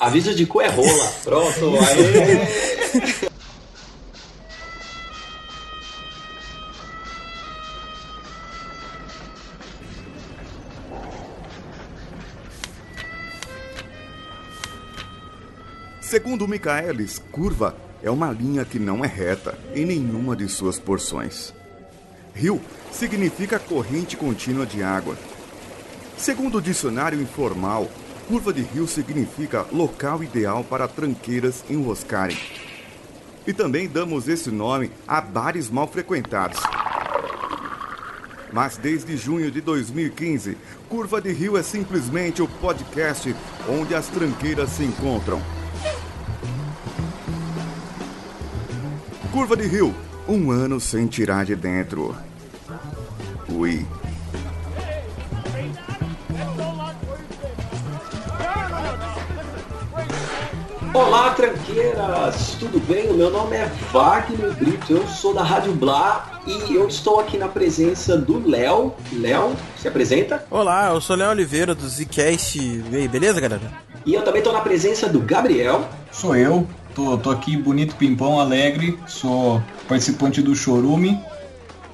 aviso 0.00 0.34
de 0.34 0.46
cu 0.46 0.62
é 0.62 0.68
rola. 0.68 1.12
Pronto, 1.22 1.74
aí. 1.76 3.30
Segundo 16.00 16.48
Michaelis, 16.48 17.22
curva 17.30 17.76
é 18.02 18.10
uma 18.10 18.32
linha 18.32 18.64
que 18.64 18.80
não 18.80 19.04
é 19.04 19.06
reta 19.06 19.56
em 19.72 19.84
nenhuma 19.84 20.34
de 20.34 20.48
suas 20.48 20.76
porções. 20.76 21.54
Rio 22.34 22.60
significa 22.90 23.60
corrente 23.60 24.16
contínua 24.16 24.66
de 24.66 24.82
água. 24.82 25.16
Segundo 26.16 26.58
o 26.58 26.62
dicionário 26.62 27.20
informal, 27.20 27.88
curva 28.30 28.52
de 28.52 28.62
rio 28.62 28.86
significa 28.86 29.66
local 29.72 30.22
ideal 30.22 30.62
para 30.62 30.86
tranqueiras 30.86 31.64
enroscarem. 31.68 32.38
E 33.44 33.52
também 33.52 33.88
damos 33.88 34.28
esse 34.28 34.52
nome 34.52 34.92
a 35.06 35.20
bares 35.20 35.68
mal 35.68 35.88
frequentados. 35.88 36.60
Mas 38.52 38.76
desde 38.76 39.16
junho 39.16 39.50
de 39.50 39.60
2015, 39.60 40.56
Curva 40.88 41.20
de 41.20 41.32
Rio 41.32 41.56
é 41.56 41.62
simplesmente 41.64 42.40
o 42.40 42.46
podcast 42.46 43.34
onde 43.68 43.96
as 43.96 44.06
tranqueiras 44.06 44.70
se 44.70 44.84
encontram. 44.84 45.42
Curva 49.32 49.56
de 49.56 49.66
Rio, 49.66 49.92
um 50.28 50.52
ano 50.52 50.78
sem 50.78 51.08
tirar 51.08 51.44
de 51.44 51.56
dentro. 51.56 52.14
Ui. 53.48 53.84
Olá, 60.92 61.30
tranqueiras! 61.34 62.56
Tudo 62.58 62.80
bem? 62.80 63.08
O 63.08 63.14
meu 63.14 63.30
nome 63.30 63.56
é 63.56 63.70
Wagner 63.92 64.52
Brito, 64.54 64.92
eu 64.92 65.06
sou 65.06 65.32
da 65.32 65.42
Rádio 65.42 65.72
Blá 65.72 66.40
e 66.44 66.74
eu 66.74 66.88
estou 66.88 67.20
aqui 67.20 67.38
na 67.38 67.46
presença 67.46 68.18
do 68.18 68.44
Léo. 68.48 68.92
Léo, 69.12 69.54
se 69.78 69.86
apresenta. 69.86 70.44
Olá, 70.50 70.88
eu 70.92 71.00
sou 71.00 71.14
Léo 71.14 71.30
Oliveira 71.30 71.76
do 71.76 71.88
Zcast. 71.88 72.58
E 72.58 72.96
aí, 72.96 73.06
beleza, 73.06 73.40
galera? 73.40 73.62
E 74.04 74.14
eu 74.14 74.22
também 74.22 74.40
estou 74.40 74.52
na 74.52 74.62
presença 74.62 75.08
do 75.08 75.20
Gabriel. 75.20 75.88
Sou 76.10 76.34
eu, 76.34 76.66
tô, 76.92 77.16
tô 77.16 77.30
aqui 77.30 77.56
bonito, 77.56 77.94
pimpão, 77.94 78.40
alegre, 78.40 78.98
sou 79.06 79.62
participante 79.86 80.42
do 80.42 80.56
Chorume. 80.56 81.20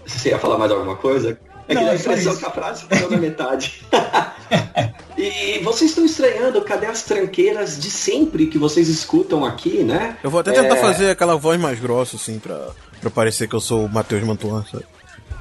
Você 0.07 0.31
ia 0.31 0.39
falar 0.39 0.57
mais 0.57 0.73
alguma 0.73 0.97
coisa? 0.97 1.39
É 1.69 1.75
que 1.75 1.81
Não, 1.81 1.85
dá 1.85 1.91
a 1.91 1.95
é 1.95 1.99
impressão 1.99 2.37
que 2.37 2.45
a 2.47 2.51
frase 2.51 2.87
ficou 2.87 3.11
na 3.11 3.17
metade. 3.19 3.85
e 5.17 5.59
vocês 5.65 5.91
estão 5.91 6.05
estranhando, 6.05 6.61
cadê 6.63 6.87
as 6.87 7.03
tranqueiras 7.03 7.79
de 7.79 7.91
sempre 7.91 8.47
que 8.47 8.59
vocês 8.59 8.89
escutam 8.89 9.45
aqui, 9.45 9.83
né? 9.83 10.17
Eu 10.23 10.31
vou 10.31 10.41
até 10.41 10.53
tentar 10.53 10.77
É. 10.77 10.81
fazer 10.81 11.11
aquela 11.11 11.37
voz 11.37 11.59
mais 11.61 11.81
grossa, 11.81 12.17
assim, 12.17 12.39
pra, 12.39 12.69
pra 13.01 13.11
parecer 13.11 13.49
que 13.49 13.55
eu 13.55 13.61
sou 13.61 13.87
o 13.87 13.89
Matheus 13.89 14.23
Mantuan, 14.25 14.65
sabe? 14.71 14.85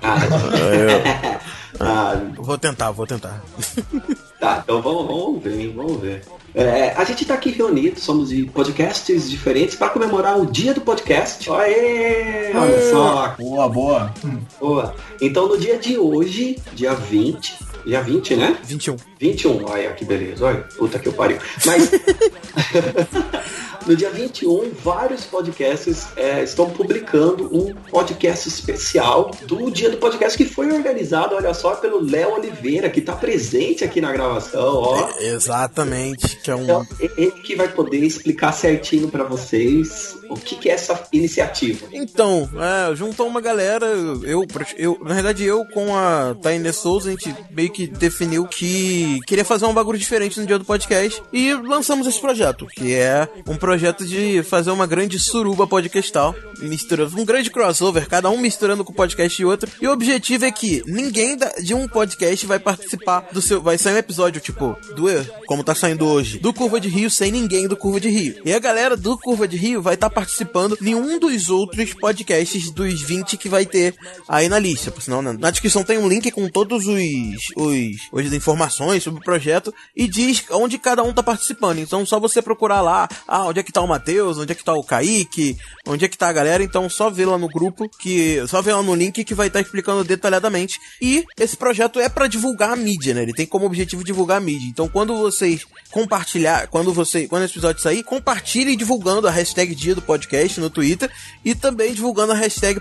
Ah, 0.02 0.18
ah, 1.80 2.22
Eu 2.38 2.44
Vou 2.44 2.58
tentar, 2.58 2.92
vou 2.92 3.08
tentar. 3.08 3.42
Tá, 4.46 4.62
então 4.64 4.80
vamos, 4.80 5.08
vamos 5.08 5.44
ver, 5.44 5.60
hein, 5.60 5.74
vamos 5.76 6.00
ver. 6.00 6.22
É, 6.54 6.94
a 6.96 7.04
gente 7.04 7.26
tá 7.26 7.34
aqui 7.34 7.50
reunido, 7.50 8.00
somos 8.00 8.30
de 8.30 8.44
podcasts 8.46 9.28
diferentes 9.28 9.76
para 9.76 9.90
comemorar 9.90 10.40
o 10.40 10.46
dia 10.46 10.72
do 10.72 10.82
podcast. 10.82 11.50
Aê! 11.50 12.52
Olha 12.56 12.92
só, 12.92 13.36
Boa, 13.40 13.68
boa. 13.68 14.14
boa. 14.60 14.96
Então 15.20 15.48
no 15.48 15.58
dia 15.58 15.80
de 15.80 15.98
hoje, 15.98 16.60
dia 16.76 16.94
20, 16.94 17.56
dia 17.88 18.02
20, 18.02 18.36
né? 18.36 18.56
21. 18.64 18.98
21, 19.20 19.66
olha 19.66 19.94
que 19.94 20.06
beleza, 20.06 20.46
olha, 20.46 20.64
puta 20.78 21.00
que 21.00 21.08
eu 21.08 21.14
pariu. 21.14 21.40
Mas 21.66 21.90
no 23.86 23.96
dia 23.96 24.10
21, 24.10 24.72
vários 24.84 25.26
podcasts 25.26 26.08
é, 26.16 26.44
estão 26.44 26.70
publicando 26.70 27.46
um 27.56 27.74
podcast 27.74 28.48
especial 28.48 29.32
do 29.44 29.70
dia 29.70 29.90
do 29.90 29.98
podcast 29.98 30.38
que 30.38 30.46
foi 30.46 30.72
organizado, 30.72 31.36
olha 31.36 31.54
só, 31.54 31.76
pelo 31.76 32.00
Léo 32.04 32.34
Oliveira, 32.34 32.90
que 32.90 33.00
está 33.00 33.14
presente 33.14 33.84
aqui 33.84 34.02
na 34.02 34.12
gravação, 34.12 34.78
ó. 34.78 35.10
Exatamente, 35.20 36.38
que 36.38 36.50
é 36.50 36.56
um... 36.56 36.64
Então, 36.64 36.88
ele 37.00 37.32
que 37.32 37.56
vai 37.56 37.68
poder 37.68 38.00
explicar 38.00 38.52
certinho 38.52 39.08
pra 39.08 39.24
vocês 39.24 40.18
o 40.30 40.36
que, 40.36 40.56
que 40.56 40.70
é 40.70 40.74
essa 40.74 41.08
iniciativa. 41.14 41.88
Então, 41.94 42.50
é, 42.56 42.96
juntou 42.96 43.28
uma 43.28 43.40
galera, 43.40 43.86
eu, 43.86 44.46
eu, 44.78 44.98
na 45.04 45.14
verdade 45.14 45.44
eu 45.44 45.64
com 45.66 45.96
a 45.96 46.36
Taine 46.42 46.74
Souza, 46.74 47.10
a 47.10 47.12
gente 47.12 47.36
meio 47.52 47.72
que 47.72 47.86
definiu 47.86 48.48
que 48.48 49.20
queria 49.28 49.46
fazer 49.46 49.66
um 49.66 49.74
bagulho 49.74 50.00
diferente 50.00 50.40
no 50.40 50.46
dia 50.46 50.58
do 50.58 50.66
podcast 50.66 51.22
e 51.32 51.54
lançamos 51.54 52.08
esse 52.08 52.20
projeto, 52.20 52.66
que 52.68 52.94
é 52.94 53.28
um 53.48 53.56
projeto 53.56 53.75
de 53.78 54.44
fazer 54.44 54.72
uma 54.72 54.88
grande 54.88 55.20
suruba 55.20 55.68
podcastal, 55.68 56.36
misturando, 56.60 57.20
um 57.20 57.26
grande 57.26 57.50
crossover, 57.50 58.08
cada 58.08 58.30
um 58.30 58.38
misturando 58.38 58.84
com 58.84 58.92
o 58.92 58.96
podcast 58.96 59.42
e 59.42 59.46
outro, 59.46 59.70
e 59.82 59.88
o 59.88 59.92
objetivo 59.92 60.46
é 60.46 60.52
que 60.52 60.84
ninguém 60.86 61.38
de 61.62 61.74
um 61.74 61.88
podcast 61.88 62.46
vai 62.46 62.60
participar 62.60 63.28
do 63.32 63.42
seu, 63.42 63.62
vai 63.62 63.78
sair 63.78 63.96
um 63.96 63.98
episódio, 63.98 64.42
tipo, 64.42 64.78
do, 64.96 65.06
como 65.46 65.64
tá 65.64 65.76
saindo 65.76 66.06
hoje, 66.06 66.40
do 66.40 66.54
Curva 66.54 66.80
de 66.80 66.90
Rio 66.90 67.10
sem 67.10 67.32
ninguém 67.32 67.68
do 67.68 67.78
Curva 67.78 68.00
de 68.00 68.10
Rio. 68.10 68.42
E 68.46 68.54
a 68.54 68.60
galera 68.60 68.96
do 68.96 69.18
Curva 69.18 69.48
de 69.48 69.58
Rio 69.58 69.82
vai 69.82 69.96
estar 69.96 70.10
participando 70.10 70.78
de 70.80 70.96
um 70.96 71.20
dos 71.20 71.50
outros 71.50 71.94
podcasts 71.94 72.72
dos 72.72 73.02
20 73.02 73.38
que 73.38 73.50
vai 73.50 73.66
ter 73.66 73.96
aí 74.28 74.50
na 74.50 74.60
lista. 74.60 74.92
Por 74.92 75.02
sinal, 75.02 75.22
na, 75.22 75.34
na 75.34 75.52
descrição 75.52 75.84
tem 75.84 75.98
um 75.98 76.08
link 76.08 76.32
com 76.32 76.48
todos 76.48 76.88
os, 76.88 77.40
os, 77.56 78.26
as 78.26 78.34
informações 78.34 79.04
sobre 79.04 79.20
o 79.20 79.24
projeto 79.24 79.74
e 79.96 80.08
diz 80.08 80.44
onde 80.52 80.78
cada 80.78 81.04
um 81.04 81.14
tá 81.14 81.24
participando. 81.24 81.80
Então 81.80 82.06
só 82.06 82.20
você 82.20 82.42
procurar 82.42 82.82
lá, 82.82 83.08
ah, 83.28 83.46
onde 83.46 83.60
é 83.60 83.64
que 83.66 83.74
tá 83.74 83.82
o 83.82 83.88
Matheus, 83.88 84.38
onde 84.38 84.52
é 84.52 84.56
que 84.56 84.64
tá 84.64 84.74
o 84.74 84.84
Kaique, 84.84 85.58
onde 85.88 86.06
é 86.06 86.08
que 86.08 86.18
tá 86.18 86.30
a 86.30 86.34
galera. 86.34 86.64
Então 86.64 86.90
só 86.90 87.10
vê 87.10 87.26
lá 87.26 87.38
no 87.38 87.48
grupo, 87.50 87.90
que 88.00 88.42
só 88.48 88.62
vê 88.62 88.72
lá 88.74 88.82
no 88.82 88.96
link 88.96 89.24
que 89.24 89.34
vai 89.34 89.48
estar 89.48 89.60
explicando 89.60 90.04
detalhadamente. 90.04 90.80
E 91.02 91.26
esse 91.38 91.58
projeto 91.58 92.00
é 92.00 92.08
para 92.08 92.28
divulgar 92.28 92.72
a 92.72 92.76
mídia, 92.76 93.14
né? 93.14 93.24
Ele 93.24 93.34
tem 93.34 93.46
como 93.46 93.66
objetivo 93.66 94.04
divulgar 94.04 94.38
a 94.38 94.42
mídia. 94.42 94.68
Então 94.70 94.88
quando 94.88 95.18
vocês 95.18 95.66
compartilhar, 95.92 96.68
quando 96.68 96.94
você, 96.94 97.28
quando 97.28 97.44
esse 97.44 97.54
episódio 97.54 97.82
sair, 97.82 98.04
compartilhem 98.04 98.78
divulgando 98.78 99.28
a 99.28 99.32
hashtag 99.32 99.74
dia 99.74 99.96
do 99.96 100.02
podcast 100.02 100.60
no 100.60 100.70
Twitter 100.70 101.10
e 101.44 101.56
também 101.56 101.94
divulgando 101.94 102.32
a 102.34 102.36
hashtag 102.36 102.80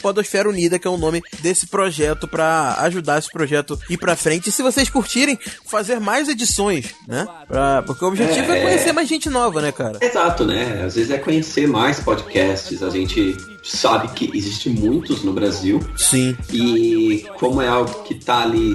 Podosfera 0.00 0.48
Unida, 0.48 0.78
que 0.78 0.86
é 0.86 0.90
o 0.90 0.96
nome 0.96 1.22
desse 1.40 1.66
projeto 1.66 2.26
para 2.26 2.74
ajudar 2.80 3.18
esse 3.18 3.30
projeto 3.30 3.78
ir 3.88 3.96
pra 3.98 4.16
frente. 4.16 4.48
E 4.48 4.52
se 4.52 4.62
vocês 4.62 4.88
curtirem, 4.88 5.38
fazer 5.66 6.00
mais 6.00 6.28
edições, 6.28 6.94
né? 7.06 7.26
Pra- 7.46 7.82
porque 7.82 8.04
o 8.04 8.08
objetivo 8.08 8.50
é, 8.52 8.58
É, 8.58 8.62
conhecer 8.62 8.92
mais 8.92 9.08
gente 9.08 9.28
nova, 9.28 9.60
né, 9.60 9.70
cara? 9.72 9.98
Exato, 10.00 10.23
né? 10.46 10.82
Às 10.84 10.94
vezes 10.94 11.10
é 11.10 11.18
conhecer 11.18 11.66
mais 11.68 12.00
podcasts. 12.00 12.82
A 12.82 12.90
gente 12.90 13.36
sabe 13.62 14.08
que 14.08 14.30
existe 14.36 14.70
muitos 14.70 15.22
no 15.22 15.32
Brasil. 15.32 15.80
Sim. 15.96 16.36
E 16.52 17.26
como 17.38 17.60
é 17.60 17.68
algo 17.68 18.02
que 18.02 18.14
tá 18.14 18.42
ali 18.42 18.74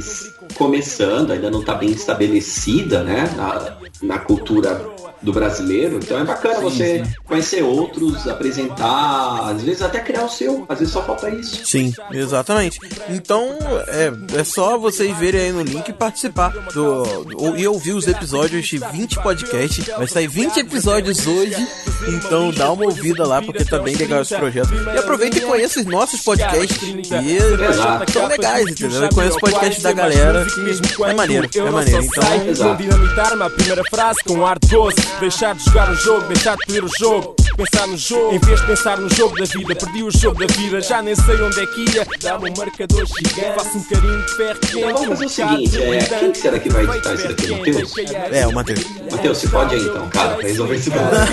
começando, 0.55 1.31
ainda 1.31 1.49
não 1.49 1.63
tá 1.63 1.75
bem 1.75 1.91
estabelecida, 1.91 3.03
né? 3.03 3.29
Na, 3.35 3.77
na 4.01 4.19
cultura 4.19 4.98
do 5.21 5.33
brasileiro. 5.33 5.97
Então 6.01 6.17
é 6.19 6.23
bacana 6.23 6.59
você 6.61 7.03
conhecer 7.25 7.61
outros, 7.63 8.27
apresentar, 8.27 9.49
às 9.51 9.61
vezes 9.61 9.81
até 9.81 9.99
criar 9.99 10.25
o 10.25 10.29
seu. 10.29 10.65
Às 10.69 10.79
vezes 10.79 10.93
só 10.93 11.01
falta 11.03 11.29
isso. 11.29 11.65
Sim, 11.65 11.93
exatamente. 12.11 12.79
Então, 13.09 13.47
é, 13.87 14.39
é 14.39 14.43
só 14.43 14.77
vocês 14.77 15.15
verem 15.17 15.41
aí 15.41 15.51
no 15.51 15.61
link 15.63 15.87
e 15.89 15.93
participar 15.93 16.49
do, 16.73 17.03
do- 17.25 17.57
e 17.57 17.67
ouvir 17.67 17.93
os 17.93 18.07
episódios 18.07 18.65
de 18.67 18.77
20 18.77 19.21
podcasts. 19.21 19.85
Vai 19.87 20.07
sair 20.07 20.27
20 20.27 20.57
episódios 20.59 21.25
hoje, 21.27 21.67
então 22.07 22.51
dá 22.51 22.71
uma 22.71 22.85
ouvida 22.85 23.25
lá 23.27 23.41
porque 23.41 23.65
tá 23.65 23.79
bem 23.79 23.95
legal 23.95 24.21
esse 24.21 24.35
projeto. 24.35 24.69
E 24.73 24.97
aproveita 24.97 25.37
e 25.37 25.41
conheça 25.41 25.79
os 25.79 25.85
nossos 25.85 26.21
podcasts 26.21 26.77
que 26.77 26.93
Exato. 27.65 28.11
são 28.11 28.27
legais, 28.27 28.67
entendeu? 28.69 29.05
E 29.05 29.09
conheça 29.09 29.37
o 29.37 29.39
podcast 29.41 29.81
da 29.81 29.91
galera 29.91 30.45
que 30.45 31.03
é 31.03 31.13
maneiro, 31.13 31.49
é 31.53 31.71
maneiro. 31.71 32.03
Então, 32.05 32.47
Exato. 32.47 32.77
Deixar 35.19 35.55
de 35.55 35.63
jogar 35.65 35.89
o 35.91 35.95
jogo, 35.95 36.27
deixar 36.27 36.55
de 36.55 36.65
pedir 36.65 36.83
o 36.83 36.89
jogo. 36.97 37.38
Pensar 37.59 37.87
no 37.87 37.97
jogo, 37.97 38.35
em 38.35 38.39
vez 38.39 38.61
de 38.61 38.67
pensar 38.67 38.97
no 38.97 39.09
jogo 39.09 39.35
da 39.37 39.43
vida. 39.43 39.75
Perdi 39.75 40.01
o 40.01 40.09
jogo 40.09 40.39
da 40.39 40.53
vida, 40.53 40.79
já 40.79 41.01
nem 41.01 41.13
sei 41.13 41.41
onde 41.41 41.59
é 41.59 41.65
que 41.65 41.81
ia. 41.93 42.07
Dá-me 42.21 42.49
um 42.49 42.53
marcador 42.55 43.05
gigante, 43.05 43.53
faço 43.53 43.77
um 43.77 43.83
carinho 43.83 44.21
de 44.21 44.31
ferro 44.31 44.59
quente. 44.61 44.81
Vamos 44.81 45.07
fazer 45.09 45.25
o 45.25 45.29
seguinte, 45.29 45.83
é, 45.83 45.99
quem 46.19 46.31
que 46.31 46.37
será 46.37 46.57
que 46.59 46.69
vai 46.69 46.85
editar 46.85 47.13
isso 47.15 47.27
daqui? 47.27 47.51
Matheus? 47.51 47.93
é, 48.31 48.47
o 48.47 48.53
Matheus. 48.53 48.85
Matheus, 49.11 49.37
se 49.39 49.47
pode 49.49 49.75
aí 49.75 49.81
então, 49.81 50.09
cara, 50.09 50.35
pra 50.35 50.47
resolver 50.47 50.75
esse 50.75 50.89
problema. 50.89 51.27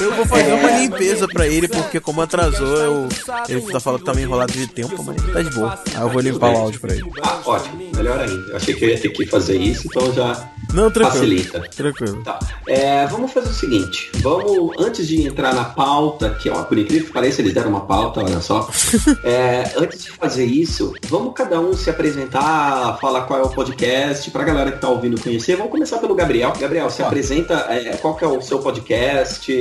Eu 0.00 0.14
vou 0.14 0.24
fazer 0.24 0.52
uma 0.54 0.70
limpeza 0.70 1.28
pra 1.28 1.46
ele, 1.46 1.68
porque 1.68 2.00
como 2.00 2.22
atrasou, 2.22 2.76
eu, 2.78 3.08
ele 3.46 3.60
tá 3.60 3.80
falando 3.80 4.00
que 4.00 4.06
tá 4.06 4.14
meio 4.14 4.24
enrolado 4.24 4.52
de 4.52 4.66
tempo, 4.68 5.02
mas 5.04 5.16
tá 5.34 5.42
de 5.42 5.50
boa. 5.50 5.78
Aí 5.94 6.00
eu 6.00 6.08
vou 6.08 6.20
limpar 6.22 6.50
o 6.50 6.56
áudio 6.56 6.80
pra 6.80 6.94
ele. 6.94 7.04
Ah, 7.22 7.42
ótimo, 7.44 7.90
melhor 7.94 8.20
ainda. 8.20 8.52
Eu 8.52 8.56
achei 8.56 8.72
que 8.74 8.82
eu 8.82 8.88
ia 8.88 8.98
ter 8.98 9.10
que 9.10 9.26
fazer 9.26 9.58
isso, 9.58 9.86
então 9.86 10.10
já, 10.14 10.48
Não, 10.72 10.90
tranquilo. 10.90 11.12
facilita. 11.12 11.60
Tranquilo. 11.76 12.22
Tá. 12.22 12.38
É, 12.66 13.06
vamos 13.06 13.30
fazer 13.32 13.50
o 13.50 13.52
seguinte. 13.52 14.10
Vamos, 14.22 14.72
antes 14.78 14.93
de 15.02 15.26
entrar 15.26 15.54
na 15.54 15.64
pauta, 15.64 16.30
que 16.30 16.48
ó, 16.50 16.62
por 16.64 16.78
incrível 16.78 17.06
que 17.06 17.12
pareça, 17.12 17.40
eles 17.40 17.52
deram 17.54 17.70
uma 17.70 17.80
pauta, 17.86 18.20
olha 18.20 18.40
só. 18.40 18.68
É, 19.24 19.72
antes 19.76 20.02
de 20.04 20.10
fazer 20.10 20.44
isso, 20.44 20.92
vamos 21.08 21.32
cada 21.34 21.58
um 21.60 21.72
se 21.74 21.88
apresentar, 21.90 22.98
falar 23.00 23.22
qual 23.22 23.40
é 23.40 23.42
o 23.42 23.48
podcast, 23.48 24.30
pra 24.30 24.44
galera 24.44 24.72
que 24.72 24.78
tá 24.80 24.88
ouvindo 24.88 25.20
conhecer. 25.20 25.56
Vamos 25.56 25.72
começar 25.72 25.98
pelo 25.98 26.14
Gabriel. 26.14 26.52
Gabriel, 26.58 26.90
se 26.90 27.02
Ah. 27.02 27.06
apresenta, 27.06 27.54
é, 27.70 27.96
qual 27.96 28.14
que 28.14 28.24
é 28.24 28.28
o 28.28 28.40
seu 28.42 28.58
podcast, 28.58 29.52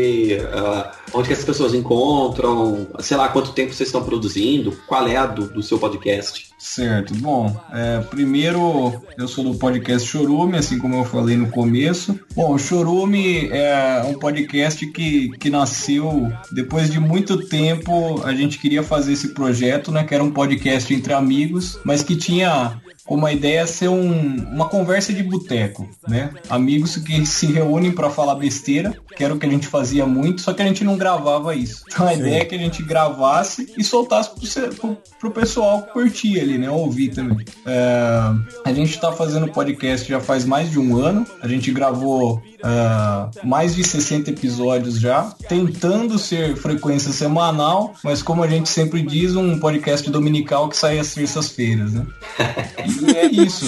ah, 0.54 0.92
onde 1.14 1.28
que 1.28 1.34
as 1.34 1.44
pessoas 1.44 1.74
encontram, 1.74 2.88
sei 3.00 3.18
lá, 3.18 3.28
quanto 3.30 3.52
tempo 3.54 3.74
vocês 3.74 3.88
estão 3.90 4.04
produzindo, 4.04 4.78
qual 4.88 5.08
é 5.08 5.16
a 5.16 5.26
do, 5.26 5.46
do 5.48 5.64
seu 5.64 5.80
podcast. 5.80 6.53
Certo. 6.64 7.14
Bom, 7.16 7.54
é, 7.74 8.00
primeiro 8.00 9.04
eu 9.18 9.28
sou 9.28 9.44
do 9.44 9.56
podcast 9.56 10.08
Chorume, 10.08 10.58
assim 10.58 10.80
como 10.80 10.96
eu 10.96 11.04
falei 11.04 11.36
no 11.36 11.50
começo. 11.50 12.18
Bom, 12.34 12.58
Chorume 12.58 13.50
é 13.50 14.02
um 14.08 14.14
podcast 14.14 14.88
que, 14.88 15.30
que 15.38 15.50
nasceu 15.50 16.32
depois 16.54 16.90
de 16.90 17.02
muito 17.02 17.46
tempo. 17.48 18.24
A 18.24 18.34
gente 18.34 18.58
queria 18.58 18.82
fazer 18.82 19.12
esse 19.12 19.34
projeto, 19.34 19.92
né? 19.92 20.06
Que 20.06 20.16
era 20.16 20.24
um 20.24 20.32
podcast 20.32 20.92
entre 20.94 21.12
amigos, 21.12 21.78
mas 21.84 22.02
que 22.02 22.16
tinha 22.16 22.82
como 23.06 23.26
a 23.26 23.34
ideia 23.34 23.68
ser 23.68 23.90
um, 23.90 24.36
uma 24.52 24.70
conversa 24.70 25.12
de 25.14 25.22
boteco, 25.24 25.90
né? 26.08 26.32
Amigos 26.50 26.96
que 26.98 27.26
se 27.26 27.48
reúnem 27.48 27.92
para 27.92 28.10
falar 28.10 28.36
besteira, 28.36 28.94
que 29.16 29.24
era 29.24 29.34
o 29.34 29.40
que 29.40 29.46
a 29.46 29.50
gente 29.50 29.68
fazia 29.68 30.06
muito, 30.06 30.42
só 30.42 30.54
que 30.54 30.62
a 30.62 30.66
gente 30.66 30.84
não 30.84 30.98
gravava 30.98 31.56
isso. 31.56 31.84
Então 31.92 32.08
a 32.08 32.14
ideia 32.14 32.42
é 32.42 32.46
que 32.46 32.56
a 32.56 32.58
gente 32.58 32.82
gravasse 32.82 33.74
e 33.78 33.84
soltasse 33.84 34.30
pro, 34.30 34.76
pro, 34.76 34.98
pro 35.20 35.32
pessoal 35.32 35.82
curtir 35.94 36.40
ali, 36.40 36.58
né? 36.58 36.70
Ouvir 36.70 37.10
também. 37.10 37.46
É, 37.66 38.34
a 38.66 38.74
gente 38.74 39.00
tá 39.00 39.12
fazendo 39.12 39.52
podcast 39.52 40.08
já 40.08 40.20
faz 40.20 40.46
mais 40.46 40.72
de 40.72 40.80
um 40.80 40.98
ano. 40.98 41.26
A 41.42 41.48
gente 41.48 41.72
gravou 41.72 42.42
é, 42.64 43.46
mais 43.46 43.76
de 43.76 43.84
60 43.84 44.30
episódios 44.30 45.00
já, 45.00 45.24
tentando 45.50 46.18
ser 46.18 46.56
frequência 46.56 47.12
semanal, 47.12 47.94
mas 48.04 48.24
como 48.24 48.44
a 48.44 48.48
gente 48.48 48.70
sempre 48.70 49.02
diz, 49.02 49.36
um 49.36 49.60
podcast 49.60 50.10
dominical 50.10 50.70
que 50.70 50.78
sai 50.78 50.98
às 50.98 51.14
terças-feiras, 51.14 51.94
né? 51.94 52.06
E 53.02 53.16
é 53.16 53.26
isso. 53.26 53.66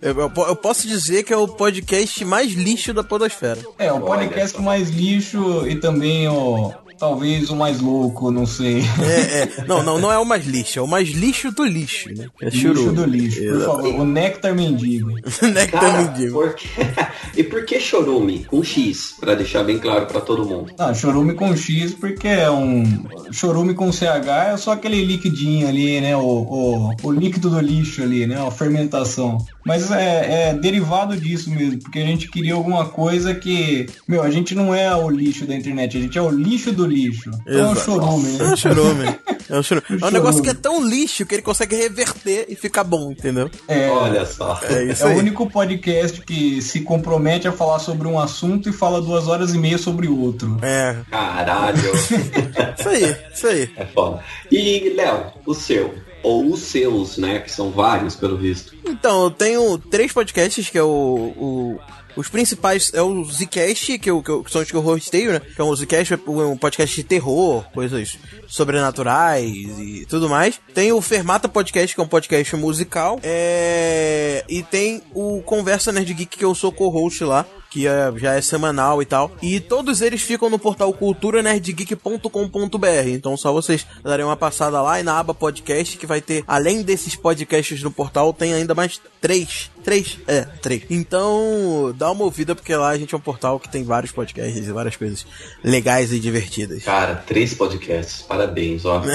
Eu, 0.00 0.18
eu 0.18 0.32
eu 0.48 0.56
posso 0.56 0.86
dizer 0.86 1.22
que 1.22 1.32
é 1.32 1.36
o 1.36 1.46
podcast 1.46 2.24
mais 2.24 2.52
lixo 2.52 2.92
da 2.92 3.04
podosfera. 3.04 3.60
É, 3.78 3.92
o 3.92 4.00
podcast 4.00 4.60
mais 4.60 4.90
lixo 4.90 5.66
e 5.66 5.76
também 5.76 6.28
o. 6.28 6.72
Talvez 7.02 7.50
o 7.50 7.56
mais 7.56 7.80
louco, 7.80 8.30
não 8.30 8.46
sei. 8.46 8.78
É, 9.02 9.42
é. 9.42 9.48
Não, 9.66 9.82
não, 9.82 9.98
não 9.98 10.12
é 10.12 10.18
o 10.18 10.24
mais 10.24 10.46
lixo, 10.46 10.78
é 10.78 10.82
o 10.82 10.86
mais 10.86 11.08
lixo 11.08 11.50
do 11.50 11.64
lixo, 11.64 12.08
né? 12.14 12.28
É 12.40 12.44
Lixo 12.44 12.60
churume. 12.60 12.94
do 12.94 13.04
lixo, 13.04 13.40
por 13.40 13.46
Exato. 13.56 13.64
favor. 13.76 13.94
O 14.00 14.04
néctar 14.04 14.54
mendigo. 14.54 15.10
Nectar 15.42 15.80
Cara, 15.80 16.02
mendigo. 16.02 16.32
por 16.34 16.54
e 17.36 17.42
por 17.42 17.64
que 17.64 17.80
chorume? 17.80 18.44
Com 18.44 18.62
X, 18.62 19.16
pra 19.18 19.34
deixar 19.34 19.64
bem 19.64 19.80
claro 19.80 20.06
pra 20.06 20.20
todo 20.20 20.44
mundo. 20.46 20.72
Ah, 20.78 20.94
chorume 20.94 21.34
com 21.34 21.56
X, 21.56 21.92
porque 21.94 22.28
é 22.28 22.48
um. 22.48 22.84
Chorume 23.32 23.74
com 23.74 23.90
CH 23.90 24.52
é 24.52 24.56
só 24.56 24.70
aquele 24.72 25.04
liquidinho 25.04 25.66
ali, 25.66 26.00
né? 26.00 26.16
O, 26.16 26.20
o, 26.20 26.94
o 27.02 27.10
líquido 27.10 27.50
do 27.50 27.58
lixo 27.58 28.00
ali, 28.00 28.28
né? 28.28 28.40
A 28.46 28.50
fermentação. 28.52 29.38
Mas 29.64 29.90
é, 29.90 30.50
é 30.50 30.54
derivado 30.54 31.16
disso 31.16 31.50
mesmo, 31.50 31.78
porque 31.80 31.98
a 32.00 32.06
gente 32.06 32.28
queria 32.30 32.54
alguma 32.54 32.86
coisa 32.88 33.34
que. 33.34 33.86
Meu, 34.08 34.22
a 34.22 34.30
gente 34.30 34.54
não 34.54 34.74
é 34.74 34.94
o 34.94 35.08
lixo 35.08 35.46
da 35.46 35.54
internet, 35.54 35.96
a 35.96 36.00
gente 36.00 36.18
é 36.18 36.22
o 36.22 36.30
lixo 36.30 36.72
do 36.72 36.86
lixo. 36.86 37.30
Então 37.46 37.68
é 37.68 37.68
um 37.68 37.76
chorume, 37.76 38.38
É 38.38 38.42
um 38.44 38.50
né? 38.50 38.56
churume. 38.56 39.04
É 39.50 39.58
um 39.58 39.62
churume. 39.62 39.84
É 39.90 39.94
um 39.94 39.98
Churume. 39.98 40.12
negócio 40.14 40.42
que 40.42 40.48
é 40.48 40.54
tão 40.54 40.82
lixo 40.88 41.26
que 41.26 41.34
ele 41.34 41.42
consegue 41.42 41.76
reverter 41.76 42.46
e 42.48 42.54
ficar 42.54 42.84
bom, 42.84 43.10
entendeu? 43.12 43.50
É, 43.68 43.88
Olha 43.90 44.24
só. 44.24 44.58
É 44.62 44.84
isso 44.84 45.02
É 45.02 45.06
o 45.08 45.10
aí. 45.10 45.18
único 45.18 45.50
podcast 45.50 46.22
que 46.22 46.62
se 46.62 46.80
compromete 46.80 47.46
a 47.46 47.52
falar 47.52 47.78
sobre 47.80 48.08
um 48.08 48.18
assunto 48.18 48.70
e 48.70 48.72
fala 48.72 49.02
duas 49.02 49.28
horas 49.28 49.52
e 49.52 49.58
meia 49.58 49.76
sobre 49.76 50.06
o 50.06 50.18
outro. 50.18 50.56
É, 50.62 50.96
Caralho. 51.10 51.82
isso 52.78 52.88
aí, 52.88 53.16
isso 53.34 53.46
aí. 53.46 53.70
é 53.76 53.84
foda. 53.86 54.20
E, 54.50 54.92
Léo, 54.96 55.24
o 55.44 55.52
seu. 55.54 55.94
Ou 56.22 56.52
os 56.52 56.60
seus, 56.60 57.16
né? 57.18 57.38
Que 57.40 57.50
são 57.50 57.70
vários, 57.70 58.14
pelo 58.14 58.36
visto. 58.36 58.74
Então, 58.86 59.24
eu 59.24 59.30
tenho 59.30 59.78
três 59.78 60.12
podcasts, 60.12 60.68
que 60.70 60.78
é 60.78 60.82
o. 60.82 60.88
o- 61.36 61.80
os 62.16 62.28
principais 62.28 62.90
é 62.94 63.02
o 63.02 63.24
Zcast, 63.24 63.98
que, 63.98 64.10
eu, 64.10 64.22
que, 64.22 64.30
eu, 64.30 64.44
que 64.44 64.50
são 64.50 64.62
os 64.62 64.70
que 64.70 64.76
eu 64.76 64.86
hosteio, 64.86 65.32
né? 65.32 65.42
É 65.58 65.62
o 65.62 65.74
Zcast, 65.74 66.14
é 66.14 66.16
um 66.16 66.56
podcast 66.56 66.94
de 66.94 67.04
terror, 67.04 67.64
coisas 67.72 68.16
sobrenaturais 68.46 69.50
e 69.78 70.06
tudo 70.08 70.28
mais. 70.28 70.60
Tem 70.74 70.92
o 70.92 71.00
Fermata 71.00 71.48
Podcast, 71.48 71.94
que 71.94 72.00
é 72.00 72.04
um 72.04 72.08
podcast 72.08 72.54
musical. 72.56 73.18
É... 73.22 74.44
E 74.48 74.62
tem 74.62 75.02
o 75.14 75.42
Conversa 75.42 75.92
Nerd 75.92 76.12
Geek, 76.14 76.38
que 76.38 76.44
eu 76.44 76.54
sou 76.54 76.72
co-host 76.72 77.24
lá. 77.24 77.44
Que 77.70 77.86
é- 77.86 78.12
já 78.16 78.34
é 78.34 78.42
semanal 78.42 79.00
e 79.00 79.06
tal. 79.06 79.30
E 79.40 79.58
todos 79.58 80.02
eles 80.02 80.20
ficam 80.20 80.50
no 80.50 80.58
portal 80.58 80.92
culturanerdgeek.com.br. 80.92 83.08
Então 83.08 83.34
só 83.34 83.50
vocês 83.50 83.86
darem 84.02 84.26
uma 84.26 84.36
passada 84.36 84.82
lá 84.82 85.00
e 85.00 85.02
na 85.02 85.18
aba 85.18 85.32
podcast, 85.32 85.96
que 85.96 86.06
vai 86.06 86.20
ter, 86.20 86.44
além 86.46 86.82
desses 86.82 87.16
podcasts 87.16 87.82
no 87.82 87.90
portal, 87.90 88.34
tem 88.34 88.52
ainda 88.52 88.74
mais 88.74 89.00
três. 89.22 89.70
Três? 89.84 90.18
É, 90.26 90.42
três. 90.42 90.82
Então, 90.88 91.92
dá 91.96 92.10
uma 92.10 92.24
ouvida, 92.24 92.54
porque 92.54 92.74
lá 92.74 92.88
a 92.90 92.98
gente 92.98 93.14
é 93.14 93.16
um 93.16 93.20
portal 93.20 93.58
que 93.58 93.68
tem 93.68 93.82
vários 93.84 94.12
podcasts 94.12 94.66
e 94.66 94.72
várias 94.72 94.96
coisas 94.96 95.26
legais 95.62 96.12
e 96.12 96.20
divertidas. 96.20 96.84
Cara, 96.84 97.16
três 97.26 97.52
podcasts. 97.54 98.22
Parabéns, 98.22 98.84
ó. 98.84 99.02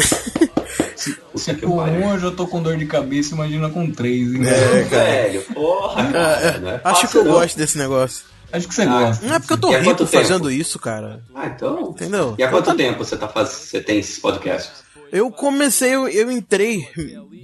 Que 0.97 1.55
Com 1.61 1.77
um 1.77 2.11
eu 2.13 2.19
já 2.19 2.31
tô 2.31 2.47
com 2.47 2.61
dor 2.61 2.75
de 2.75 2.85
cabeça, 2.87 3.35
imagina 3.35 3.69
com 3.69 3.89
três, 3.91 4.33
hein? 4.33 4.41
Velho, 4.41 5.41
porra, 5.53 6.11
cara, 6.11 6.59
não 6.59 6.69
é 6.69 6.73
É, 6.75 6.81
Acho 6.83 7.01
fácil, 7.01 7.09
que 7.09 7.17
eu 7.17 7.23
não. 7.25 7.31
gosto 7.33 7.55
desse 7.57 7.77
negócio. 7.77 8.23
Acho 8.51 8.67
que 8.67 8.73
você 8.73 8.81
Ah. 8.81 8.85
gosta. 9.07 9.25
Não 9.25 9.35
é 9.35 9.39
porque 9.39 9.53
eu 9.53 9.57
tô 9.59 9.77
rico 9.77 10.05
fazendo 10.07 10.49
isso, 10.49 10.79
cara. 10.79 11.21
Ah, 11.35 11.45
então. 11.45 11.91
Entendeu? 11.91 12.33
E 12.37 12.43
há 12.43 12.49
quanto 12.49 12.73
tempo 12.75 13.05
você, 13.05 13.15
tá 13.15 13.27
faz... 13.27 13.49
você 13.49 13.79
tem 13.79 13.99
esses 13.99 14.17
podcasts? 14.19 14.71
Eu 15.11 15.31
comecei, 15.31 15.93
eu, 15.95 16.07
eu 16.07 16.31
entrei. 16.31 16.87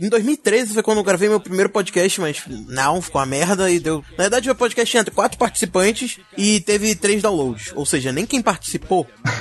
Em 0.01 0.09
2013 0.09 0.73
foi 0.73 0.83
quando 0.83 0.97
eu 0.97 1.03
gravei 1.03 1.29
meu 1.29 1.39
primeiro 1.39 1.69
podcast, 1.69 2.19
mas 2.19 2.43
não, 2.67 3.01
ficou 3.01 3.19
uma 3.21 3.25
merda 3.27 3.69
e 3.71 3.79
deu. 3.79 4.03
Na 4.17 4.23
verdade, 4.25 4.47
meu 4.47 4.55
podcast 4.55 4.89
tinha 4.91 5.03
quatro 5.05 5.37
participantes 5.37 6.17
e 6.37 6.59
teve 6.61 6.93
três 6.95 7.21
downloads. 7.21 7.71
Ou 7.75 7.85
seja, 7.85 8.11
nem 8.11 8.25
quem 8.25 8.41
participou 8.41 9.07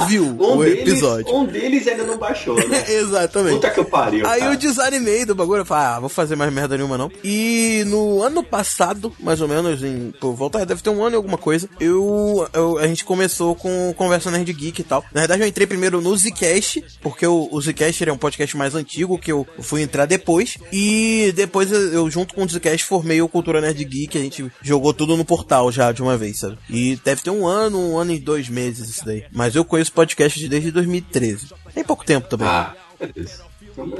ouviu 0.00 0.24
Um 0.26 0.58
o 0.58 0.64
deles, 0.64 0.80
episódio. 0.88 1.34
um 1.34 1.46
deles 1.46 1.86
ainda 1.86 2.04
não 2.04 2.18
baixou, 2.18 2.56
né? 2.68 2.84
Exatamente. 2.90 3.54
Puta 3.56 3.70
que 3.70 3.80
eu 3.80 3.84
pariu. 3.84 4.26
Aí 4.26 4.40
cara. 4.40 4.52
eu 4.52 4.58
desanimei 4.58 5.24
do 5.24 5.34
bagulho, 5.34 5.60
eu 5.60 5.64
falei, 5.66 5.84
ah, 5.86 6.00
vou 6.00 6.08
fazer 6.08 6.36
mais 6.36 6.52
merda 6.52 6.76
nenhuma 6.76 6.98
não. 6.98 7.10
E 7.24 7.84
no 7.86 8.22
ano 8.22 8.42
passado, 8.42 9.12
mais 9.20 9.40
ou 9.40 9.48
menos, 9.48 9.82
em, 9.82 10.12
por 10.20 10.34
volta, 10.34 10.66
deve 10.66 10.82
ter 10.82 10.90
um 10.90 11.02
ano 11.02 11.14
e 11.14 11.16
alguma 11.16 11.38
coisa, 11.38 11.68
eu, 11.80 12.46
eu- 12.52 12.78
a 12.78 12.86
gente 12.86 13.04
começou 13.04 13.54
com 13.54 13.94
Conversa 13.96 14.30
Nerd 14.30 14.52
Geek 14.52 14.80
e 14.80 14.84
tal. 14.84 15.04
Na 15.14 15.20
verdade, 15.20 15.42
eu 15.42 15.46
entrei 15.48 15.66
primeiro 15.66 16.00
no 16.00 16.16
Zcast, 16.16 16.84
porque 17.00 17.24
o, 17.38 17.48
o 17.56 17.60
Zcast 17.60 18.02
ele 18.02 18.10
é 18.10 18.12
um 18.14 18.18
podcast 18.18 18.56
mais 18.56 18.74
antigo, 18.74 19.18
que 19.18 19.30
eu 19.32 19.46
fui 19.60 19.82
entrar 19.82 20.06
depois. 20.06 20.56
E 20.72 21.32
depois 21.36 21.70
eu, 21.72 21.92
eu, 21.92 22.10
junto 22.10 22.34
com 22.34 22.44
o 22.44 22.48
Zcast, 22.48 22.84
formei 22.86 23.20
o 23.22 23.28
Cultura 23.28 23.60
Nerd 23.60 23.84
Geek, 23.84 24.16
a 24.18 24.20
gente 24.20 24.50
jogou 24.62 24.92
tudo 24.92 25.16
no 25.16 25.24
portal 25.24 25.70
já 25.72 25.92
de 25.92 26.02
uma 26.02 26.16
vez, 26.16 26.38
sabe? 26.38 26.58
E 26.68 26.96
deve 27.04 27.22
ter 27.22 27.30
um 27.30 27.46
ano, 27.46 27.78
um 27.78 27.98
ano 27.98 28.12
e 28.12 28.18
dois 28.18 28.48
meses 28.48 28.88
isso 28.88 29.04
daí. 29.04 29.24
Mas 29.32 29.54
eu 29.54 29.64
conheço 29.64 29.92
podcast 29.92 30.48
desde 30.48 30.70
2013. 30.70 31.48
Tem 31.74 31.84
pouco 31.84 32.04
tempo 32.04 32.28
também. 32.28 32.46
Ah, 32.48 32.74
beleza. 32.98 33.42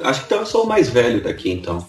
Acho 0.03 0.21
que 0.21 0.27
então 0.27 0.39
eu 0.41 0.47
sou 0.47 0.65
o 0.65 0.67
mais 0.67 0.89
velho 0.89 1.23
daqui, 1.23 1.51
então. 1.51 1.87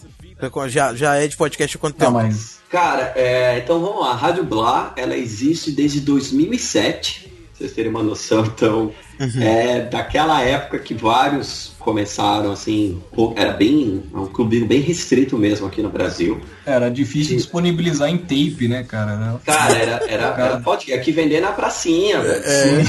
Já, 0.68 0.94
já 0.96 1.16
é 1.16 1.28
de 1.28 1.36
podcast 1.36 1.76
há 1.76 1.80
quanto 1.80 1.96
Tá, 1.98 2.06
tempo? 2.06 2.18
mas. 2.18 2.60
Cara, 2.70 3.14
é, 3.16 3.58
então 3.58 3.82
vamos 3.82 4.00
lá. 4.02 4.12
A 4.12 4.16
Rádio 4.16 4.44
Blá, 4.44 4.94
ela 4.96 5.18
existe 5.18 5.72
desde 5.72 6.00
2007. 6.02 7.29
Pra 7.60 7.68
vocês 7.68 7.74
terem 7.74 7.92
uma 7.92 8.02
noção, 8.02 8.46
então. 8.46 8.92
Uhum. 9.20 9.44
É 9.44 9.82
daquela 9.82 10.42
época 10.42 10.80
que 10.80 10.94
vários 10.94 11.74
começaram, 11.78 12.54
assim. 12.54 13.02
Era 13.36 13.52
bem. 13.52 14.02
um 14.14 14.28
clube 14.28 14.64
bem 14.64 14.80
restrito 14.80 15.38
mesmo 15.38 15.68
aqui 15.68 15.82
no 15.82 15.90
Brasil. 15.90 16.40
Era 16.66 16.90
difícil 16.90 17.36
disponibilizar 17.36 18.10
em 18.10 18.18
tape, 18.18 18.70
né, 18.70 18.84
cara? 18.84 19.40
Cara, 19.46 19.78
era, 19.78 20.06
era, 20.08 20.24
era 20.40 20.60
pode 20.62 20.94
aqui 20.94 21.12
vender 21.12 21.42
na 21.42 21.52
pracinha, 21.52 22.22
velho. 22.22 22.44
É. 22.46 22.84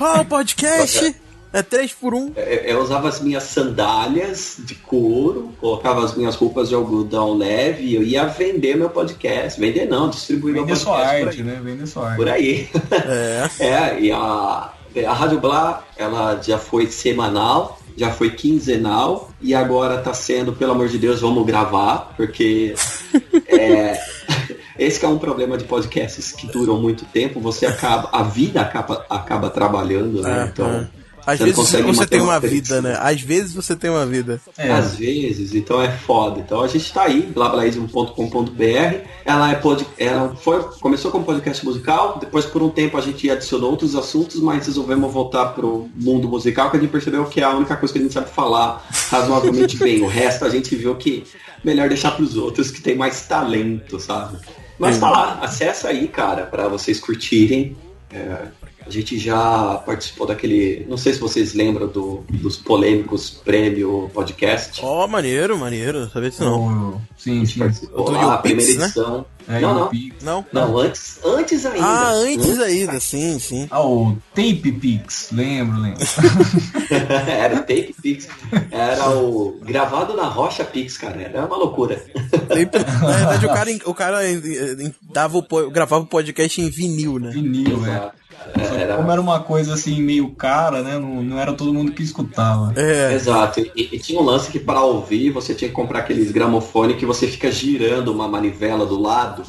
Ah, 0.00 0.20
o 0.22 0.24
podcast 0.24 1.14
é 1.52 1.62
3 1.62 1.92
por 1.94 2.14
1 2.14 2.32
Eu, 2.36 2.42
eu 2.42 2.82
usava 2.82 3.08
as 3.08 3.20
minhas 3.20 3.44
sandálias 3.44 4.56
de 4.58 4.74
couro, 4.74 5.52
colocava 5.60 6.04
as 6.04 6.14
minhas 6.14 6.34
roupas 6.34 6.68
de 6.68 6.74
algodão 6.74 7.34
leve 7.34 7.84
e 7.84 7.94
eu 7.94 8.02
ia 8.02 8.26
vender 8.26 8.76
meu 8.76 8.90
podcast. 8.90 9.58
Vender 9.58 9.86
não, 9.86 10.10
distribuir 10.10 10.54
meu 10.54 10.66
Vender 10.66 10.78
podcast. 10.78 11.04
sua 11.08 11.18
por 11.18 11.28
arte, 11.28 11.40
aí. 11.40 11.46
né? 11.46 11.60
Vender 11.62 11.86
sua 11.86 12.06
arte. 12.08 12.16
Por 12.16 12.28
aí. 12.28 12.68
É. 12.92 13.46
É, 13.66 14.00
e 14.00 14.12
a, 14.12 14.72
a 15.06 15.12
Rádio 15.12 15.40
Blá, 15.40 15.84
ela 15.96 16.40
já 16.42 16.58
foi 16.58 16.86
semanal, 16.88 17.78
já 17.96 18.10
foi 18.10 18.30
quinzenal, 18.30 19.30
e 19.40 19.54
agora 19.54 19.98
tá 19.98 20.12
sendo, 20.12 20.52
pelo 20.52 20.72
amor 20.72 20.88
de 20.88 20.98
Deus, 20.98 21.20
vamos 21.20 21.44
gravar, 21.46 22.12
porque 22.16 22.74
é, 23.48 23.98
esse 24.78 25.00
que 25.00 25.06
é 25.06 25.08
um 25.08 25.18
problema 25.18 25.56
de 25.56 25.64
podcasts 25.64 26.32
que 26.32 26.46
duram 26.48 26.80
muito 26.80 27.04
tempo, 27.06 27.40
você 27.40 27.66
acaba, 27.66 28.08
a 28.12 28.22
vida 28.22 28.60
acaba, 28.60 29.04
acaba 29.08 29.50
trabalhando, 29.50 30.22
né? 30.22 30.42
É, 30.42 30.46
então, 30.46 30.88
Às 31.26 31.40
você 31.40 31.44
vezes 31.44 31.96
você 31.96 32.06
tem 32.06 32.20
uma 32.20 32.38
vida, 32.38 32.80
né? 32.80 32.96
Às 33.00 33.20
vezes 33.20 33.52
você 33.52 33.74
tem 33.74 33.90
uma 33.90 34.06
vida. 34.06 34.40
É. 34.56 34.70
Às 34.70 34.94
vezes, 34.94 35.54
então 35.54 35.82
é 35.82 35.90
foda. 35.90 36.38
Então 36.38 36.60
a 36.60 36.68
gente 36.68 36.92
tá 36.92 37.02
aí, 37.02 37.22
blablaism.com.br. 37.22 38.96
Ela 39.24 39.50
é 39.50 39.54
pod... 39.56 39.84
ela 39.98 40.36
foi 40.36 40.62
começou 40.80 41.10
como 41.10 41.24
podcast 41.24 41.64
musical, 41.64 42.18
depois 42.20 42.46
por 42.46 42.62
um 42.62 42.68
tempo 42.68 42.96
a 42.96 43.00
gente 43.00 43.28
adicionou 43.28 43.70
outros 43.70 43.96
assuntos, 43.96 44.40
mas 44.40 44.66
resolvemos 44.66 45.12
voltar 45.12 45.46
pro 45.46 45.88
mundo 45.96 46.28
musical, 46.28 46.70
que 46.70 46.76
a 46.76 46.80
gente 46.80 46.90
percebeu 46.90 47.24
que 47.24 47.40
é 47.40 47.44
a 47.44 47.50
única 47.50 47.76
coisa 47.76 47.92
que 47.92 47.98
a 47.98 48.02
gente 48.02 48.14
sabe 48.14 48.30
falar 48.30 48.86
razoavelmente 49.10 49.76
bem. 49.76 50.02
O 50.02 50.06
resto 50.06 50.44
a 50.44 50.48
gente 50.48 50.76
viu 50.76 50.94
que 50.94 51.24
melhor 51.64 51.88
deixar 51.88 52.12
pros 52.12 52.36
outros 52.36 52.70
que 52.70 52.80
tem 52.80 52.94
mais 52.94 53.26
talento, 53.26 53.98
sabe? 53.98 54.38
Mas 54.78 54.98
tá 54.98 55.10
lá, 55.10 55.38
acessa 55.40 55.88
aí, 55.88 56.06
cara, 56.06 56.44
pra 56.44 56.68
vocês 56.68 57.00
curtirem. 57.00 57.76
É, 58.12 58.46
a 58.86 58.90
gente 58.90 59.18
já 59.18 59.82
participou 59.84 60.26
daquele. 60.26 60.86
Não 60.88 60.96
sei 60.96 61.12
se 61.12 61.20
vocês 61.20 61.54
lembram 61.54 61.88
do, 61.88 62.24
dos 62.30 62.56
polêmicos 62.56 63.30
prêmio 63.30 64.08
podcast. 64.14 64.80
Ó, 64.84 65.06
maneiro, 65.08 65.58
maneiro. 65.58 66.08
Sabia 66.10 66.30
disso 66.30 66.44
não. 66.44 66.70
Não. 66.70 67.02
Sim, 67.16 67.44
sim. 67.44 67.58
Participou 67.58 68.10
lá, 68.10 68.18
New 68.20 68.30
a 68.30 68.38
primeira 68.38 68.70
Pix, 68.70 68.78
né? 68.78 68.84
edição. 68.84 69.26
É, 69.48 69.60
não, 69.60 69.74
não. 69.74 69.90
Não? 70.22 70.46
Não, 70.52 70.78
antes, 70.78 71.20
antes 71.24 71.66
ainda. 71.66 71.86
Ah, 71.86 72.12
antes 72.12 72.58
ainda, 72.60 73.00
sim, 73.00 73.38
sim. 73.38 73.68
Ah, 73.70 73.80
o 73.80 74.16
Tape 74.34 74.72
Pix, 74.72 75.30
lembro, 75.32 75.80
lembro. 75.80 76.00
era 77.28 77.54
o 77.54 77.58
Tape 77.58 77.94
Pix. 78.00 78.28
Era 78.70 79.08
o 79.10 79.58
gravado 79.62 80.14
na 80.14 80.24
Rocha 80.24 80.64
Pix, 80.64 80.98
cara. 80.98 81.22
Era 81.22 81.46
uma 81.46 81.56
loucura. 81.56 82.04
Na 82.48 82.54
verdade, 82.54 83.46
o 83.46 83.48
cara, 83.48 83.70
o 83.86 83.94
cara 83.94 84.24
eh, 84.24 84.34
eh, 84.34 84.92
dava 85.12 85.38
o, 85.38 85.70
gravava 85.70 86.04
o 86.04 86.08
podcast 86.08 86.60
em 86.60 86.68
vinil, 86.68 87.18
né? 87.18 87.30
Vinil, 87.30 87.84
é. 87.86 87.90
Exato. 87.90 88.16
Que 88.25 88.25
Era- 88.54 88.96
Como 88.96 89.10
era 89.10 89.20
uma 89.20 89.40
coisa 89.40 89.74
assim 89.74 90.00
meio 90.02 90.30
cara, 90.30 90.82
né? 90.82 90.98
Não, 90.98 91.22
não 91.22 91.38
era 91.38 91.52
todo 91.52 91.72
mundo 91.72 91.92
que 91.92 92.02
escutava. 92.02 92.72
É. 92.76 93.12
Exato. 93.14 93.60
E, 93.60 93.88
e 93.92 93.98
tinha 93.98 94.20
um 94.20 94.24
lance 94.24 94.50
que 94.50 94.58
para 94.58 94.80
ouvir 94.82 95.30
você 95.30 95.54
tinha 95.54 95.68
que 95.68 95.74
comprar 95.74 96.00
aqueles 96.00 96.30
gramofone 96.30 96.94
que 96.94 97.06
você 97.06 97.26
fica 97.26 97.50
girando 97.50 98.12
uma 98.12 98.28
manivela 98.28 98.86
do 98.86 99.00
lado. 99.00 99.42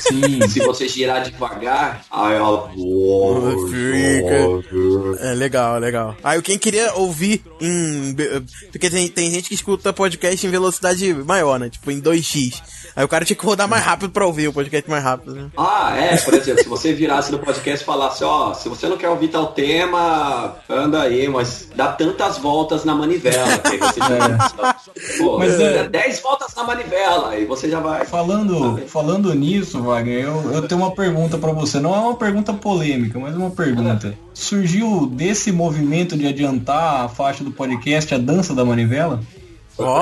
Sim. 0.00 0.46
Se 0.48 0.60
você 0.60 0.86
girar 0.88 1.22
devagar, 1.22 2.04
aí 2.10 2.34
ela. 2.36 2.70
É 5.20 5.34
legal, 5.34 5.78
legal. 5.78 6.16
Aí 6.22 6.40
quem 6.42 6.58
queria 6.58 6.94
ouvir 6.94 7.42
em. 7.60 8.14
Porque 8.70 8.90
tem, 8.90 9.08
tem 9.08 9.30
gente 9.30 9.48
que 9.48 9.54
escuta 9.54 9.92
podcast 9.92 10.46
em 10.46 10.50
velocidade 10.50 11.12
maior, 11.14 11.58
né? 11.58 11.68
Tipo 11.68 11.90
em 11.90 12.00
2x. 12.00 12.60
Aí 12.96 13.04
o 13.04 13.08
cara 13.08 13.24
tinha 13.24 13.36
que 13.36 13.44
rodar 13.44 13.68
mais 13.68 13.82
rápido 13.82 14.10
pra 14.10 14.26
ouvir 14.26 14.46
o 14.48 14.52
podcast 14.52 14.88
mais 14.88 15.02
rápido, 15.02 15.34
né? 15.34 15.50
Ah, 15.56 15.96
é, 15.96 16.16
por 16.18 16.34
exemplo, 16.34 16.62
se 16.62 16.68
você 16.68 16.92
virasse 16.92 17.32
no 17.32 17.38
podcast 17.40 17.82
e 17.82 17.86
falasse, 17.86 18.22
ó, 18.22 18.43
se 18.52 18.68
você 18.68 18.86
não 18.88 18.96
quer 18.98 19.08
ouvir 19.08 19.28
tal 19.28 19.46
tema, 19.46 20.56
anda 20.68 21.00
aí, 21.02 21.28
mas 21.28 21.68
dá 21.74 21.88
tantas 21.92 22.36
voltas 22.38 22.84
na 22.84 22.94
manivela. 22.94 23.56
Que 23.58 23.78
você 23.78 24.00
já, 24.00 24.74
Pô, 25.18 25.38
Mas 25.38 25.56
dá 25.56 25.64
é- 25.64 25.88
10 25.88 26.20
voltas 26.20 26.54
na 26.54 26.64
manivela, 26.64 27.30
aí 27.30 27.44
você 27.44 27.70
já 27.70 27.80
vai. 27.80 28.04
Falando, 28.04 28.78
falando 28.88 29.32
nisso, 29.34 29.80
Wagner, 29.82 30.24
eu, 30.24 30.52
eu 30.52 30.68
tenho 30.68 30.80
uma 30.80 30.90
pergunta 30.94 31.38
pra 31.38 31.52
você. 31.52 31.78
Não 31.80 31.94
é 31.94 31.98
uma 31.98 32.14
pergunta 32.16 32.52
polêmica, 32.52 33.18
mas 33.18 33.34
uma 33.36 33.50
pergunta. 33.50 34.14
Surgiu 34.34 35.06
desse 35.06 35.52
movimento 35.52 36.16
de 36.16 36.26
adiantar 36.26 37.04
a 37.04 37.08
faixa 37.08 37.44
do 37.44 37.52
podcast 37.52 38.12
a 38.14 38.18
dança 38.18 38.52
da 38.54 38.64
manivela? 38.64 39.20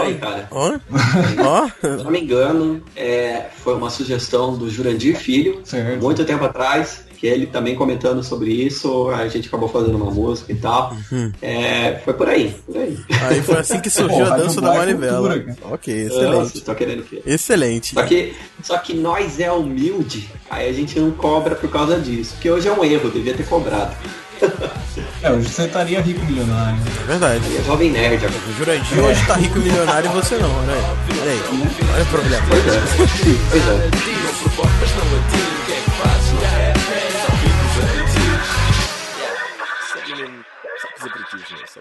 Aí, 0.04 0.14
cara. 0.16 0.48
Ó, 0.50 0.72
ó. 1.44 1.66
Se 1.66 1.86
eu 1.86 2.04
não 2.04 2.10
me 2.10 2.20
engano, 2.20 2.82
é, 2.94 3.46
foi 3.64 3.74
uma 3.74 3.88
sugestão 3.88 4.54
do 4.56 4.68
Jurandir 4.68 5.16
Filho, 5.16 5.60
Certo. 5.64 6.02
muito 6.02 6.24
tempo 6.26 6.44
atrás, 6.44 7.04
que 7.22 7.28
ele 7.28 7.46
também 7.46 7.76
comentando 7.76 8.20
sobre 8.24 8.50
isso, 8.50 9.08
a 9.10 9.28
gente 9.28 9.46
acabou 9.46 9.68
fazendo 9.68 9.94
uma 9.94 10.10
música 10.10 10.50
e 10.50 10.56
tal. 10.56 10.92
É, 11.40 12.00
foi 12.04 12.14
por 12.14 12.28
aí, 12.28 12.52
por 12.66 12.76
aí. 12.76 12.98
Aí 13.28 13.40
foi 13.40 13.58
assim 13.58 13.78
que 13.78 13.88
surgiu 13.88 14.26
Pô, 14.26 14.32
a 14.32 14.36
dança 14.36 14.60
da 14.60 14.74
é 14.74 14.78
manivela. 14.78 15.28
cultura, 15.38 15.56
ok, 15.70 16.04
Nossa, 16.06 16.16
excelente. 16.16 16.60
tô 16.62 16.74
querendo 16.74 16.98
o 16.98 17.04
quê? 17.04 17.22
Excelente. 17.24 17.94
Só 17.94 18.02
que, 18.02 18.34
só 18.60 18.76
que 18.78 18.94
nós 18.94 19.38
é 19.38 19.52
humilde, 19.52 20.28
aí 20.50 20.68
a 20.68 20.72
gente 20.72 20.98
não 20.98 21.12
cobra 21.12 21.54
por 21.54 21.70
causa 21.70 21.96
disso. 22.00 22.34
Que 22.40 22.50
hoje 22.50 22.66
é 22.66 22.72
um 22.72 22.84
erro, 22.84 23.08
devia 23.08 23.34
ter 23.34 23.46
cobrado. 23.46 23.94
É, 25.22 25.30
hoje 25.30 25.48
você 25.48 25.62
estaria 25.62 26.00
rico 26.00 26.26
milionário. 26.26 26.76
né? 26.76 26.84
É 27.02 27.06
verdade. 27.06 27.56
É 27.56 27.62
jovem 27.62 27.92
nerd 27.92 28.16
agora. 28.26 28.42
O 28.48 28.52
Jurandir 28.58 28.98
hoje 28.98 29.26
tá 29.28 29.34
rico 29.34 29.60
milionário 29.60 30.10
e 30.10 30.12
você 30.12 30.36
não, 30.38 30.50
olha 30.50 30.72
aí. 30.72 30.82
Olha 31.20 31.30
aí. 31.30 31.40
Olha 31.94 32.02
o 32.02 32.06
problema. 32.06 32.44
Pois 32.48 32.66
é. 32.66 32.82
Pois 33.48 33.68
é. 33.68 35.42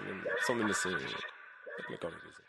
mesmo, 0.02 0.22
só 0.46 0.54
mesmo 0.54 0.70
assim. 0.70 0.90
Como 0.90 1.94
é 1.94 1.96
que 1.98 2.06
eu 2.06 2.10
vou 2.10 2.18
dizer? 2.20 2.42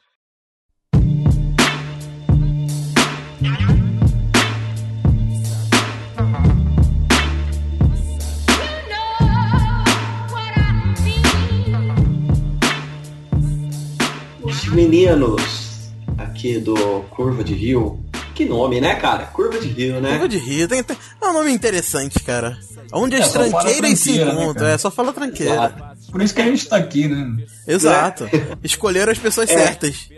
Os 14.43 14.65
meninos 14.67 15.91
aqui 16.17 16.59
do 16.59 16.75
Curva 17.09 17.43
de 17.43 17.53
Rio. 17.53 17.99
Que 18.35 18.45
nome, 18.45 18.81
né, 18.81 18.95
cara? 18.95 19.25
Curva 19.27 19.59
de 19.59 19.67
Rio, 19.67 20.01
né? 20.01 20.11
Curva 20.11 20.27
de 20.27 20.37
Rio, 20.37 20.67
tem, 20.67 20.81
tem- 20.83 20.97
é 21.21 21.25
um 21.27 21.33
nome 21.33 21.51
interessante, 21.51 22.19
cara. 22.19 22.57
Onde 22.91 23.15
as 23.15 23.21
É, 23.21 23.25
só 23.25 23.33
fala 23.49 23.49
tranqueiras 23.63 23.99
se 23.99 24.11
né, 24.17 24.23
encontram, 24.31 24.53
cara? 24.55 24.69
é 24.69 24.77
só 24.77 24.91
fala 24.91 25.13
tranqueira. 25.13 25.53
Exato. 25.53 25.92
Por 26.13 26.21
isso 26.21 26.35
que 26.35 26.41
a 26.43 26.45
gente 26.45 26.69
tá 26.69 26.77
aqui, 26.77 27.07
né? 27.07 27.43
Exato. 27.67 28.29
Escolheram 28.63 29.11
as 29.11 29.17
pessoas 29.17 29.49
É. 29.49 29.57
certas. 29.57 30.09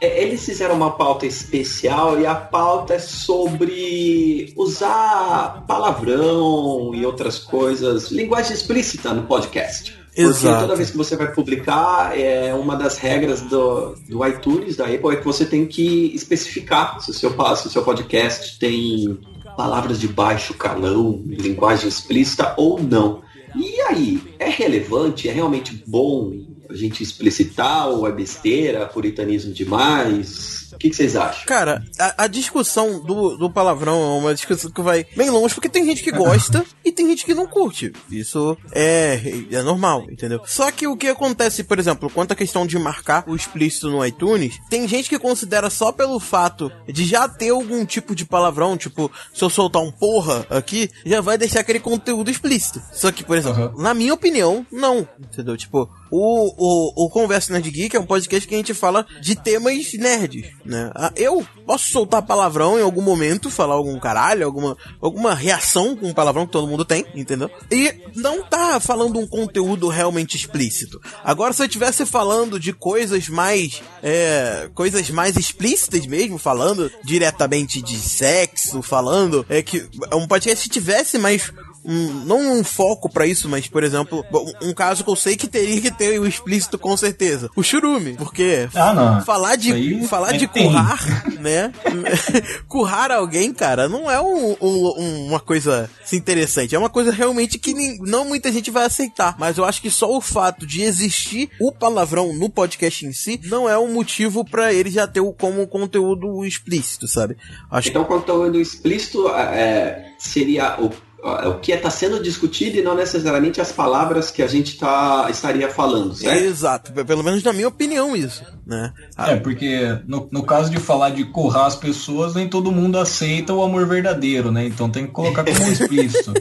É, 0.00 0.24
Eles 0.24 0.44
fizeram 0.44 0.74
uma 0.74 0.90
pauta 0.90 1.26
especial 1.26 2.20
e 2.20 2.26
a 2.26 2.34
pauta 2.34 2.94
é 2.94 2.98
sobre 2.98 4.52
usar 4.56 5.64
palavrão 5.68 6.92
e 6.92 7.06
outras 7.06 7.38
coisas, 7.38 8.10
linguagem 8.10 8.52
explícita 8.52 9.14
no 9.14 9.22
podcast. 9.22 9.92
Porque 10.06 10.22
Exato. 10.22 10.62
toda 10.62 10.74
vez 10.76 10.90
que 10.90 10.96
você 10.96 11.14
vai 11.14 11.32
publicar, 11.32 12.18
é 12.18 12.52
uma 12.52 12.74
das 12.74 12.98
regras 12.98 13.42
do, 13.42 13.94
do 14.08 14.26
iTunes, 14.26 14.74
da 14.76 14.86
Apple, 14.86 15.12
é 15.12 15.16
que 15.16 15.24
você 15.24 15.44
tem 15.44 15.66
que 15.66 16.12
especificar 16.16 17.00
se 17.00 17.12
o 17.12 17.14
seu, 17.14 17.30
se 17.56 17.68
o 17.68 17.70
seu 17.70 17.82
podcast 17.84 18.58
tem 18.58 19.20
palavras 19.56 20.00
de 20.00 20.08
baixo 20.08 20.52
calão, 20.54 21.22
linguagem 21.26 21.88
explícita 21.88 22.54
ou 22.56 22.82
não. 22.82 23.22
E 23.54 23.80
aí, 23.82 24.20
é 24.38 24.48
relevante? 24.48 25.28
É 25.28 25.32
realmente 25.32 25.82
bom 25.86 26.32
a 26.68 26.74
gente 26.74 27.02
explicitar 27.02 27.88
ou 27.88 28.06
é 28.06 28.12
besteira, 28.12 28.86
puritanismo 28.86 29.52
demais? 29.52 30.59
O 30.80 30.82
que, 30.82 30.88
que 30.88 30.96
vocês 30.96 31.14
acham? 31.14 31.44
Cara, 31.44 31.84
a, 31.98 32.24
a 32.24 32.26
discussão 32.26 33.00
do, 33.00 33.36
do 33.36 33.50
palavrão 33.50 34.02
é 34.02 34.18
uma 34.18 34.34
discussão 34.34 34.70
que 34.70 34.80
vai 34.80 35.06
bem 35.14 35.28
longe, 35.28 35.54
porque 35.54 35.68
tem 35.68 35.84
gente 35.84 36.02
que 36.02 36.10
gosta 36.10 36.64
e 36.82 36.90
tem 36.90 37.06
gente 37.06 37.26
que 37.26 37.34
não 37.34 37.46
curte. 37.46 37.92
Isso 38.10 38.56
é, 38.72 39.20
é 39.50 39.60
normal, 39.60 40.06
entendeu? 40.10 40.40
Só 40.46 40.72
que 40.72 40.86
o 40.86 40.96
que 40.96 41.08
acontece, 41.08 41.64
por 41.64 41.78
exemplo, 41.78 42.08
quanto 42.08 42.32
à 42.32 42.34
questão 42.34 42.66
de 42.66 42.78
marcar 42.78 43.24
o 43.26 43.36
explícito 43.36 43.90
no 43.90 44.02
iTunes, 44.06 44.58
tem 44.70 44.88
gente 44.88 45.10
que 45.10 45.18
considera 45.18 45.68
só 45.68 45.92
pelo 45.92 46.18
fato 46.18 46.72
de 46.88 47.04
já 47.04 47.28
ter 47.28 47.50
algum 47.50 47.84
tipo 47.84 48.14
de 48.14 48.24
palavrão, 48.24 48.74
tipo, 48.78 49.12
se 49.34 49.44
eu 49.44 49.50
soltar 49.50 49.82
um 49.82 49.92
porra 49.92 50.46
aqui, 50.48 50.88
já 51.04 51.20
vai 51.20 51.36
deixar 51.36 51.60
aquele 51.60 51.80
conteúdo 51.80 52.30
explícito. 52.30 52.80
Só 52.90 53.12
que, 53.12 53.22
por 53.22 53.36
exemplo, 53.36 53.74
na 53.76 53.92
minha 53.92 54.14
opinião, 54.14 54.64
não, 54.72 55.06
entendeu? 55.18 55.58
Tipo, 55.58 55.90
o, 56.10 56.54
o, 56.56 57.06
o 57.06 57.10
Conversa 57.10 57.52
Nerd 57.52 57.70
Geek 57.70 57.96
é 57.96 58.00
um 58.00 58.06
podcast 58.06 58.46
que 58.46 58.54
a 58.54 58.58
gente 58.58 58.74
fala 58.74 59.06
de 59.20 59.34
temas 59.34 59.92
nerds, 59.94 60.50
né? 60.64 60.90
Ah, 60.94 61.12
Eu 61.16 61.46
posso 61.66 61.90
soltar 61.90 62.22
palavrão 62.22 62.78
em 62.78 62.82
algum 62.82 63.02
momento, 63.02 63.50
falar 63.50 63.74
algum 63.74 63.98
caralho, 63.98 64.44
alguma, 64.44 64.76
alguma 65.00 65.34
reação 65.34 65.96
com 65.96 66.08
um 66.08 66.14
palavrão 66.14 66.46
que 66.46 66.52
todo 66.52 66.66
mundo 66.66 66.84
tem, 66.84 67.06
entendeu? 67.14 67.50
E 67.70 67.94
não 68.16 68.42
tá 68.42 68.80
falando 68.80 69.18
um 69.18 69.26
conteúdo 69.26 69.88
realmente 69.88 70.36
explícito. 70.36 71.00
Agora, 71.24 71.52
se 71.52 71.62
eu 71.62 71.66
estivesse 71.66 72.04
falando 72.04 72.58
de 72.58 72.72
coisas 72.72 73.28
mais, 73.28 73.82
é, 74.02 74.68
coisas 74.74 75.08
mais 75.10 75.36
explícitas 75.36 76.06
mesmo, 76.06 76.38
falando 76.38 76.90
diretamente 77.04 77.80
de 77.80 77.96
sexo, 77.96 78.82
falando, 78.82 79.46
é 79.48 79.62
que 79.62 79.88
é 80.10 80.14
um 80.16 80.26
podcast 80.26 80.64
que 80.68 80.72
tivesse 80.74 81.18
mais 81.18 81.52
um, 81.84 82.24
não 82.24 82.58
um 82.58 82.64
foco 82.64 83.08
pra 83.08 83.26
isso, 83.26 83.48
mas, 83.48 83.66
por 83.66 83.82
exemplo, 83.82 84.24
um, 84.62 84.72
caso 84.74 85.02
que 85.04 85.10
eu 85.10 85.16
sei 85.16 85.36
que 85.36 85.46
teria 85.48 85.80
que 85.80 85.90
ter 85.90 86.18
o 86.20 86.26
explícito 86.26 86.78
com 86.78 86.96
certeza. 86.96 87.50
O 87.56 87.62
churume, 87.62 88.14
porque 88.14 88.68
Ah, 88.74 88.92
não. 88.92 89.22
falar 89.24 89.56
de 89.56 89.72
aí 89.72 90.06
falar 90.06 90.34
é 90.34 90.38
de 90.38 90.46
tem. 90.46 90.64
currar, 90.64 90.98
né? 91.40 91.72
currar 92.68 93.10
alguém, 93.10 93.52
cara, 93.52 93.88
não 93.88 94.10
é 94.10 94.20
um- 94.20 94.56
um- 94.60 95.26
uma 95.28 95.40
coisa 95.40 95.88
assim, 96.02 96.16
interessante. 96.16 96.74
É 96.74 96.78
uma 96.78 96.90
coisa 96.90 97.10
realmente 97.12 97.58
que 97.58 97.72
nem- 97.74 97.98
não 98.00 98.24
muita 98.24 98.50
gente 98.52 98.70
vai 98.70 98.84
aceitar. 98.86 99.36
Mas 99.38 99.58
eu 99.58 99.64
acho 99.64 99.80
que 99.80 99.90
só 99.90 100.10
o 100.14 100.20
fato 100.20 100.66
de 100.66 100.82
existir 100.82 101.50
o 101.60 101.72
palavrão 101.72 102.32
no 102.34 102.48
podcast 102.50 103.04
em 103.06 103.12
si 103.12 103.40
não 103.44 103.68
é 103.68 103.78
um 103.78 103.92
motivo 103.92 104.44
pra 104.44 104.72
ele 104.72 104.90
já 104.90 105.06
ter 105.06 105.20
o 105.20 105.32
como 105.32 105.66
conteúdo 105.66 106.44
explícito, 106.44 107.06
sabe? 107.08 107.36
Acho 107.70 107.88
Então, 107.88 108.04
conteúdo 108.04 108.60
explícito 108.60 109.28
é, 109.28 110.12
seria 110.18 110.80
o, 110.80 110.90
o 111.22 111.58
que 111.58 111.72
está 111.72 111.90
sendo 111.90 112.22
discutido 112.22 112.78
e 112.78 112.82
não 112.82 112.94
necessariamente 112.94 113.60
as 113.60 113.70
palavras 113.70 114.30
que 114.30 114.42
a 114.42 114.46
gente 114.46 114.78
tá, 114.78 115.28
estaria 115.30 115.68
falando, 115.68 116.14
certo? 116.14 116.42
Exato, 116.42 117.04
pelo 117.04 117.22
menos 117.22 117.42
na 117.42 117.52
minha 117.52 117.68
opinião 117.68 118.16
isso, 118.16 118.42
né? 118.66 118.92
É, 119.18 119.36
porque 119.36 119.98
no, 120.06 120.28
no 120.30 120.42
caso 120.42 120.70
de 120.70 120.78
falar 120.78 121.10
de 121.10 121.24
currar 121.24 121.66
as 121.66 121.76
pessoas, 121.76 122.34
nem 122.34 122.48
todo 122.48 122.72
mundo 122.72 122.98
aceita 122.98 123.52
o 123.52 123.62
amor 123.62 123.86
verdadeiro, 123.86 124.50
né? 124.50 124.66
Então 124.66 124.88
tem 124.88 125.06
que 125.06 125.12
colocar 125.12 125.44
como 125.44 125.58
explícito. 125.70 126.32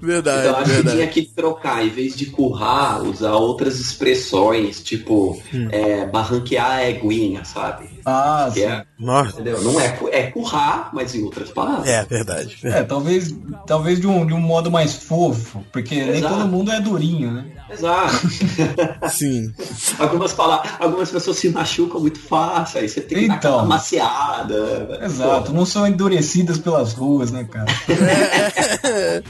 verdade, 0.00 0.48
então 0.48 0.60
acho 0.60 0.70
verdade. 0.70 0.88
que 0.88 1.02
tinha 1.02 1.08
que 1.08 1.34
trocar, 1.34 1.86
em 1.86 1.90
vez 1.90 2.16
de 2.16 2.26
currar, 2.26 3.02
usar 3.02 3.34
outras 3.34 3.78
expressões, 3.78 4.82
tipo 4.82 5.40
hum. 5.54 5.68
é, 5.70 6.06
barranquear 6.06 6.70
a 6.70 6.90
eguinha, 6.90 7.44
sabe? 7.44 7.88
Ah, 8.04 8.48
que 8.52 8.60
sim. 8.60 8.66
É, 8.66 8.84
Nossa. 8.98 9.30
entendeu? 9.32 9.62
Não 9.62 9.80
é, 9.80 9.98
é 10.10 10.22
currar, 10.30 10.90
mas 10.92 11.14
em 11.14 11.22
outras 11.22 11.50
palavras. 11.50 11.88
É, 11.88 12.04
verdade. 12.04 12.58
É, 12.64 12.82
talvez, 12.82 13.34
talvez 13.66 14.00
de, 14.00 14.06
um, 14.06 14.26
de 14.26 14.32
um 14.34 14.40
modo 14.40 14.70
mais 14.70 14.94
fofo, 14.94 15.64
porque 15.72 15.94
nem 15.94 16.16
Exato. 16.16 16.34
todo 16.34 16.48
mundo 16.48 16.70
é 16.72 16.80
durinho, 16.80 17.30
né? 17.32 17.44
Exato. 17.70 18.28
Sim. 19.10 19.52
algumas, 19.98 20.32
pala- 20.32 20.62
algumas 20.78 21.10
pessoas 21.10 21.38
se 21.38 21.48
machucam 21.48 22.00
muito 22.00 22.18
fácil, 22.18 22.80
aí 22.80 22.88
você 22.88 23.00
tem 23.00 23.20
que 23.22 23.28
dar 23.28 23.36
Então. 23.36 23.50
aquela 23.54 23.64
maciada. 23.68 24.98
Exato, 25.02 25.52
não 25.52 25.64
são 25.64 25.86
endurecidas 25.86 26.58
pelas 26.58 26.92
ruas, 26.92 27.30
né, 27.30 27.44
cara? 27.44 27.66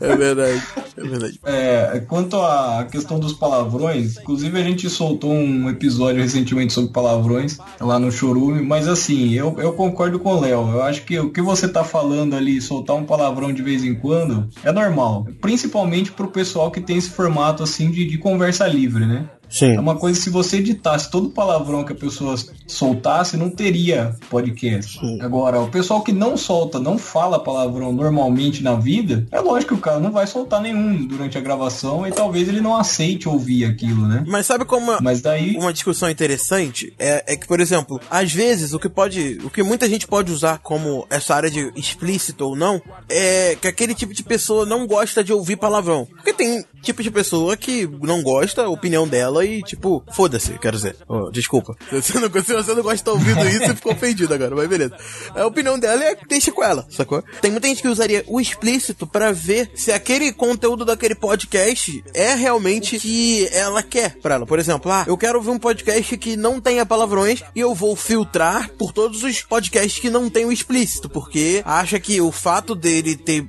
É 0.00 0.16
verdade. 0.16 0.62
É 0.96 1.02
verdade. 1.02 1.40
É, 1.44 2.04
quanto 2.08 2.36
à 2.40 2.86
questão 2.90 3.18
dos 3.18 3.32
palavrões, 3.32 4.16
inclusive 4.18 4.60
a 4.60 4.62
gente 4.64 4.88
soltou 4.90 5.32
um 5.32 5.68
episódio 5.68 6.22
recentemente 6.22 6.72
sobre 6.72 6.92
palavrões 6.92 7.58
lá 7.80 7.98
no 7.98 8.05
Chorume, 8.10 8.62
mas 8.62 8.88
assim, 8.88 9.32
eu, 9.32 9.54
eu 9.58 9.72
concordo 9.72 10.18
com 10.18 10.30
o 10.30 10.40
Léo. 10.40 10.70
Eu 10.70 10.82
acho 10.82 11.04
que 11.04 11.18
o 11.18 11.30
que 11.30 11.40
você 11.40 11.68
tá 11.68 11.84
falando 11.84 12.34
ali, 12.34 12.60
soltar 12.60 12.96
um 12.96 13.04
palavrão 13.04 13.52
de 13.52 13.62
vez 13.62 13.84
em 13.84 13.94
quando, 13.94 14.48
é 14.64 14.72
normal. 14.72 15.26
Principalmente 15.40 16.12
pro 16.12 16.28
pessoal 16.28 16.70
que 16.70 16.80
tem 16.80 16.96
esse 16.96 17.10
formato 17.10 17.62
assim 17.62 17.90
de, 17.90 18.04
de 18.04 18.18
conversa 18.18 18.66
livre, 18.66 19.06
né? 19.06 19.28
É 19.48 19.54
Sim. 19.54 19.78
uma 19.78 19.96
coisa, 19.96 20.20
se 20.20 20.30
você 20.30 20.58
editasse 20.58 21.10
todo 21.10 21.30
palavrão 21.30 21.84
que 21.84 21.92
a 21.92 21.96
pessoa 21.96 22.34
soltasse, 22.66 23.36
não 23.36 23.50
teria 23.50 24.14
podcast. 24.28 24.98
Sim. 24.98 25.20
Agora, 25.20 25.60
o 25.60 25.68
pessoal 25.68 26.02
que 26.02 26.12
não 26.12 26.36
solta, 26.36 26.78
não 26.78 26.98
fala 26.98 27.38
palavrão 27.38 27.92
normalmente 27.92 28.62
na 28.62 28.74
vida, 28.74 29.26
é 29.30 29.40
lógico 29.40 29.74
que 29.74 29.80
o 29.80 29.82
cara 29.82 29.98
não 29.98 30.10
vai 30.10 30.26
soltar 30.26 30.60
nenhum 30.60 31.06
durante 31.06 31.38
a 31.38 31.40
gravação 31.40 32.06
e 32.06 32.12
talvez 32.12 32.48
ele 32.48 32.60
não 32.60 32.76
aceite 32.76 33.28
ouvir 33.28 33.64
aquilo, 33.64 34.06
né? 34.06 34.24
Mas 34.26 34.46
sabe 34.46 34.64
como 34.64 34.96
Mas 35.00 35.20
daí. 35.20 35.56
uma 35.56 35.72
discussão 35.72 36.10
interessante 36.10 36.92
é, 36.98 37.24
é 37.26 37.36
que, 37.36 37.46
por 37.46 37.60
exemplo, 37.60 38.00
às 38.10 38.32
vezes 38.32 38.72
o 38.72 38.78
que 38.78 38.88
pode, 38.88 39.38
o 39.44 39.50
que 39.50 39.62
muita 39.62 39.88
gente 39.88 40.06
pode 40.06 40.32
usar 40.32 40.58
como 40.58 41.06
essa 41.10 41.34
área 41.34 41.50
de 41.50 41.72
explícito 41.76 42.44
ou 42.44 42.56
não, 42.56 42.80
é 43.08 43.56
que 43.60 43.68
aquele 43.68 43.94
tipo 43.94 44.12
de 44.12 44.22
pessoa 44.22 44.66
não 44.66 44.86
gosta 44.86 45.22
de 45.22 45.32
ouvir 45.32 45.56
palavrão. 45.56 46.06
Porque 46.06 46.32
tem 46.32 46.64
tipo 46.82 47.02
de 47.02 47.10
pessoa 47.10 47.56
que 47.56 47.88
não 48.02 48.22
gosta, 48.22 48.62
a 48.62 48.68
opinião 48.68 49.08
dela 49.08 49.35
e 49.42 49.62
tipo, 49.62 50.02
foda-se, 50.12 50.58
quero 50.58 50.76
dizer. 50.76 50.96
Oh, 51.08 51.30
desculpa. 51.30 51.76
Você, 51.90 52.18
não, 52.18 52.28
se 52.30 52.54
você 52.54 52.74
não 52.74 52.82
gosta 52.82 52.94
de 52.94 52.94
estar 52.94 53.12
ouvindo 53.12 53.48
isso, 53.48 53.66
você 53.66 53.74
ficou 53.74 53.92
ofendido 53.92 54.34
agora, 54.34 54.54
mas 54.54 54.68
beleza. 54.68 54.96
A 55.34 55.46
opinião 55.46 55.78
dela 55.78 56.04
é 56.04 56.16
deixa 56.28 56.52
com 56.52 56.62
ela, 56.62 56.86
sacou? 56.90 57.22
Tem 57.40 57.50
muita 57.50 57.68
gente 57.68 57.82
que 57.82 57.88
usaria 57.88 58.24
o 58.26 58.40
explícito 58.40 59.06
pra 59.06 59.32
ver 59.32 59.70
se 59.74 59.92
aquele 59.92 60.32
conteúdo 60.32 60.84
daquele 60.84 61.14
podcast 61.14 62.02
é 62.14 62.34
realmente 62.34 62.98
que 62.98 63.48
ela 63.52 63.82
quer 63.82 64.16
pra 64.18 64.36
ela. 64.36 64.46
Por 64.46 64.58
exemplo, 64.58 64.90
ah, 64.90 65.04
eu 65.06 65.16
quero 65.16 65.38
ouvir 65.38 65.50
um 65.50 65.58
podcast 65.58 66.16
que 66.16 66.36
não 66.36 66.60
tenha 66.60 66.86
palavrões 66.86 67.42
e 67.54 67.60
eu 67.60 67.74
vou 67.74 67.96
filtrar 67.96 68.70
por 68.78 68.92
todos 68.92 69.22
os 69.22 69.42
podcasts 69.42 70.00
que 70.00 70.10
não 70.10 70.28
tem 70.30 70.44
o 70.44 70.52
explícito, 70.52 71.08
porque 71.08 71.62
acha 71.64 71.98
que 71.98 72.20
o 72.20 72.32
fato 72.32 72.74
dele 72.74 73.16
ter 73.16 73.46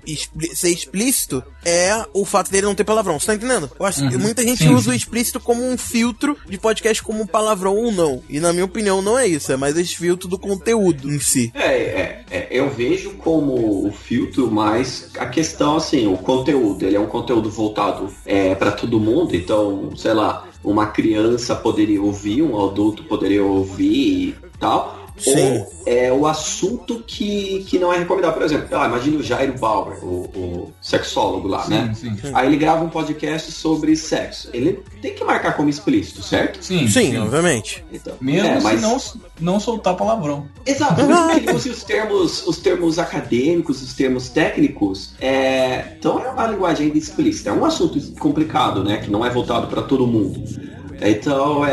ser 0.54 0.70
explícito 0.70 1.44
é 1.68 2.06
o 2.14 2.24
fato 2.24 2.50
dele 2.50 2.66
não 2.66 2.74
ter 2.74 2.86
palavrão. 2.86 3.20
Você 3.20 3.28
tá 3.28 3.36
entendendo? 3.36 3.70
Eu 3.78 3.86
acho 3.86 4.08
que 4.08 4.18
muita 4.18 4.42
gente 4.42 4.64
Sim, 4.64 4.74
usa 4.74 4.90
o 4.90 4.94
sim. 4.94 4.98
explícito 4.98 5.40
como 5.40 5.64
um 5.64 5.78
filtro 5.78 6.38
de 6.48 6.58
podcast 6.58 7.04
como 7.04 7.22
um 7.22 7.28
palavrão 7.28 7.76
ou 7.76 7.92
não. 7.92 8.24
E 8.30 8.40
na 8.40 8.54
minha 8.54 8.64
opinião 8.66 9.02
não 9.02 9.20
é 9.20 9.28
isso, 9.28 9.52
é 9.52 9.58
mais 9.58 9.78
esse 9.78 9.98
filtro 9.98 10.30
do 10.30 10.40
conteúdo 10.40 11.12
em 11.12 11.20
si. 11.20 11.52
É, 11.54 11.68
é, 11.68 12.26
é, 12.32 12.48
eu 12.50 12.70
vejo 12.70 13.12
como 13.16 13.86
o 13.86 13.92
filtro 13.92 14.50
mais 14.50 15.10
a 15.20 15.26
questão 15.26 15.76
assim, 15.76 16.08
o 16.08 16.18
conteúdo, 16.18 16.86
ele 16.86 16.96
é 16.96 17.00
um 17.00 17.08
conteúdo 17.08 17.50
voltado 17.50 18.10
é, 18.26 18.56
para 18.56 18.72
todo 18.72 19.00
mundo, 19.00 19.36
então, 19.36 19.92
sei 19.96 20.14
lá, 20.14 20.48
uma 20.64 20.88
criança 20.88 21.56
poderia 21.56 22.02
ouvir, 22.02 22.42
um 22.42 22.64
adulto 22.64 23.04
poderia 23.04 23.44
ouvir 23.44 24.30
e 24.30 24.36
tal. 24.60 24.97
Sim. 25.18 25.60
Ou 25.60 25.78
é 25.86 26.12
o 26.12 26.28
assunto 26.28 27.04
que, 27.06 27.64
que 27.68 27.80
não 27.80 27.92
é 27.92 28.00
recomendado. 28.00 28.34
Por 28.34 28.44
exemplo, 28.44 28.68
ah, 28.78 28.86
imagine 28.88 29.18
o 29.18 29.24
Jairo 29.24 29.54
Bauer, 29.58 30.04
o, 30.04 30.24
o 30.36 30.74
sexólogo 30.82 31.48
lá, 31.48 31.68
né? 31.68 31.92
Sim, 31.96 32.16
sim. 32.18 32.32
Aí 32.34 32.48
ele 32.48 32.58
grava 32.58 32.84
um 32.84 32.90
podcast 32.90 33.52
sobre 33.52 33.96
sexo. 33.96 34.50
Ele 34.54 34.80
tem 35.02 35.14
que 35.14 35.24
marcar 35.24 35.56
como 35.56 35.70
explícito, 35.70 36.22
certo? 36.22 36.64
Sim, 36.64 36.88
Sim, 36.88 37.18
obviamente. 37.18 37.84
Então, 37.92 38.16
Mesmo 38.20 38.48
é, 38.48 38.62
mas- 38.62 38.80
se 38.82 38.86
não, 38.86 39.54
não 39.54 39.60
soltar 39.60 39.96
palavrão. 39.96 40.48
Exato, 40.66 41.02
ele 41.36 41.52
use 41.52 41.70
os 41.70 41.84
termos, 41.84 42.46
os 42.46 42.58
termos 42.58 43.00
acadêmicos, 43.00 43.82
os 43.82 43.94
termos 43.94 44.30
técnicos, 44.30 45.14
é, 45.20 45.94
então 45.98 46.20
é 46.20 46.30
uma 46.30 46.48
linguagem 46.48 46.88
ainda 46.88 46.98
explícita. 46.98 47.50
É 47.50 47.54
um 47.54 47.66
assunto 47.66 48.00
complicado, 48.20 48.84
né? 48.84 48.98
Que 48.98 49.10
não 49.10 49.26
é 49.26 49.30
voltado 49.30 49.68
para 49.68 49.82
todo 49.82 50.06
mundo. 50.06 50.44
Então 51.02 51.66
é, 51.66 51.72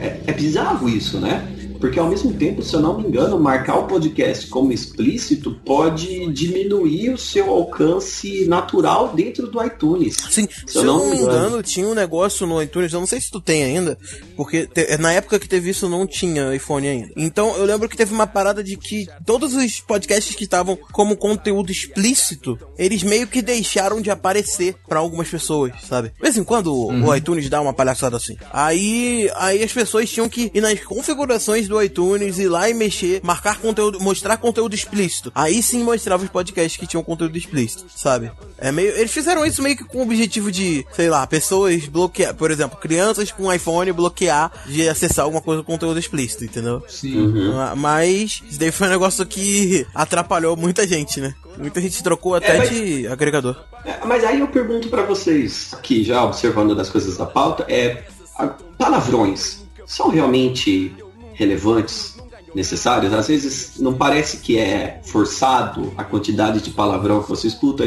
é, 0.00 0.20
é 0.26 0.32
bizarro 0.32 0.88
isso, 0.88 1.18
né? 1.20 1.46
Porque 1.82 1.98
ao 1.98 2.08
mesmo 2.08 2.32
tempo, 2.34 2.62
se 2.62 2.72
eu 2.74 2.80
não 2.80 2.96
me 3.00 3.08
engano, 3.08 3.38
marcar 3.40 3.76
o 3.76 3.86
podcast 3.88 4.46
como 4.46 4.72
explícito 4.72 5.50
pode 5.66 6.32
diminuir 6.32 7.10
o 7.10 7.18
seu 7.18 7.50
alcance 7.50 8.46
natural 8.46 9.12
dentro 9.14 9.48
do 9.50 9.60
iTunes. 9.64 10.16
Sim, 10.30 10.46
se 10.64 10.78
eu 10.78 10.84
não 10.84 11.10
me 11.10 11.16
engano, 11.16 11.60
tinha 11.60 11.84
um 11.86 11.92
negócio 11.94 12.46
no 12.46 12.62
iTunes, 12.62 12.92
eu 12.92 13.00
não 13.00 13.06
sei 13.06 13.20
se 13.20 13.30
tu 13.32 13.40
tem 13.40 13.64
ainda, 13.64 13.98
porque 14.36 14.64
te- 14.68 14.96
na 14.98 15.12
época 15.12 15.40
que 15.40 15.48
teve 15.48 15.70
isso 15.70 15.88
não 15.88 16.06
tinha 16.06 16.54
iPhone 16.54 16.86
ainda. 16.86 17.08
Então 17.16 17.56
eu 17.56 17.64
lembro 17.64 17.88
que 17.88 17.96
teve 17.96 18.14
uma 18.14 18.28
parada 18.28 18.62
de 18.62 18.76
que 18.76 19.08
todos 19.26 19.52
os 19.52 19.80
podcasts 19.80 20.36
que 20.36 20.44
estavam 20.44 20.76
como 20.92 21.16
conteúdo 21.16 21.72
explícito, 21.72 22.56
eles 22.78 23.02
meio 23.02 23.26
que 23.26 23.42
deixaram 23.42 24.00
de 24.00 24.08
aparecer 24.08 24.76
pra 24.88 25.00
algumas 25.00 25.28
pessoas, 25.28 25.72
sabe? 25.88 26.10
De 26.10 26.20
vez 26.22 26.36
em 26.36 26.44
quando 26.44 26.72
o- 26.72 26.92
o 27.08 27.16
iTunes 27.16 27.50
dá 27.50 27.60
uma 27.60 27.72
palhaçada 27.74 28.16
assim. 28.16 28.36
Aí, 28.52 29.28
aí 29.34 29.62
as 29.64 29.72
pessoas 29.72 30.08
tinham 30.08 30.28
que 30.28 30.48
ir 30.54 30.60
nas 30.60 30.78
configurações 30.84 31.68
do 31.72 31.82
iTunes, 31.82 32.38
ir 32.38 32.48
lá 32.48 32.68
e 32.68 32.74
mexer, 32.74 33.20
marcar 33.24 33.58
conteúdo, 33.58 33.98
mostrar 34.00 34.36
conteúdo 34.36 34.74
explícito. 34.74 35.32
Aí 35.34 35.62
sim 35.62 35.82
mostrava 35.82 36.22
os 36.22 36.30
podcasts 36.30 36.78
que 36.78 36.86
tinham 36.86 37.02
conteúdo 37.02 37.36
explícito, 37.36 37.84
sabe? 37.94 38.30
É 38.58 38.70
meio, 38.70 38.90
eles 38.96 39.10
fizeram 39.10 39.44
isso 39.44 39.62
meio 39.62 39.76
que 39.76 39.84
com 39.84 39.98
o 39.98 40.02
objetivo 40.02 40.52
de, 40.52 40.86
sei 40.92 41.08
lá, 41.10 41.26
pessoas 41.26 41.86
bloquear, 41.86 42.34
por 42.34 42.50
exemplo, 42.50 42.78
crianças 42.78 43.30
com 43.32 43.52
iPhone 43.52 43.90
bloquear 43.92 44.52
de 44.66 44.88
acessar 44.88 45.24
alguma 45.24 45.40
coisa 45.42 45.62
com 45.62 45.72
conteúdo 45.72 45.98
explícito, 45.98 46.44
entendeu? 46.44 46.82
Sim. 46.88 47.26
Ma- 47.52 47.74
Mas 47.74 48.42
isso 48.48 48.58
daí 48.60 48.70
foi 48.70 48.86
um 48.86 48.90
negócio 48.90 49.24
que 49.26 49.86
atrapalhou 49.94 50.56
muita 50.56 50.86
gente, 50.86 51.20
né? 51.20 51.34
Muita 51.58 51.80
gente 51.80 52.02
trocou 52.02 52.34
até 52.34 52.54
É, 52.54 52.58
mas- 52.58 52.70
de 52.70 53.06
agregador. 53.08 53.56
É, 53.84 53.98
Mas 54.06 54.22
aí 54.24 54.38
eu 54.40 54.48
pergunto 54.48 54.88
pra 54.88 55.02
vocês, 55.02 55.70
aqui 55.72 56.04
já 56.04 56.22
observando 56.24 56.74
das 56.74 56.88
coisas 56.90 57.16
da 57.16 57.26
pauta, 57.26 57.64
é 57.68 58.04
a- 58.38 58.54
palavrões 58.78 59.62
são 59.86 60.08
realmente 60.08 60.94
relevantes, 61.42 62.16
necessários? 62.54 63.12
Às 63.12 63.28
vezes 63.28 63.72
não 63.78 63.94
parece 63.94 64.38
que 64.38 64.58
é 64.58 65.00
forçado 65.04 65.92
a 65.96 66.04
quantidade 66.04 66.60
de 66.60 66.70
palavrão 66.70 67.22
que 67.22 67.28
você 67.28 67.46
escuta. 67.48 67.84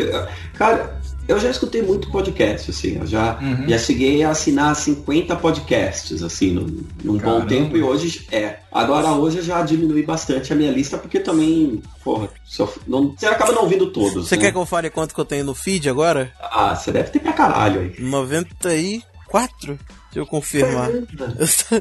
Cara, 0.56 1.00
eu 1.28 1.40
já 1.40 1.50
escutei 1.50 1.82
muito 1.82 2.12
podcast, 2.12 2.70
assim, 2.70 2.98
eu 3.00 3.08
já, 3.08 3.40
Uhum. 3.42 3.68
já 3.68 3.78
cheguei 3.80 4.24
a 4.24 4.30
assinar 4.30 4.76
50 4.76 5.36
podcasts, 5.36 6.22
assim, 6.22 6.52
num, 6.52 6.84
num 7.04 7.18
bom 7.18 7.42
tempo, 7.48 7.76
e 7.76 7.82
hoje 7.82 8.28
é. 8.32 8.58
Agora 8.72 9.12
hoje 9.14 9.38
eu 9.40 9.44
já 9.44 9.62
diminui 9.64 10.04
bastante 10.04 10.54
a 10.54 10.56
minha 10.56 10.72
lista, 10.72 10.98
porque 11.00 11.20
também, 11.20 11.82
porra, 12.04 12.30
só- 12.44 12.72
não, 12.88 13.16
você 13.18 13.26
acaba 13.26 13.52
não 13.54 13.64
ouvindo 13.64 13.88
todos. 13.92 14.28
Você 14.28 14.36
né? 14.36 14.42
quer 14.44 14.52
que 14.52 14.58
eu 14.58 14.66
fale 14.68 14.90
quanto 14.92 15.16
que 15.16 15.20
eu 15.22 15.26
tenho 15.26 15.46
no 15.46 15.56
feed 15.56 15.90
agora? 15.90 16.32
Ah, 16.40 16.76
você 16.76 16.92
deve 16.92 17.10
ter 17.10 17.20
pra 17.20 17.34
caralho 17.34 17.82
aí. 17.82 17.96
94? 18.00 19.80
Deixa 20.16 20.20
eu 20.20 20.26
confirmar. 20.26 20.90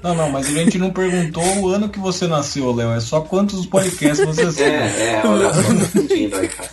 Não, 0.02 0.14
não, 0.16 0.28
mas 0.28 0.48
a 0.48 0.50
gente 0.50 0.76
não 0.76 0.90
perguntou 0.90 1.44
o 1.60 1.68
ano 1.68 1.88
que 1.88 2.00
você 2.00 2.26
nasceu, 2.26 2.74
Léo. 2.74 2.90
É 2.90 2.98
só 2.98 3.20
quantos 3.20 3.64
podcasts 3.64 4.26
você 4.26 4.42
assiste. 4.42 4.62
É, 4.64 5.20
é, 5.22 5.26
olha 5.26 5.54
só, 5.54 5.62
confundindo 5.62 6.36
aí, 6.36 6.48
cara. 6.48 6.70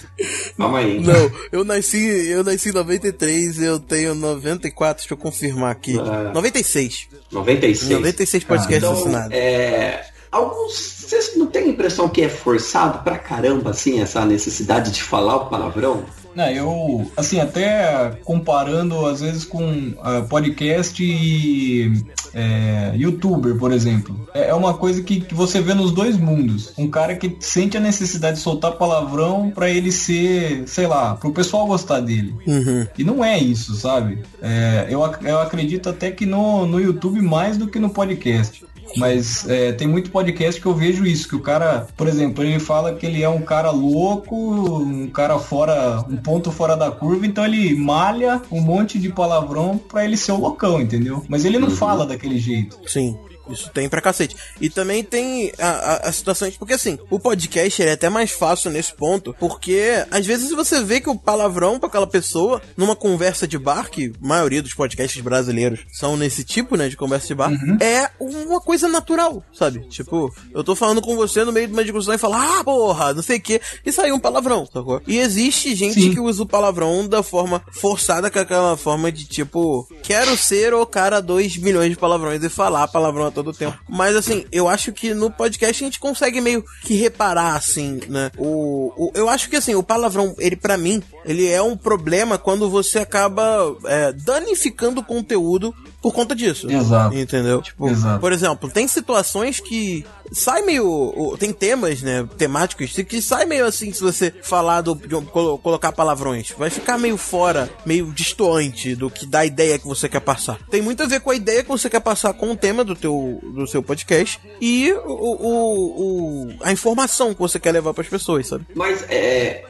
Calma 0.58 0.80
aí. 0.80 1.00
Não, 1.00 1.32
eu 1.52 1.63
nasci, 1.63 2.04
eu 2.30 2.43
nasci 2.43 2.69
em 2.69 2.74
93, 2.74 3.62
eu 3.62 3.80
tenho 3.80 4.15
94, 4.15 5.04
deixa 5.04 5.13
eu 5.13 5.17
confirmar 5.17 5.71
aqui. 5.71 6.00
Ah. 6.00 6.32
96. 6.34 7.08
96. 7.32 7.89
96 7.91 8.43
podcasts 8.43 8.78
Então, 8.78 8.93
assinados. 9.00 9.32
é, 9.32 10.04
alguns. 10.32 11.00
Vocês 11.12 11.36
não 11.38 11.45
têm 11.45 11.65
a 11.65 11.67
impressão 11.67 12.10
que 12.10 12.24
é 12.24 12.30
forçado 12.30 13.04
pra 13.04 13.19
caramba, 13.19 13.69
assim, 13.69 14.02
essa 14.02 14.26
necessidade 14.26 14.89
de 14.91 15.04
falar 15.04 15.36
o 15.36 15.45
palavrão? 15.47 16.04
Não, 16.36 16.50
eu, 16.50 17.12
assim, 17.17 17.39
até 17.39 18.17
comparando 18.24 19.06
às 19.06 19.22
vezes 19.22 19.44
com 19.44 19.63
uh, 19.63 20.28
podcast 20.30 21.04
e 21.04 21.91
é, 22.34 22.94
youtuber, 22.96 23.56
por 23.58 23.72
exemplo. 23.72 24.20
É, 24.34 24.50
é 24.50 24.54
uma 24.54 24.74
coisa 24.74 25.02
que, 25.04 25.22
que, 25.22 25.34
você 25.34 25.62
vê 25.62 25.74
nos 25.74 25.91
dois 25.91 26.17
mundos. 26.17 26.74
Um 26.78 26.89
cara 26.89 27.15
que 27.15 27.36
sente 27.39 27.78
a 27.78 27.80
necessidade 27.80 28.38
de 28.38 28.44
soltar 28.44 28.74
palavrão 28.74 29.52
para 29.54 29.70
ele 29.70 29.91
ser, 29.91 30.67
sei 30.67 30.88
lá, 30.88 31.15
pro 31.15 31.34
pessoal 31.34 31.67
gostar 31.67 32.00
dele. 32.00 32.34
Uhum. 32.48 32.88
E 32.98 33.04
não 33.04 33.24
é 33.24 33.38
isso, 33.38 33.76
sabe? 33.76 34.20
É, 34.41 34.88
eu, 34.89 35.02
eu 35.24 35.39
acredito 35.39 35.89
até 35.89 36.12
que 36.12 36.26
no, 36.26 36.65
no 36.65 36.80
YouTube 36.80 37.22
mais 37.22 37.58
do 37.58 37.67
que 37.67 37.80
no 37.80 37.89
podcast. 37.89 38.63
Mas 38.97 39.47
é, 39.47 39.71
tem 39.71 39.88
muito 39.88 40.12
podcast 40.12 40.60
que 40.60 40.67
eu 40.67 40.73
vejo 40.73 41.06
isso, 41.06 41.27
que 41.27 41.36
o 41.36 41.39
cara, 41.39 41.88
por 41.95 42.08
exemplo, 42.08 42.43
ele 42.43 42.60
fala 42.60 42.93
que 42.95 43.06
ele 43.06 43.23
é 43.23 43.30
um 43.30 43.41
cara 43.41 43.71
louco, 43.71 44.36
um 44.36 45.08
cara 45.08 45.38
fora, 45.39 46.04
um 46.10 46.17
ponto 46.17 46.51
fora 46.51 46.75
da 46.75 46.91
curva, 46.91 47.25
então 47.25 47.45
ele 47.45 47.75
malha 47.75 48.41
um 48.51 48.62
monte 48.62 48.99
de 48.99 49.10
palavrão 49.10 49.77
pra 49.77 50.06
ele 50.06 50.17
ser 50.17 50.32
o 50.32 50.39
loucão, 50.39 50.82
entendeu? 50.82 51.23
Mas 51.27 51.45
ele 51.45 51.60
não 51.60 51.69
uhum. 51.69 51.75
fala 51.75 52.06
daquele 52.06 52.38
jeito. 52.38 52.77
Sim. 52.88 53.17
Isso 53.49 53.69
tem 53.69 53.89
pra 53.89 54.01
cacete. 54.01 54.36
E 54.60 54.69
também 54.69 55.04
tem 55.04 55.51
a, 55.58 55.69
a, 55.69 56.10
a 56.10 56.12
situação, 56.12 56.49
porque 56.58 56.73
assim, 56.73 56.97
o 57.10 57.19
podcast 57.19 57.82
é 57.82 57.91
até 57.91 58.10
mais 58.10 58.32
fácil 58.32 58.71
nesse 58.71 58.93
ponto, 58.93 59.36
porque 59.39 60.06
às 60.10 60.25
vezes 60.25 60.51
você 60.51 60.84
vê 60.84 61.01
que 61.01 61.10
o 61.10 61.17
palavrão 61.17 61.80
pra 61.80 61.88
aquela 61.88 62.08
pessoa, 62.08 62.62
numa 62.77 62.95
conversa 62.95 63.47
de 63.47 63.58
bar, 63.58 63.89
que 63.89 64.12
a 64.21 64.27
maioria 64.27 64.62
dos 64.62 64.73
podcasts 64.73 65.21
brasileiros 65.21 65.82
são 65.91 66.15
nesse 66.15 66.43
tipo, 66.43 66.75
né, 66.75 66.89
de 66.89 66.97
conversa 66.97 67.27
de 67.27 67.36
bar, 67.36 67.51
uhum. 67.51 67.77
é 67.80 68.10
uma 68.19 68.60
coisa 68.62 68.88
natural, 68.88 69.43
sabe? 69.54 69.82
Tipo, 69.89 70.34
eu 70.54 70.63
tô 70.63 70.75
falando 70.75 71.01
com 71.01 71.15
você 71.15 71.43
no 71.43 71.51
meio 71.51 71.67
de 71.67 71.73
uma 71.73 71.84
discussão 71.84 72.13
e 72.13 72.17
falar, 72.17 72.60
ah, 72.60 72.63
porra, 72.63 73.13
não 73.13 73.23
sei 73.23 73.38
o 73.38 73.41
que, 73.41 73.62
e 73.86 73.91
saiu 73.91 74.15
um 74.15 74.19
palavrão, 74.19 74.65
sacou? 74.65 75.01
E 75.08 75.17
existe 75.17 75.75
gente 75.75 75.99
Sim. 75.99 76.13
que 76.13 76.19
usa 76.19 76.43
o 76.43 76.47
palavrão 76.47 77.08
da 77.08 77.23
forma 77.23 77.63
forçada, 77.71 78.30
com 78.30 78.39
aquela 78.39 78.77
forma 78.77 79.12
de 79.12 79.25
tipo, 79.25 79.88
quero 80.04 80.36
ser 80.38 80.73
o 80.73 80.86
cara 80.86 81.21
2 81.21 81.58
milhões 81.58 81.89
de 81.89 81.95
palavrões 81.95 82.43
e 82.43 82.49
falar 82.49 82.88
palavrão 82.88 83.31
todo 83.32 83.52
todo 83.52 83.58
tempo. 83.58 83.78
Mas 83.88 84.15
assim, 84.15 84.46
eu 84.52 84.67
acho 84.67 84.91
que 84.91 85.13
no 85.13 85.30
podcast 85.30 85.84
a 85.84 85.88
gente 85.88 86.00
consegue 86.00 86.39
meio 86.41 86.63
que 86.84 86.96
reparar, 86.96 87.56
assim, 87.56 88.00
né? 88.08 88.32
O, 88.38 88.94
o 88.96 89.12
eu 89.13 89.30
acho 89.30 89.50
que 89.50 89.56
assim, 89.56 89.76
o 89.76 89.84
palavrão, 89.84 90.36
ele 90.39 90.56
para 90.56 90.78
mim, 90.78 91.02
ele 91.25 91.47
é 91.47 91.62
um 91.62 91.77
problema 91.77 92.38
quando 92.38 92.69
você 92.69 92.99
acaba 92.99 93.75
é, 93.86 94.12
danificando 94.13 95.01
o 95.01 95.03
conteúdo 95.03 95.73
por 96.01 96.13
conta 96.13 96.36
disso. 96.36 96.69
Exato. 96.69 97.15
Entendeu? 97.15 97.62
Tipo, 97.62 97.89
Exato. 97.89 98.19
por 98.19 98.34
exemplo, 98.34 98.69
tem 98.69 98.88
situações 98.88 99.60
que 99.60 100.05
sai 100.31 100.63
meio. 100.63 101.36
Tem 101.38 101.53
temas, 101.53 102.01
né? 102.01 102.27
Temáticos 102.38 102.91
que 102.91 103.21
sai 103.21 103.45
meio 103.45 103.65
assim 103.65 103.93
se 103.93 104.01
você 104.01 104.34
falar 104.41 104.81
do. 104.81 104.95
De, 104.95 105.21
colocar 105.27 105.91
palavrões. 105.91 106.51
Vai 106.57 106.69
ficar 106.69 106.97
meio 106.97 107.17
fora, 107.17 107.69
meio 107.86 108.12
distoante 108.12 108.95
do 108.95 109.10
que 109.10 109.25
da 109.25 109.45
ideia 109.45 109.77
que 109.77 109.88
você 109.88 110.10
quer 110.10 110.21
passar. 110.21 110.57
Tem 110.69 110.81
muito 110.81 111.03
a 111.03 111.05
ver 111.05 111.21
com 111.21 111.29
a 111.29 111.36
ideia 111.36 111.62
que 111.62 111.69
você 111.69 111.89
quer 111.89 111.99
passar 111.99 112.34
com 112.34 112.51
o 112.51 112.55
tema 112.55 112.84
do 112.84 112.95
teu 112.95 113.39
do 113.53 113.67
seu 113.67 113.84
podcast 113.84 114.39
e 114.60 114.91
o, 114.91 115.12
o, 115.12 116.47
o 116.47 116.53
a 116.62 116.71
informação 116.71 117.34
que 117.34 117.39
você 117.39 117.60
quer 117.60 117.71
levar 117.71 117.93
para 117.93 118.03
as 118.03 118.10
pessoas, 118.10 118.47
sabe? 118.47 118.65
Mas 118.73 119.03
é. 119.10 119.65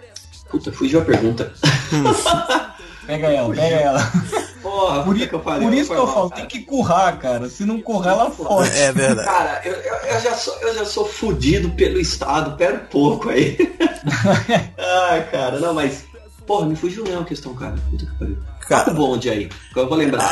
Puta, 0.51 0.71
fugiu 0.71 1.01
a 1.01 1.05
pergunta. 1.05 1.51
Pega 3.07 3.27
ela, 3.27 3.53
pega 3.53 3.75
ela. 3.75 4.11
Porra, 4.61 5.03
por, 5.03 5.15
que 5.15 5.33
eu 5.33 5.41
falei, 5.41 5.67
por 5.67 5.73
isso 5.73 5.89
que 5.91 5.97
eu 5.97 6.07
falo, 6.07 6.29
tem 6.29 6.45
que 6.45 6.59
currar, 6.61 7.17
cara. 7.17 7.49
Se 7.49 7.65
não 7.65 7.81
currar, 7.81 8.13
ela 8.13 8.31
foge. 8.31 8.77
É 8.77 8.91
verdade. 8.91 9.27
Cara, 9.27 9.61
eu, 9.65 9.73
eu, 9.73 9.95
eu, 9.95 10.19
já 10.21 10.35
sou, 10.35 10.55
eu 10.61 10.75
já 10.75 10.85
sou 10.85 11.05
fudido 11.05 11.71
pelo 11.71 11.99
Estado, 11.99 12.55
pera 12.55 12.75
um 12.75 12.85
pouco 12.85 13.29
aí. 13.29 13.57
Ai, 15.09 15.27
cara, 15.31 15.59
não, 15.59 15.73
mas. 15.73 16.05
Porra, 16.45 16.67
me 16.67 16.75
fugiu 16.75 17.03
mesmo 17.03 17.21
a 17.21 17.25
questão, 17.25 17.55
cara. 17.55 17.75
Puta 17.89 18.05
que 18.05 18.19
pariu. 18.19 18.37
Cara, 18.61 18.93
bonde 18.93 19.29
aí, 19.29 19.49
que 19.73 19.79
eu 19.79 19.89
vou 19.89 19.97
lembrar. 19.97 20.31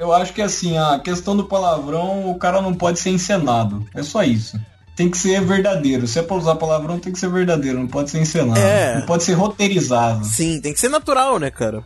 eu 0.00 0.12
acho 0.12 0.32
que 0.32 0.40
assim, 0.40 0.78
a 0.78 0.98
questão 0.98 1.36
do 1.36 1.44
palavrão, 1.44 2.30
o 2.30 2.38
cara 2.38 2.62
não 2.62 2.74
pode 2.74 2.98
ser 2.98 3.10
encenado. 3.10 3.86
É 3.94 4.02
só 4.02 4.24
isso 4.24 4.58
tem 4.96 5.10
que 5.10 5.18
ser 5.18 5.40
verdadeiro. 5.42 6.06
Se 6.06 6.18
é 6.18 6.22
pra 6.22 6.36
usar 6.36 6.56
palavrão, 6.56 6.98
tem 6.98 7.12
que 7.12 7.18
ser 7.18 7.30
verdadeiro, 7.30 7.78
não 7.78 7.88
pode 7.88 8.10
ser 8.10 8.18
encenado. 8.18 8.58
É. 8.58 8.98
Não 8.98 9.06
pode 9.06 9.24
ser 9.24 9.32
roteirizado. 9.34 10.24
Sim, 10.24 10.60
tem 10.60 10.72
que 10.72 10.80
ser 10.80 10.88
natural, 10.88 11.38
né, 11.38 11.50
cara? 11.50 11.84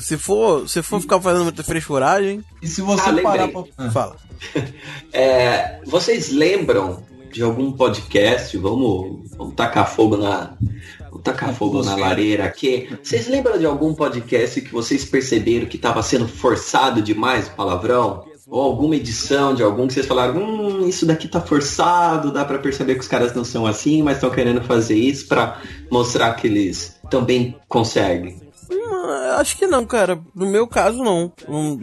Se 0.00 0.16
for, 0.16 0.68
se 0.68 0.82
for 0.82 1.00
ficar 1.00 1.20
fazendo 1.20 1.44
muita 1.44 1.64
frescuragem. 1.64 2.42
E 2.62 2.68
se 2.68 2.80
você 2.80 3.10
ah, 3.10 3.22
parar 3.22 3.48
pra. 3.48 3.64
Ah. 3.76 3.90
Fala. 3.90 4.16
É, 5.12 5.80
vocês 5.86 6.30
lembram 6.30 7.02
de 7.32 7.42
algum 7.42 7.72
podcast? 7.72 8.56
Vamos, 8.58 9.30
vamos 9.36 9.54
tacar 9.54 9.88
fogo 9.88 10.16
na. 10.16 10.56
Vamos 11.08 11.22
tacar 11.22 11.54
fogo 11.54 11.82
na 11.82 11.94
lareira 11.94 12.44
aqui. 12.44 12.88
Vocês 13.02 13.28
lembram 13.28 13.58
de 13.58 13.64
algum 13.64 13.94
podcast 13.94 14.60
que 14.60 14.72
vocês 14.72 15.04
perceberam 15.04 15.66
que 15.66 15.76
estava 15.76 16.02
sendo 16.02 16.28
forçado 16.28 17.00
demais 17.00 17.46
o 17.46 17.52
palavrão? 17.52 18.24
Ou 18.48 18.60
alguma 18.60 18.96
edição 18.96 19.54
de 19.54 19.62
algum 19.62 19.86
que 19.86 19.94
vocês 19.94 20.06
falaram, 20.06 20.36
hum, 20.36 20.86
isso 20.86 21.06
daqui 21.06 21.26
tá 21.26 21.40
forçado, 21.40 22.30
dá 22.30 22.44
para 22.44 22.58
perceber 22.58 22.94
que 22.94 23.00
os 23.00 23.08
caras 23.08 23.34
não 23.34 23.44
são 23.44 23.66
assim, 23.66 24.02
mas 24.02 24.16
estão 24.16 24.30
querendo 24.30 24.62
fazer 24.62 24.96
isso 24.96 25.26
para 25.26 25.60
mostrar 25.90 26.34
que 26.34 26.46
eles 26.46 26.96
também 27.10 27.56
conseguem. 27.68 28.43
Acho 29.38 29.56
que 29.56 29.66
não, 29.66 29.84
cara. 29.84 30.20
No 30.34 30.46
meu 30.46 30.66
caso, 30.66 31.02
não. 31.02 31.32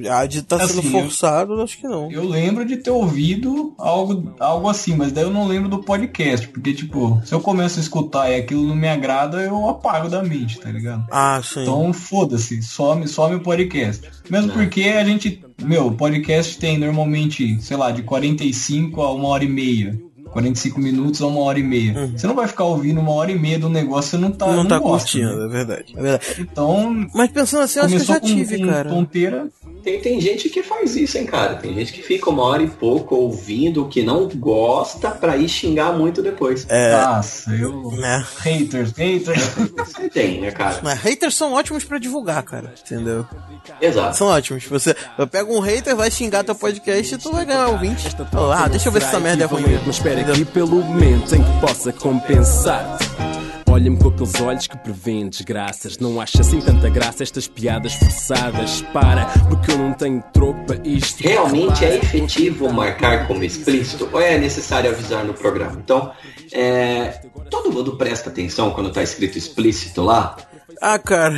A 0.10 0.26
de 0.26 0.40
estar 0.40 0.58
tá 0.58 0.68
sendo 0.68 0.80
assim, 0.80 0.92
forçado, 0.92 1.54
eu, 1.54 1.64
acho 1.64 1.78
que 1.78 1.88
não. 1.88 2.12
Eu 2.12 2.28
lembro 2.28 2.66
de 2.66 2.78
ter 2.78 2.92
ouvido 2.92 3.74
algo, 3.78 4.34
algo 4.40 4.70
assim, 4.70 4.96
mas 4.96 5.12
daí 5.12 5.24
eu 5.24 5.32
não 5.32 5.48
lembro 5.48 5.70
do 5.70 5.84
podcast. 5.84 6.48
Porque, 6.48 6.74
tipo, 6.74 7.22
se 7.24 7.34
eu 7.34 7.42
começo 7.42 7.80
a 7.80 7.82
escutar 7.82 8.30
e 8.30 8.36
aquilo 8.36 8.66
não 8.66 8.76
me 8.76 8.88
agrada, 8.88 9.42
eu 9.42 9.70
apago 9.70 10.10
da 10.10 10.24
mente, 10.24 10.60
tá 10.60 10.72
ligado? 10.72 11.06
Ah, 11.12 11.42
sim. 11.44 11.62
Então, 11.62 11.92
foda-se, 11.94 12.62
some, 12.62 13.08
some 13.08 13.36
o 13.36 13.42
podcast. 13.42 14.10
Mesmo 14.30 14.48
não. 14.48 14.56
porque 14.56 14.84
a 14.84 15.04
gente. 15.04 15.44
Meu, 15.62 15.92
podcast 15.92 16.58
tem 16.58 16.78
normalmente, 16.78 17.62
sei 17.62 17.78
lá, 17.78 17.92
de 17.92 18.02
45 18.02 19.02
a 19.02 19.14
uma 19.14 19.28
hora 19.28 19.44
e 19.44 19.50
meia. 19.50 20.00
45 20.32 20.80
minutos 20.80 21.22
a 21.22 21.28
uma 21.28 21.42
hora 21.42 21.60
e 21.60 21.64
meia. 21.64 21.98
Uhum. 21.98 22.18
Você 22.18 22.28
não 22.28 22.36
vai 22.36 22.48
ficar 22.48 22.64
ouvindo 22.64 23.00
uma 23.00 23.12
hora 23.12 23.32
e 23.32 23.38
meia 23.38 23.60
do 23.60 23.70
negócio, 23.70 24.12
você 24.12 24.18
não 24.18 24.32
tá. 24.32 24.48
Não, 24.48 24.56
não 24.58 24.68
tá 24.68 24.80
gosta, 24.80 25.12
curtindo, 25.12 25.36
né? 25.36 25.46
é, 25.46 25.50
verdade, 25.50 25.94
é 25.96 26.02
verdade. 26.02 26.26
Então. 26.40 27.08
Mas 27.14 27.32
pensando 27.32 27.64
assim, 27.64 27.80
eu 27.80 27.86
acho 27.86 27.96
que 27.96 28.02
eu 28.02 28.06
já 28.06 28.20
tive, 28.20 28.60
com 28.60 28.68
cara. 28.68 28.90
Tonteira. 28.90 29.48
Tem, 29.84 30.00
tem 30.00 30.22
gente 30.22 30.50
que 30.50 30.62
faz 30.64 30.96
isso, 30.96 31.18
hein, 31.18 31.26
cara. 31.26 31.56
Tem 31.56 31.74
gente 31.74 31.94
que 31.94 32.02
fica 32.02 32.30
uma 32.30 32.44
hora 32.44 32.64
e 32.64 32.68
pouco 32.70 33.16
ouvindo 33.16 33.84
o 33.84 33.90
que 33.90 34.04
não 34.04 34.28
gosta 34.28 35.12
pra 35.12 35.38
ir 35.38 35.50
xingar 35.50 35.94
muito 35.94 36.22
depois. 36.22 36.66
É. 36.70 36.92
Nossa, 36.94 37.52
eu. 37.52 37.92
É. 38.04 38.24
Haters, 38.38 38.92
haters. 38.92 39.42
tem, 40.14 40.42
né, 40.42 40.52
cara? 40.52 40.80
Mas 40.84 41.00
haters 41.00 41.36
são 41.36 41.54
ótimos 41.54 41.84
pra 41.84 41.98
divulgar, 41.98 42.44
cara. 42.44 42.74
Entendeu? 42.86 43.26
Exato. 43.82 44.18
São 44.18 44.28
ótimos. 44.28 44.66
Você 44.66 44.96
pega 45.32 45.52
um 45.52 45.60
hater, 45.60 45.96
vai 45.96 46.12
xingar 46.12 46.44
teu 46.44 46.56
podcast 46.56 47.14
e 47.14 47.18
tu 47.18 47.32
vai 47.32 47.46
ganhar 47.46 47.68
ouvinte. 47.68 48.08
Ah, 48.54 48.68
deixa 48.68 48.90
eu 48.90 48.92
ver 48.92 49.02
se 49.02 49.08
essa 49.08 49.20
merda 49.20 49.44
é 49.44 49.48
ruim. 49.48 49.64
Mas 49.86 49.96
espera 49.96 50.22
aqui 50.22 50.46
pelo 50.46 50.82
momento 50.82 51.36
em 51.36 51.44
que 51.44 51.60
possa 51.60 51.92
compensar. 51.94 52.98
Olha-me 53.72 53.98
com 53.98 54.10
aqueles 54.10 54.36
olhos 54.42 54.68
que 54.68 54.78
prevêem 54.78 55.30
desgraças. 55.30 55.98
Não 55.98 56.20
acha 56.20 56.42
assim 56.42 56.60
tanta 56.60 56.90
graça 56.90 57.24
estas 57.24 57.48
piadas 57.48 57.94
forçadas? 57.94 58.82
Para, 58.92 59.28
porque 59.48 59.72
eu 59.72 59.78
não 59.78 59.94
tenho 59.94 60.22
tropa 60.34 60.78
isto. 60.84 61.22
Realmente 61.22 61.86
é 61.86 61.96
efetivo 61.96 62.70
marcar 62.70 63.28
como 63.28 63.46
explícito 63.46 64.10
ou 64.12 64.20
é 64.20 64.38
necessário 64.38 64.92
avisar 64.92 65.24
no 65.24 65.34
programa? 65.34 65.80
Então, 65.82 66.12
é, 66.52 67.22
todo 67.50 67.72
mundo 67.72 67.96
presta 67.96 68.30
atenção 68.30 68.72
quando 68.72 68.90
está 68.90 69.02
escrito 69.02 69.38
explícito 69.38 70.02
lá? 70.02 70.36
Ah, 70.82 70.98
cara, 70.98 71.36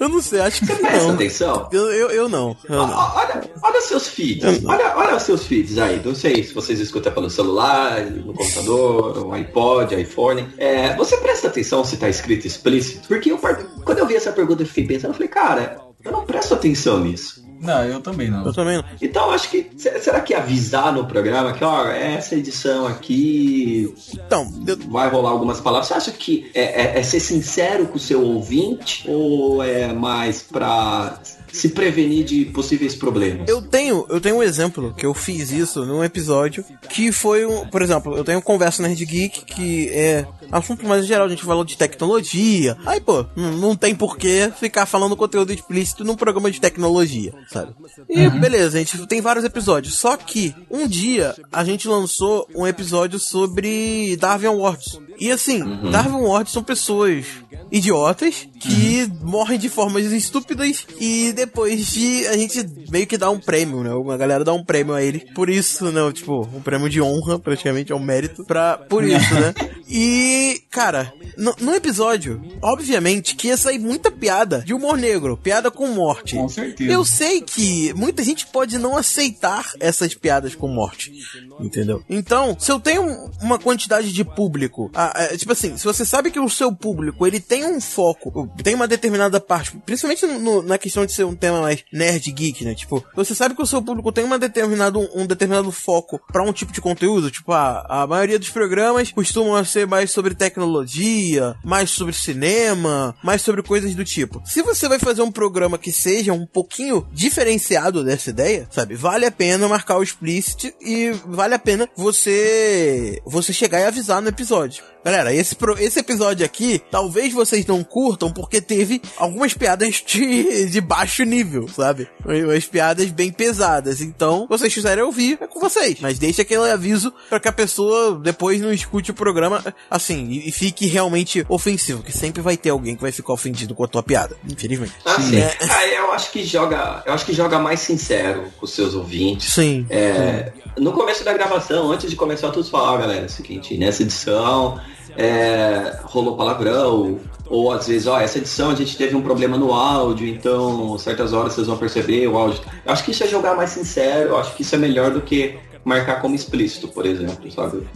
eu 0.00 0.08
não 0.08 0.20
sei, 0.20 0.40
acho 0.40 0.60
que 0.60 0.66
Você 0.66 0.74
presta 0.74 1.06
não. 1.06 1.14
atenção? 1.14 1.68
Eu, 1.70 1.92
eu, 1.92 2.10
eu 2.10 2.28
não. 2.28 2.56
Eu 2.68 2.86
não. 2.86 3.14
Olha, 3.14 3.42
olha 3.62 3.80
seus 3.80 4.08
feeds, 4.08 4.64
olha, 4.64 4.96
olha 4.96 5.20
seus 5.20 5.46
feeds 5.46 5.78
aí. 5.78 6.02
Não 6.04 6.16
sei 6.16 6.42
se 6.42 6.52
vocês 6.52 6.80
escutam 6.80 7.12
pelo 7.12 7.30
celular, 7.30 8.00
no 8.06 8.34
computador, 8.34 9.26
o 9.26 9.32
iPod, 9.32 9.94
iPhone. 9.94 10.48
É, 10.58 10.96
você 10.96 11.16
presta 11.18 11.46
atenção 11.46 11.84
se 11.84 11.94
está 11.94 12.08
escrito 12.08 12.46
explícito? 12.46 13.06
Porque 13.06 13.30
eu, 13.30 13.38
quando 13.38 13.98
eu 13.98 14.06
vi 14.06 14.16
essa 14.16 14.32
pergunta, 14.32 14.62
eu 14.62 14.66
fiquei 14.66 14.84
pensando, 14.84 15.10
eu 15.10 15.14
falei, 15.14 15.28
cara, 15.28 15.80
eu 16.04 16.10
não 16.10 16.24
presto 16.26 16.52
atenção 16.54 16.98
nisso. 16.98 17.44
Não, 17.60 17.84
eu 17.84 18.00
também 18.00 18.30
não. 18.30 18.44
Eu 18.44 18.52
também 18.52 18.76
não. 18.78 18.84
Então, 19.00 19.30
acho 19.30 19.50
que. 19.50 19.70
Será 19.76 20.20
que 20.20 20.34
avisar 20.34 20.92
no 20.92 21.06
programa 21.06 21.52
que, 21.52 21.62
ó, 21.62 21.86
essa 21.88 22.34
edição 22.34 22.86
aqui. 22.86 23.94
Então, 24.14 24.50
eu... 24.66 24.78
vai 24.88 25.08
rolar 25.08 25.30
algumas 25.30 25.60
palavras. 25.60 25.88
Você 25.88 25.94
acha 25.94 26.10
que 26.12 26.50
é, 26.54 26.62
é, 26.62 26.98
é 26.98 27.02
ser 27.02 27.20
sincero 27.20 27.86
com 27.86 27.96
o 27.96 28.00
seu 28.00 28.22
ouvinte? 28.22 29.04
Ou 29.08 29.62
é 29.62 29.92
mais 29.92 30.42
pra 30.42 31.20
se 31.52 31.68
prevenir 31.70 32.24
de 32.24 32.44
possíveis 32.46 32.94
problemas. 32.94 33.48
Eu 33.48 33.60
tenho, 33.62 34.06
eu 34.08 34.20
tenho 34.20 34.36
um 34.36 34.42
exemplo 34.42 34.94
que 34.96 35.04
eu 35.04 35.12
fiz 35.12 35.50
isso 35.50 35.84
num 35.84 36.02
episódio 36.02 36.64
que 36.88 37.12
foi 37.12 37.44
um, 37.44 37.66
por 37.66 37.82
exemplo, 37.82 38.16
eu 38.16 38.24
tenho 38.24 38.38
um 38.38 38.42
conversa 38.42 38.82
Nerd 38.82 39.04
Geek 39.04 39.44
que 39.44 39.88
é 39.88 40.26
assunto 40.50 40.86
mais 40.86 41.06
geral, 41.06 41.26
a 41.26 41.30
gente 41.30 41.44
falou 41.44 41.64
de 41.64 41.76
tecnologia. 41.76 42.76
Aí, 42.86 43.00
pô, 43.00 43.24
não, 43.36 43.76
tem 43.76 43.94
porquê 43.94 44.52
ficar 44.58 44.86
falando 44.86 45.16
conteúdo 45.16 45.52
explícito 45.52 46.04
num 46.04 46.16
programa 46.16 46.50
de 46.50 46.60
tecnologia, 46.60 47.32
sabe? 47.50 47.72
E 48.08 48.26
uhum. 48.26 48.40
beleza, 48.40 48.76
a 48.76 48.80
gente 48.80 49.06
tem 49.06 49.20
vários 49.20 49.44
episódios. 49.44 49.98
Só 49.98 50.16
que 50.16 50.54
um 50.70 50.86
dia 50.86 51.34
a 51.52 51.64
gente 51.64 51.88
lançou 51.88 52.46
um 52.54 52.66
episódio 52.66 53.18
sobre 53.18 54.16
Darwin 54.16 54.46
Awards. 54.46 54.98
E 55.18 55.30
assim, 55.30 55.62
uhum. 55.62 55.90
Darwin 55.90 56.14
Awards 56.14 56.52
são 56.52 56.62
pessoas 56.62 57.26
idiotas 57.70 58.48
que 58.58 59.02
uhum. 59.02 59.30
morrem 59.30 59.58
de 59.58 59.68
formas 59.68 60.04
estúpidas 60.06 60.86
e 61.00 61.32
depois 61.32 61.86
de 61.86 62.26
a 62.26 62.36
gente 62.36 62.66
meio 62.90 63.06
que 63.06 63.16
dá 63.16 63.30
um 63.30 63.38
prêmio, 63.38 63.82
né? 63.82 63.92
Uma 63.94 64.16
galera 64.16 64.44
dá 64.44 64.52
um 64.52 64.64
prêmio 64.64 64.94
a 64.94 65.02
ele. 65.02 65.20
Por 65.34 65.48
isso, 65.48 65.90
não, 65.92 66.12
tipo, 66.12 66.48
um 66.54 66.60
prêmio 66.60 66.88
de 66.88 67.00
honra, 67.00 67.38
praticamente, 67.38 67.92
é 67.92 67.94
um 67.94 68.00
mérito 68.00 68.44
pra, 68.44 68.76
por 68.76 69.04
isso, 69.04 69.34
né? 69.34 69.54
E, 69.92 70.39
cara, 70.70 71.12
no, 71.36 71.54
no, 71.60 71.74
episódio, 71.74 72.40
obviamente 72.62 73.34
que 73.34 73.48
ia 73.48 73.56
sair 73.56 73.78
muita 73.78 74.10
piada 74.10 74.62
de 74.62 74.74
humor 74.74 74.98
negro, 74.98 75.36
piada 75.36 75.70
com 75.70 75.88
morte. 75.88 76.36
Com 76.36 76.48
certeza. 76.48 76.92
Eu 76.92 77.04
sei 77.04 77.40
que 77.40 77.92
muita 77.94 78.22
gente 78.22 78.46
pode 78.46 78.78
não 78.78 78.96
aceitar 78.96 79.72
essas 79.80 80.14
piadas 80.14 80.54
com 80.54 80.68
morte, 80.68 81.12
entendeu? 81.58 82.02
Então, 82.08 82.56
se 82.58 82.70
eu 82.70 82.78
tenho 82.80 83.30
uma 83.40 83.58
quantidade 83.58 84.12
de 84.12 84.24
público, 84.24 84.90
ah, 84.94 85.12
é, 85.16 85.36
tipo 85.36 85.52
assim, 85.52 85.76
se 85.76 85.84
você 85.84 86.04
sabe 86.04 86.30
que 86.30 86.40
o 86.40 86.48
seu 86.48 86.74
público, 86.74 87.26
ele 87.26 87.40
tem 87.40 87.64
um 87.64 87.80
foco, 87.80 88.50
tem 88.62 88.74
uma 88.74 88.88
determinada 88.88 89.40
parte, 89.40 89.76
principalmente 89.84 90.26
no, 90.26 90.62
na 90.62 90.78
questão 90.78 91.06
de 91.06 91.12
ser 91.12 91.24
um 91.24 91.34
tema 91.34 91.60
mais 91.60 91.84
nerd 91.92 92.30
geek, 92.32 92.64
né? 92.64 92.74
Tipo, 92.74 93.04
você 93.14 93.34
sabe 93.34 93.54
que 93.54 93.62
o 93.62 93.66
seu 93.66 93.82
público 93.82 94.12
tem 94.12 94.24
uma 94.24 94.38
determinado, 94.38 95.08
um 95.14 95.26
determinado 95.26 95.70
foco 95.70 96.20
para 96.30 96.42
um 96.42 96.52
tipo 96.52 96.72
de 96.72 96.80
conteúdo, 96.80 97.30
tipo, 97.30 97.52
a, 97.52 97.84
a 97.88 98.06
maioria 98.06 98.38
dos 98.38 98.50
programas 98.50 99.10
costumam 99.12 99.64
ser 99.64 99.86
mais 99.86 100.10
sobre 100.10 100.29
tecnologia, 100.34 101.54
mais 101.64 101.90
sobre 101.90 102.14
cinema, 102.14 103.14
mais 103.22 103.42
sobre 103.42 103.62
coisas 103.62 103.94
do 103.94 104.04
tipo. 104.04 104.42
Se 104.44 104.62
você 104.62 104.88
vai 104.88 104.98
fazer 104.98 105.22
um 105.22 105.32
programa 105.32 105.78
que 105.78 105.92
seja 105.92 106.32
um 106.32 106.46
pouquinho 106.46 107.06
diferenciado 107.12 108.04
dessa 108.04 108.30
ideia, 108.30 108.66
sabe? 108.70 108.94
Vale 108.94 109.26
a 109.26 109.30
pena 109.30 109.68
marcar 109.68 109.98
o 109.98 110.02
explicit 110.02 110.74
e 110.80 111.10
vale 111.26 111.54
a 111.54 111.58
pena 111.58 111.88
você 111.96 113.20
você 113.24 113.52
chegar 113.52 113.80
e 113.80 113.84
avisar 113.84 114.20
no 114.20 114.28
episódio. 114.28 114.82
Galera, 115.02 115.34
esse, 115.34 115.56
pro, 115.56 115.78
esse 115.78 115.98
episódio 115.98 116.44
aqui, 116.44 116.80
talvez 116.90 117.32
vocês 117.32 117.64
não 117.64 117.82
curtam 117.82 118.30
porque 118.30 118.60
teve 118.60 119.00
algumas 119.16 119.54
piadas 119.54 120.02
de, 120.06 120.66
de 120.66 120.80
baixo 120.80 121.24
nível, 121.24 121.66
sabe? 121.68 122.06
Umas 122.24 122.66
piadas 122.66 123.06
bem 123.10 123.32
pesadas. 123.32 124.02
Então, 124.02 124.46
vocês 124.48 124.72
quiserem 124.72 125.02
ouvir, 125.02 125.38
é 125.40 125.46
com 125.46 125.58
vocês. 125.58 125.96
Mas 126.00 126.18
deixe 126.18 126.42
aquele 126.42 126.70
aviso 126.70 127.12
para 127.30 127.40
que 127.40 127.48
a 127.48 127.52
pessoa 127.52 128.20
depois 128.22 128.60
não 128.60 128.72
escute 128.72 129.10
o 129.10 129.14
programa 129.14 129.74
assim 129.90 130.26
e, 130.26 130.48
e, 130.48 130.52
fique 130.52 130.86
realmente 130.86 131.46
ofensivo. 131.48 132.02
Que 132.02 132.12
sempre 132.12 132.42
vai 132.42 132.56
ter 132.56 132.70
alguém 132.70 132.94
que 132.94 133.02
vai 133.02 133.12
ficar 133.12 133.32
ofendido 133.32 133.74
com 133.74 133.84
a 133.84 133.88
tua 133.88 134.02
piada, 134.02 134.36
infelizmente. 134.46 134.92
Ah, 135.06 135.20
sim. 135.20 135.38
É... 135.38 135.56
Ah, 135.70 135.86
eu 135.86 136.12
acho 136.12 136.30
que 136.30 136.44
joga. 136.44 137.02
Eu 137.06 137.14
acho 137.14 137.24
que 137.24 137.32
joga 137.32 137.58
mais 137.58 137.80
sincero 137.80 138.50
com 138.58 138.66
os 138.66 138.72
seus 138.72 138.94
ouvintes. 138.94 139.50
Sim. 139.50 139.86
É, 139.88 140.52
sim. 140.54 140.82
No 140.82 140.92
começo 140.92 141.24
da 141.24 141.32
gravação, 141.32 141.90
antes 141.90 142.10
de 142.10 142.16
começar, 142.16 142.50
todos 142.50 142.68
falaram, 142.68 143.00
galera, 143.00 143.22
é 143.22 143.26
o 143.26 143.30
seguinte, 143.30 143.76
nessa 143.78 144.02
edição 144.02 144.78
é, 145.16 145.98
rolou 146.04 146.36
palavrão, 146.36 147.18
ou 147.48 147.72
às 147.72 147.88
vezes, 147.88 148.06
ó, 148.06 148.20
essa 148.20 148.38
edição 148.38 148.70
a 148.70 148.74
gente 148.74 148.96
teve 148.96 149.16
um 149.16 149.22
problema 149.22 149.58
no 149.58 149.72
áudio, 149.74 150.26
então 150.28 150.96
certas 150.98 151.32
horas 151.32 151.52
vocês 151.52 151.66
vão 151.66 151.76
perceber 151.76 152.26
o 152.28 152.38
áudio. 152.38 152.60
Eu 152.84 152.92
acho 152.92 153.04
que 153.04 153.10
isso 153.10 153.24
é 153.24 153.26
jogar 153.26 153.56
mais 153.56 153.70
sincero, 153.70 154.30
eu 154.30 154.38
acho 154.38 154.54
que 154.54 154.62
isso 154.62 154.74
é 154.74 154.78
melhor 154.78 155.10
do 155.10 155.20
que 155.20 155.58
marcar 155.84 156.20
como 156.20 156.34
explícito, 156.34 156.88
por 156.88 157.04
exemplo, 157.04 157.50
sabe? 157.50 157.86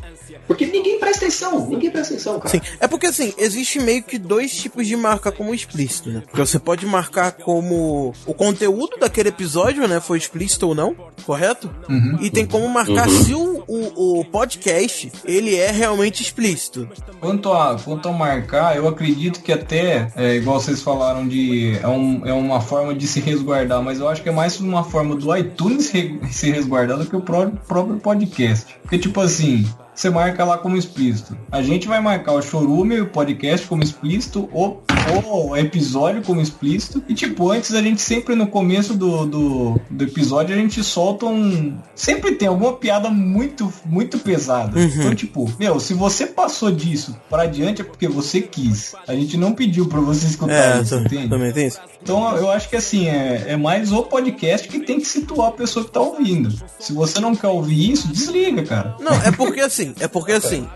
Porque 0.47 0.67
ninguém 0.67 0.99
presta 0.99 1.25
atenção, 1.25 1.69
ninguém 1.69 1.91
presta 1.91 2.15
atenção, 2.15 2.39
cara. 2.39 2.49
Sim, 2.49 2.61
é 2.79 2.87
porque 2.87 3.07
assim, 3.07 3.33
existe 3.39 3.79
meio 3.81 4.03
que 4.03 4.19
dois 4.19 4.55
tipos 4.55 4.87
de 4.87 4.97
marca 4.97 5.33
como 5.33 5.55
explícito, 5.55 6.11
né? 6.11 6.23
Porque 6.27 6.41
você 6.41 6.59
pode 6.59 6.85
marcar 6.87 7.33
como 7.33 8.13
o 8.27 8.35
conteúdo 8.35 8.97
daquele 8.99 9.31
episódio, 9.31 9.87
né, 9.89 10.01
foi 10.01 10.19
explícito 10.19 10.69
ou 10.69 10.75
não, 10.75 10.95
correto? 11.25 11.71
Uhum. 11.89 12.19
E 12.21 12.31
tem 12.31 12.47
como 12.47 12.69
marcar 12.69 13.09
uhum. 13.09 13.25
se 13.25 13.35
o, 13.35 13.65
o, 13.67 14.21
o, 14.21 14.25
podcast, 14.27 15.11
ele 15.25 15.55
é 15.55 15.71
realmente 15.71 16.23
explícito. 16.23 16.89
Quanto 17.21 17.53
a, 17.53 17.79
quanto 17.79 18.09
a 18.09 18.13
marcar, 18.13 18.77
eu 18.77 18.87
acredito 18.87 19.41
que 19.41 19.53
até, 19.53 20.13
é, 20.17 20.37
igual 20.37 20.61
vocês 20.61 20.83
falaram 20.83 21.27
de, 21.27 21.79
é, 21.83 21.89
um, 21.89 22.23
é 22.27 22.33
uma 22.33 22.61
forma 22.61 22.95
de 22.95 23.07
se 23.07 23.21
resguardar, 23.21 23.83
mas 23.83 24.01
eu 24.01 24.09
acho 24.09 24.23
que 24.23 24.29
é 24.29 24.33
mais 24.33 24.61
uma 24.61 24.85
forma 24.85 25.15
do 25.15 25.35
iTunes 25.37 25.87
se 26.31 26.51
resguardar 26.51 26.99
do 26.99 27.07
que 27.07 27.17
o 27.17 27.21
próprio, 27.21 27.59
próprio 27.67 27.97
podcast. 27.97 28.77
Porque 28.83 28.99
tipo 28.99 29.21
assim, 29.21 29.67
você 29.95 30.11
marca 30.11 30.45
lá 30.45 30.59
como 30.59 30.77
explícito. 30.77 31.37
A 31.51 31.63
gente 31.63 31.87
vai 31.87 32.01
marcar 32.01 32.33
o 32.33 32.43
chorume, 32.43 33.01
o 33.01 33.07
podcast 33.07 33.67
como 33.67 33.83
explícito, 33.83 34.49
o, 34.53 34.79
o 35.27 35.57
episódio 35.57 36.23
como 36.23 36.41
explícito. 36.41 37.03
E 37.09 37.15
tipo, 37.15 37.51
antes 37.51 37.75
a 37.75 37.81
gente 37.81 38.01
sempre 38.01 38.35
no 38.35 38.47
começo 38.47 38.95
do, 38.95 39.25
do, 39.25 39.81
do 39.89 40.05
episódio 40.05 40.55
a 40.55 40.59
gente 40.59 40.83
solta 40.83 41.27
um. 41.27 41.77
Sempre 41.95 42.33
tem 42.33 42.49
alguma 42.49 42.75
piada 42.75 43.09
muito, 43.09 43.73
muito 43.85 44.19
pesada. 44.19 44.79
Uhum. 44.79 44.87
Então, 44.87 45.15
tipo, 45.15 45.53
meu, 45.59 45.79
se 45.79 45.95
você 45.95 46.27
passou 46.27 46.73
disso 46.73 47.17
para 47.31 47.45
adiante 47.45 47.83
é 47.83 47.85
porque 47.85 48.09
você 48.09 48.41
quis. 48.41 48.95
A 49.07 49.15
gente 49.15 49.37
não 49.37 49.53
pediu 49.53 49.87
para 49.87 50.01
você 50.01 50.27
escutar 50.27 50.79
é, 50.79 50.83
isso, 50.83 50.97
entende? 50.97 51.29
Também 51.29 51.53
tem 51.53 51.67
isso. 51.69 51.79
Então 52.03 52.37
eu 52.37 52.51
acho 52.51 52.69
que 52.69 52.77
assim, 52.77 53.09
é, 53.09 53.45
é 53.49 53.57
mais 53.57 53.93
o 53.93 54.03
podcast 54.03 54.69
que 54.69 54.81
tem 54.81 55.01
que 55.01 55.07
situar 55.07 55.49
a 55.49 55.53
pessoa 55.53 55.85
que 55.85 55.91
tá 55.91 56.01
ouvindo. 56.01 56.53
Se 56.79 56.93
você 56.93 57.21
não 57.21 57.35
quer 57.35 57.49
ouvir 57.49 57.93
isso, 57.93 58.09
desliga, 58.09 58.63
cara. 58.63 58.97
Não, 59.01 59.13
é 59.13 59.31
porque 59.31 59.61
assim, 59.61 59.84
é 60.01 60.09
porque 60.09 60.33
assim, 60.33 60.69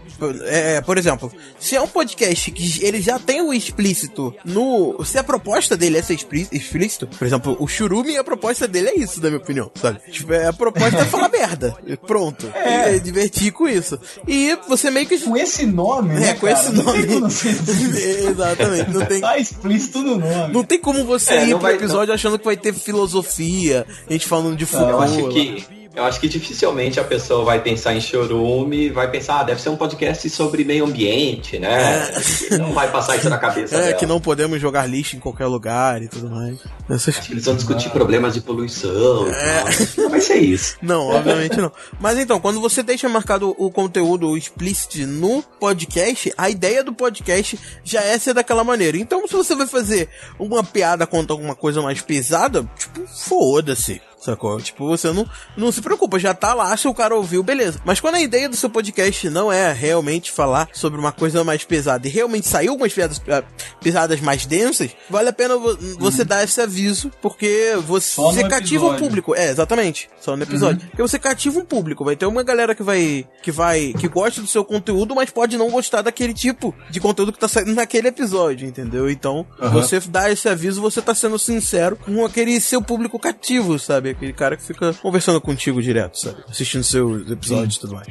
é, 0.47 0.77
é, 0.77 0.81
por 0.81 0.99
exemplo, 0.99 1.33
se 1.59 1.77
é 1.77 1.81
um 1.81 1.87
podcast 1.87 2.51
que 2.51 2.85
ele 2.85 3.01
já 3.01 3.19
tem 3.19 3.41
o 3.41 3.53
explícito 3.53 4.35
no. 4.45 5.03
Se 5.05 5.19
a 5.19 5.23
proposta 5.25 5.77
dele 5.77 5.99
é 5.99 6.03
ser 6.03 6.15
explícito, 6.15 7.07
por 7.07 7.25
exemplo, 7.27 7.57
o 7.61 7.69
Churume, 7.69 8.17
a 8.17 8.25
proposta 8.25 8.67
dele 8.67 8.89
é 8.89 8.99
isso, 8.99 9.23
na 9.23 9.29
minha 9.29 9.41
opinião, 9.41 9.71
sabe? 9.75 10.01
Tipo, 10.11 10.33
é, 10.33 10.47
a 10.47 10.53
proposta 10.53 10.99
é 10.99 11.05
falar 11.05 11.29
merda. 11.29 11.77
Pronto. 12.07 12.49
É. 12.59 12.97
é. 12.97 12.99
divertir 12.99 13.53
com 13.53 13.69
isso. 13.69 13.99
E 14.27 14.59
você 14.69 14.91
meio 14.91 15.07
que. 15.07 15.19
Com 15.21 15.37
esse 15.37 15.65
nome, 15.65 16.17
é, 16.17 16.21
né? 16.21 16.35
com 16.35 16.47
cara? 16.47 16.59
esse 16.59 16.73
nome. 16.73 16.99
Exatamente. 18.29 18.91
Não 18.91 19.07
tem. 19.07 19.21
Tá 19.21 19.39
explícito 19.39 20.03
no 20.03 20.19
nome. 20.19 20.53
Não 20.53 20.65
tem 20.65 20.81
como 20.81 21.05
você 21.05 21.35
é, 21.35 21.45
ir 21.47 21.51
pro 21.51 21.61
vai, 21.61 21.75
episódio 21.75 22.09
não. 22.09 22.15
achando 22.15 22.39
que 22.39 22.45
vai 22.45 22.57
ter 22.57 22.75
filosofia, 22.75 23.87
a 24.09 24.13
gente 24.13 24.27
falando 24.27 24.57
de 24.57 24.67
futuro. 24.67 24.91
Eu 24.91 25.01
acho 25.01 25.29
que. 25.29 25.78
Eu 25.99 26.05
acho 26.05 26.21
que 26.21 26.29
dificilmente 26.29 27.01
a 27.01 27.05
pessoa 27.05 27.45
vai 27.45 27.61
pensar 27.61 27.93
em 27.93 28.01
chorume, 28.01 28.89
vai 28.89 29.11
pensar, 29.11 29.41
ah, 29.41 29.43
deve 29.43 29.61
ser 29.61 29.69
um 29.69 29.77
podcast 29.77 30.31
sobre 30.31 30.63
meio 30.63 30.85
ambiente, 30.85 31.59
né? 31.59 32.09
É. 32.53 32.57
Não 32.57 32.73
vai 32.73 32.89
passar 32.89 33.17
isso 33.17 33.29
na 33.29 33.37
cabeça. 33.37 33.75
É, 33.75 33.81
dela. 33.81 33.93
que 33.95 34.07
não 34.07 34.21
podemos 34.21 34.61
jogar 34.61 34.87
lixo 34.87 35.17
em 35.17 35.19
qualquer 35.19 35.47
lugar 35.47 36.01
e 36.01 36.07
tudo 36.07 36.31
mais. 36.31 36.57
Essas... 36.89 37.29
Eles 37.29 37.45
vão 37.45 37.57
discutir 37.57 37.91
problemas 37.91 38.33
de 38.35 38.41
poluição. 38.41 39.27
É. 39.27 39.65
Não 39.97 40.09
vai 40.09 40.21
ser 40.21 40.37
isso. 40.37 40.77
Não, 40.81 41.09
obviamente 41.09 41.57
não. 41.57 41.73
Mas 42.01 42.17
então, 42.17 42.39
quando 42.39 42.61
você 42.61 42.81
deixa 42.81 43.09
marcado 43.09 43.53
o 43.59 43.69
conteúdo 43.69 44.37
explícito 44.37 45.05
no 45.05 45.43
podcast, 45.43 46.33
a 46.39 46.49
ideia 46.49 46.85
do 46.85 46.93
podcast 46.93 47.59
já 47.83 48.03
é 48.03 48.17
ser 48.19 48.35
daquela 48.35 48.63
maneira. 48.63 48.97
Então, 48.97 49.27
se 49.27 49.35
você 49.35 49.55
vai 49.57 49.67
fazer 49.67 50.09
uma 50.39 50.63
piada 50.63 51.09
contra 51.09 51.33
alguma 51.33 51.57
coisa 51.57 51.83
mais 51.83 52.01
pesada, 52.01 52.65
tipo, 52.79 53.05
foda-se. 53.09 54.01
Sacou? 54.29 54.61
Tipo, 54.61 54.87
você 54.87 55.11
não, 55.11 55.27
não 55.57 55.73
se 55.73 55.81
preocupa, 55.81 56.19
já 56.19 56.35
tá 56.35 56.53
lá, 56.53 56.77
se 56.77 56.87
o 56.87 56.93
cara 56.93 57.17
ouviu, 57.17 57.43
beleza. 57.43 57.81
Mas 57.83 57.99
quando 57.99 58.17
a 58.17 58.21
ideia 58.21 58.47
do 58.47 58.57
seu 58.57 58.69
podcast 58.69 59.31
não 59.31 59.51
é 59.51 59.73
realmente 59.73 60.31
falar 60.31 60.69
sobre 60.71 61.01
uma 61.01 61.13
coisa 61.13 61.43
mais 61.43 61.65
pesada 61.65 62.07
e 62.07 62.11
realmente 62.11 62.47
saiu 62.47 62.73
algumas 62.73 62.93
piadas, 62.93 63.23
ah, 63.31 63.43
pesadas 63.81 64.21
mais 64.21 64.45
densas, 64.45 64.91
vale 65.09 65.31
a 65.31 65.33
pena 65.33 65.57
você 65.57 66.23
uhum. 66.23 66.29
dar 66.29 66.45
esse 66.45 66.61
aviso, 66.61 67.11
porque 67.23 67.73
você, 67.87 68.21
você 68.21 68.47
cativa 68.47 68.87
o 68.87 68.99
público. 68.99 69.35
É, 69.35 69.49
exatamente. 69.49 70.11
Só 70.21 70.37
no 70.37 70.43
episódio. 70.43 70.83
Uhum. 70.83 70.89
Porque 70.89 71.03
você 71.03 71.19
cativa 71.19 71.59
um 71.59 71.65
público. 71.65 72.05
Vai 72.05 72.15
ter 72.15 72.27
uma 72.27 72.43
galera 72.43 72.75
que 72.75 72.83
vai. 72.83 73.27
que 73.43 73.51
vai. 73.51 73.95
que 73.99 74.09
gosta 74.09 74.43
do 74.43 74.47
seu 74.47 74.63
conteúdo, 74.63 75.15
mas 75.15 75.31
pode 75.31 75.57
não 75.57 75.71
gostar 75.71 76.03
daquele 76.03 76.35
tipo 76.35 76.75
de 76.91 77.01
conteúdo 77.01 77.33
que 77.33 77.39
tá 77.39 77.49
saindo 77.49 77.73
naquele 77.73 78.09
episódio, 78.09 78.69
entendeu? 78.69 79.09
Então, 79.09 79.47
uhum. 79.59 79.71
você 79.71 79.99
dá 80.01 80.31
esse 80.31 80.47
aviso, 80.51 80.83
você 80.83 81.01
tá 81.01 81.15
sendo 81.15 81.39
sincero 81.39 81.97
com 81.97 82.27
aquele 82.27 82.61
seu 82.61 82.83
público 82.83 83.19
cativo, 83.19 83.79
sabe? 83.79 84.11
Aquele 84.19 84.33
cara 84.33 84.57
que 84.57 84.65
fica 84.65 84.93
conversando 84.95 85.41
contigo 85.41 85.81
direto, 85.81 86.19
sabe? 86.19 86.43
Assistindo 86.49 86.83
seus 86.83 87.31
episódios 87.31 87.77
e 87.77 87.81
tudo 87.81 87.95
mais. 87.95 88.09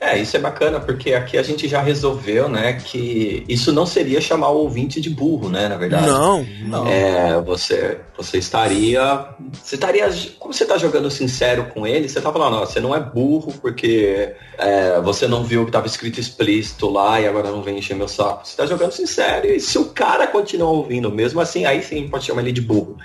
É, 0.00 0.18
isso 0.18 0.36
é 0.36 0.40
bacana, 0.40 0.78
porque 0.78 1.14
aqui 1.14 1.38
a 1.38 1.42
gente 1.42 1.66
já 1.66 1.80
resolveu, 1.80 2.48
né, 2.48 2.74
que 2.74 3.44
isso 3.48 3.72
não 3.72 3.86
seria 3.86 4.20
chamar 4.20 4.50
o 4.50 4.58
ouvinte 4.58 5.00
de 5.00 5.08
burro, 5.08 5.48
né, 5.48 5.68
na 5.68 5.76
verdade. 5.76 6.06
Não, 6.06 6.46
não. 6.62 6.86
É, 6.86 7.40
você, 7.40 7.98
você 8.16 8.36
estaria, 8.36 9.28
você 9.52 9.76
estaria, 9.76 10.08
como 10.38 10.52
você 10.52 10.64
está 10.64 10.76
jogando 10.76 11.10
sincero 11.10 11.66
com 11.72 11.86
ele, 11.86 12.08
você 12.08 12.20
tá 12.20 12.30
falando, 12.30 12.58
ó, 12.58 12.66
você 12.66 12.78
não 12.78 12.94
é 12.94 13.00
burro 13.00 13.54
porque 13.60 14.34
é, 14.58 15.00
você 15.00 15.26
não 15.26 15.42
viu 15.42 15.62
que 15.64 15.70
estava 15.70 15.86
escrito 15.86 16.20
explícito 16.20 16.90
lá 16.90 17.18
e 17.18 17.26
agora 17.26 17.50
não 17.50 17.62
vem 17.62 17.78
encher 17.78 17.96
meu 17.96 18.08
saco. 18.08 18.46
Você 18.46 18.52
está 18.52 18.66
jogando 18.66 18.92
sincero 18.92 19.46
e 19.46 19.58
se 19.58 19.78
o 19.78 19.86
cara 19.86 20.26
continuar 20.26 20.70
ouvindo 20.70 21.10
mesmo 21.10 21.40
assim, 21.40 21.64
aí 21.64 21.82
sim 21.82 22.06
pode 22.08 22.26
chamar 22.26 22.42
ele 22.42 22.52
de 22.52 22.60
burro. 22.60 22.98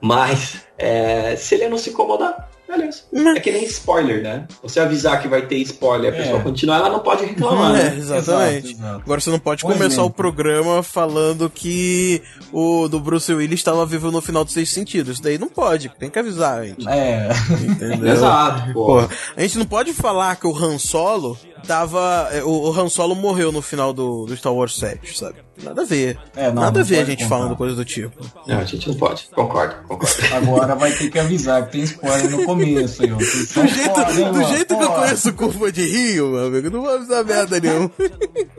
Mas, 0.00 0.64
é, 0.78 1.34
se 1.34 1.56
ele 1.56 1.68
não 1.68 1.78
se 1.78 1.90
incomodar, 1.90 2.48
é, 2.76 2.78
beleza. 3.12 3.38
É 3.38 3.40
que 3.40 3.50
nem 3.52 3.64
spoiler, 3.64 4.22
né? 4.22 4.46
Você 4.62 4.80
avisar 4.80 5.20
que 5.20 5.28
vai 5.28 5.42
ter 5.42 5.56
spoiler, 5.58 6.12
a 6.12 6.16
É. 6.16 6.22
pessoa 6.22 6.40
continuar, 6.42 6.76
ela 6.78 6.90
não 6.90 7.00
pode 7.00 7.24
reclamar, 7.24 7.74
É, 7.76 7.90
né? 7.90 7.96
exatamente. 7.98 8.72
Exato, 8.72 8.82
exato. 8.82 9.02
Agora 9.04 9.20
você 9.20 9.30
não 9.30 9.38
pode 9.38 9.62
Por 9.62 9.68
começar 9.72 9.86
exemplo. 9.86 10.06
o 10.06 10.10
programa 10.10 10.82
falando 10.82 11.50
que 11.50 12.22
o 12.52 12.88
do 12.88 13.00
Bruce 13.00 13.32
Willis 13.32 13.60
estava 13.60 13.84
vivo 13.86 14.10
no 14.10 14.20
final 14.20 14.44
dos 14.44 14.52
seis 14.54 14.70
sentidos. 14.72 15.14
Isso 15.14 15.22
daí 15.22 15.38
não 15.38 15.48
pode, 15.48 15.88
tem 15.98 16.10
que 16.10 16.18
avisar, 16.18 16.64
gente. 16.64 16.86
É. 16.88 17.28
Entendeu? 17.68 18.12
Exato, 18.12 18.72
pô. 18.72 18.86
Porra, 18.86 19.08
a 19.36 19.40
gente 19.42 19.58
não 19.58 19.66
pode 19.66 19.92
falar 19.92 20.36
que 20.36 20.46
o 20.46 20.56
Han 20.56 20.78
Solo 20.78 21.38
tava. 21.66 22.28
é, 22.32 22.42
O, 22.44 22.48
o 22.70 22.80
Han 22.80 22.88
Solo 22.88 23.14
morreu 23.14 23.50
no 23.52 23.60
final 23.62 23.92
do, 23.92 24.26
do 24.26 24.36
Star 24.36 24.52
Wars 24.52 24.76
7, 24.76 25.18
sabe? 25.18 25.46
Nada 25.62 25.82
a 25.82 25.84
ver. 25.86 26.18
É, 26.36 26.48
não, 26.48 26.62
Nada 26.62 26.80
a 26.80 26.82
não 26.82 26.86
ver 26.86 26.98
a 27.00 27.04
gente 27.04 27.22
contar. 27.24 27.28
falando 27.36 27.56
coisa 27.56 27.74
do 27.74 27.82
tipo. 27.84 28.22
Não, 28.46 28.58
a 28.58 28.64
gente 28.64 28.88
não 28.88 28.94
pode. 28.94 29.26
Concordo, 29.34 29.74
concordo. 29.88 30.14
Agora 30.34 30.74
vai 30.74 30.92
ter 30.92 31.10
que 31.10 31.18
avisar 31.18 31.64
que 31.64 31.72
tem 31.72 31.82
spoiler 31.82 32.30
no 32.30 32.44
começo 32.44 33.02
aí, 33.02 33.10
ó. 33.10 33.16
Do 33.16 33.24
jeito, 33.66 34.04
do 34.04 34.32
mano? 34.32 34.48
jeito 34.48 34.76
que 34.76 34.84
eu 34.84 34.90
conheço 34.92 35.32
curva 35.32 35.72
de 35.72 35.82
Rio, 35.86 36.28
meu 36.32 36.46
amigo, 36.48 36.68
não 36.70 36.82
vou 36.82 36.94
avisar 36.94 37.24
merda 37.24 37.58
nenhuma. 37.58 37.90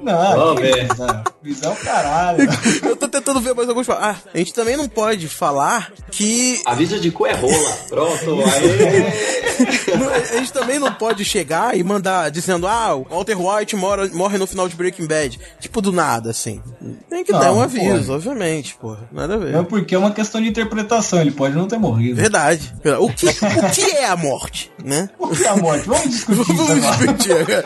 Não, 0.02 0.36
Vamos 0.38 0.62
ver. 0.62 0.88
visão. 0.88 1.24
Visão 1.44 1.76
caralho. 1.76 2.50
Eu 2.84 2.96
tô 2.96 3.08
tentando 3.08 3.40
ver 3.42 3.54
mais 3.54 3.70
alguns. 3.70 3.88
Ah, 3.90 4.16
a 4.34 4.38
gente 4.40 4.52
também 4.54 4.76
não 4.76 4.88
pode 4.90 5.28
falar 5.28 5.92
que. 6.12 6.60
Aviso 6.66 7.00
de 7.00 7.12
cu 7.12 7.28
é 7.28 7.34
rola. 7.34 7.78
Pronto, 7.90 8.40
aí. 8.42 10.34
a 10.34 10.38
gente 10.40 10.52
também 10.52 10.80
não 10.80 10.92
pode 10.94 11.24
chegar 11.24 11.78
e 11.78 11.84
mandar 11.84 12.30
dizendo, 12.32 12.68
ah, 12.68 12.96
o 12.98 13.04
Walter 13.10 13.36
White 13.40 13.76
mora, 13.76 14.08
morre 14.10 14.38
no 14.38 14.48
final 14.48 14.68
de 14.68 14.76
Breaking 14.76 15.06
Bad. 15.08 15.40
Tipo, 15.60 15.82
do 15.82 15.92
nada, 15.92 16.30
assim. 16.32 16.62
Tem 17.10 17.24
que 17.24 17.32
Não, 17.32 17.40
dar 17.40 17.52
um 17.52 17.56
não 17.56 17.62
aviso, 17.64 17.98
pode. 17.98 18.12
obviamente, 18.12 18.76
porra. 18.76 19.08
Nada 19.12 19.36
a 19.36 19.38
ver. 19.38 19.56
É 19.56 19.64
porque 19.64 19.96
é 19.96 19.98
uma 19.98 20.12
questão 20.12 20.42
de 20.42 20.48
interpretação, 20.50 21.20
ele 21.22 21.32
pode 21.32 21.56
não 21.56 21.68
ter 21.68 21.78
morrido. 21.78 22.16
Verdade. 22.16 22.74
O 23.00 23.10
que, 23.12 23.28
o 23.28 23.72
que 23.74 23.92
é 23.92 24.06
a 24.06 24.16
morte, 24.16 24.72
né? 24.84 25.10
O 25.20 25.28
que 25.30 25.44
é 25.44 25.48
a 25.50 25.56
morte? 25.58 25.88
Vamos 25.88 26.10
discutir 26.10 26.44
Vamos 26.54 26.70
agora. 26.86 26.98
discutir 27.14 27.32
agora. 27.34 27.66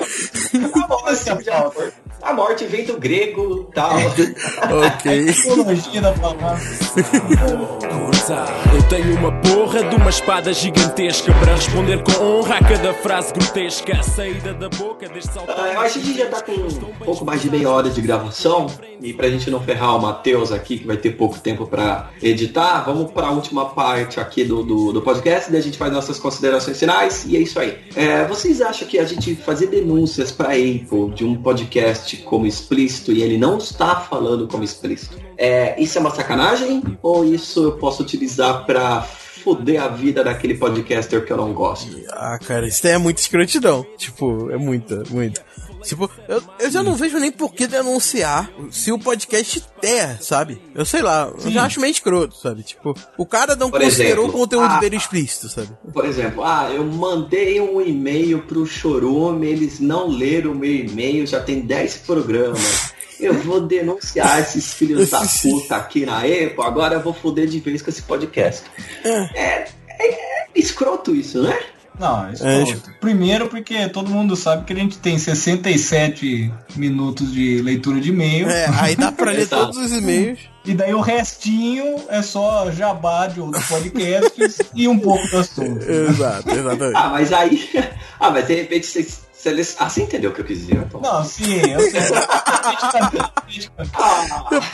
Vamos 0.73 1.11
essa 1.11 1.35
pauta. 1.35 1.93
A 2.21 2.33
morte 2.33 2.65
vem 2.65 2.85
do 2.85 2.97
grego 2.97 3.69
tal. 3.73 3.97
ok. 3.97 5.25
Da 6.01 6.11
palavra. 6.13 6.59
Eu 8.73 8.83
tenho 8.87 9.17
uma 9.17 9.31
porra 9.41 9.83
de 9.83 9.95
uma 9.95 10.09
espada 10.09 10.53
gigantesca 10.53 11.33
para 11.33 11.55
responder 11.55 12.03
com 12.03 12.23
honra 12.23 12.57
a 12.57 12.59
cada 12.59 12.93
frase 12.93 13.33
grotesca. 13.33 13.97
A 13.97 14.03
saída 14.03 14.53
da 14.53 14.69
boca 14.69 15.09
deste 15.09 15.33
salto. 15.33 15.51
Ah, 15.51 15.73
eu 15.73 15.79
acho 15.81 15.93
que 15.95 15.99
a 15.99 16.03
gente 16.03 16.19
já 16.19 16.27
tá 16.27 16.41
com 16.41 16.51
um 16.51 17.05
pouco 17.05 17.25
mais 17.25 17.41
de 17.41 17.49
meia 17.49 17.69
hora 17.69 17.89
de 17.89 17.99
gravação. 17.99 18.67
E 19.01 19.11
pra 19.11 19.27
gente 19.27 19.49
não 19.49 19.59
ferrar 19.59 19.97
o 19.97 20.01
Matheus 20.01 20.51
aqui, 20.51 20.77
que 20.77 20.85
vai 20.85 20.97
ter 20.97 21.11
pouco 21.11 21.39
tempo 21.39 21.65
pra 21.65 22.11
editar, 22.21 22.83
vamos 22.83 23.11
pra 23.11 23.31
última 23.31 23.65
parte 23.65 24.19
aqui 24.19 24.43
do, 24.43 24.61
do, 24.61 24.93
do 24.93 25.01
podcast. 25.01 25.51
Daí 25.51 25.59
a 25.59 25.63
gente 25.63 25.77
faz 25.77 25.91
nossas 25.91 26.19
considerações 26.19 26.77
finais. 26.77 27.25
E 27.25 27.35
é 27.35 27.39
isso 27.39 27.59
aí. 27.59 27.79
É, 27.95 28.25
vocês 28.25 28.61
acham 28.61 28.87
que 28.87 28.99
a 28.99 29.05
gente 29.05 29.35
fazer 29.35 29.67
denúncias 29.67 30.31
pra 30.31 30.49
Apple 30.49 31.09
de 31.15 31.25
um 31.25 31.35
podcast 31.35 32.10
como 32.17 32.45
explícito 32.45 33.11
e 33.11 33.21
ele 33.21 33.37
não 33.37 33.57
está 33.57 33.95
falando 33.95 34.47
como 34.47 34.63
explícito? 34.63 35.17
É, 35.37 35.79
isso 35.81 35.97
é 35.97 36.01
uma 36.01 36.11
sacanagem? 36.11 36.83
Ou 37.01 37.25
isso 37.25 37.63
eu 37.63 37.71
posso 37.73 38.03
utilizar 38.03 38.65
pra 38.65 39.01
foder 39.01 39.81
a 39.81 39.87
vida 39.87 40.23
daquele 40.23 40.55
podcaster 40.55 41.25
que 41.25 41.33
eu 41.33 41.37
não 41.37 41.53
gosto? 41.53 41.97
Ah, 42.11 42.37
cara, 42.39 42.67
isso 42.67 42.85
é 42.87 42.97
muita 42.97 43.21
escrotidão. 43.21 43.85
Tipo, 43.97 44.51
é 44.51 44.57
muita, 44.57 45.03
muita. 45.09 45.43
Tipo, 45.83 46.09
eu, 46.27 46.43
eu 46.59 46.71
já 46.71 46.83
não 46.83 46.95
vejo 46.95 47.17
nem 47.19 47.31
por 47.31 47.53
que 47.53 47.67
denunciar 47.67 48.51
se 48.69 48.91
o 48.91 48.99
podcast 48.99 49.63
é, 49.81 50.15
sabe? 50.19 50.61
Eu 50.75 50.85
sei 50.85 51.01
lá, 51.01 51.31
eu 51.43 51.51
já 51.51 51.63
acho 51.63 51.79
meio 51.79 51.91
escroto, 51.91 52.35
sabe? 52.35 52.63
Tipo, 52.63 52.95
o 53.17 53.25
cara 53.25 53.55
não 53.55 53.69
Por 53.71 53.81
considerou 53.81 54.25
exemplo, 54.25 54.29
o 54.29 54.31
conteúdo 54.31 54.73
ah, 54.73 54.79
dele 54.79 54.95
explícito, 54.95 55.49
sabe? 55.49 55.69
Por 55.93 56.05
exemplo, 56.05 56.43
ah, 56.43 56.69
eu 56.71 56.83
mandei 56.85 57.59
um 57.59 57.81
e-mail 57.81 58.43
pro 58.43 58.65
Chorume, 58.65 59.47
eles 59.47 59.79
não 59.79 60.07
leram 60.07 60.51
o 60.51 60.55
meu 60.55 60.71
e-mail, 60.71 61.25
já 61.25 61.41
tem 61.41 61.61
10 61.61 61.97
programas. 61.97 62.91
Eu 63.19 63.35
vou 63.35 63.61
denunciar 63.61 64.39
esses 64.41 64.73
filhos 64.73 65.09
da 65.09 65.21
puta 65.41 65.75
aqui 65.75 66.05
na 66.05 66.19
Apple, 66.19 66.55
agora 66.59 66.95
eu 66.95 67.01
vou 67.01 67.13
foder 67.13 67.47
de 67.47 67.59
vez 67.59 67.81
com 67.81 67.89
esse 67.89 68.01
podcast. 68.01 68.63
É, 69.03 69.19
é, 69.35 69.67
é 69.99 70.47
escroto 70.55 71.15
isso, 71.15 71.41
né? 71.41 71.57
Não, 71.99 72.31
isso 72.31 72.45
É, 72.45 72.63
é, 72.63 72.75
Primeiro 72.99 73.47
porque 73.47 73.87
todo 73.89 74.09
mundo 74.09 74.35
sabe 74.35 74.63
que 74.65 74.73
a 74.73 74.75
gente 74.75 74.97
tem 74.97 75.19
67 75.19 76.51
minutos 76.75 77.31
de 77.33 77.61
leitura 77.61 77.99
de 77.99 78.09
e-mail. 78.09 78.49
É, 78.49 78.67
aí 78.79 78.95
dá 78.95 79.11
pra 79.11 79.29
ler 79.31 79.47
todos 79.47 79.77
os 79.77 79.91
e-mails. 79.91 80.39
E 80.65 80.73
daí 80.73 80.93
o 80.93 81.01
restinho 81.01 81.95
é 82.09 82.21
só 82.21 82.71
jabá 82.71 83.27
de 83.27 83.39
outros 83.41 83.65
podcasts 83.65 84.57
e 84.73 84.87
um 84.87 84.97
pouco 84.97 85.27
do 85.27 85.37
assunto. 85.39 85.83
Exato, 85.83 86.49
exatamente. 86.49 86.95
Ah, 86.97 87.09
mas 87.09 87.31
aí. 87.33 87.69
Ah, 88.19 88.29
mas 88.29 88.45
de 88.45 88.53
repente 88.53 88.85
vocês. 88.85 89.21
vocês- 89.33 89.75
Ah, 89.79 89.89
você 89.89 90.03
entendeu 90.03 90.29
o 90.29 90.33
que 90.33 90.41
eu 90.41 90.45
quis 90.45 90.59
dizer, 90.59 90.75
então. 90.75 91.01
Não, 91.01 91.23
sim, 91.25 91.55
eu 91.71 91.79
sei. 91.89 92.01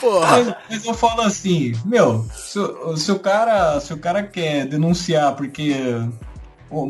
Porra. 0.02 0.28
Mas, 0.44 0.56
mas 0.70 0.86
eu 0.86 0.94
falo 0.94 1.22
assim, 1.22 1.74
meu, 1.86 2.26
se, 2.36 2.60
se 2.98 3.12
o 3.12 3.20
cara, 3.20 3.80
se 3.80 3.94
o 3.94 3.98
cara 3.98 4.24
quer 4.24 4.66
denunciar 4.66 5.34
porque 5.36 5.74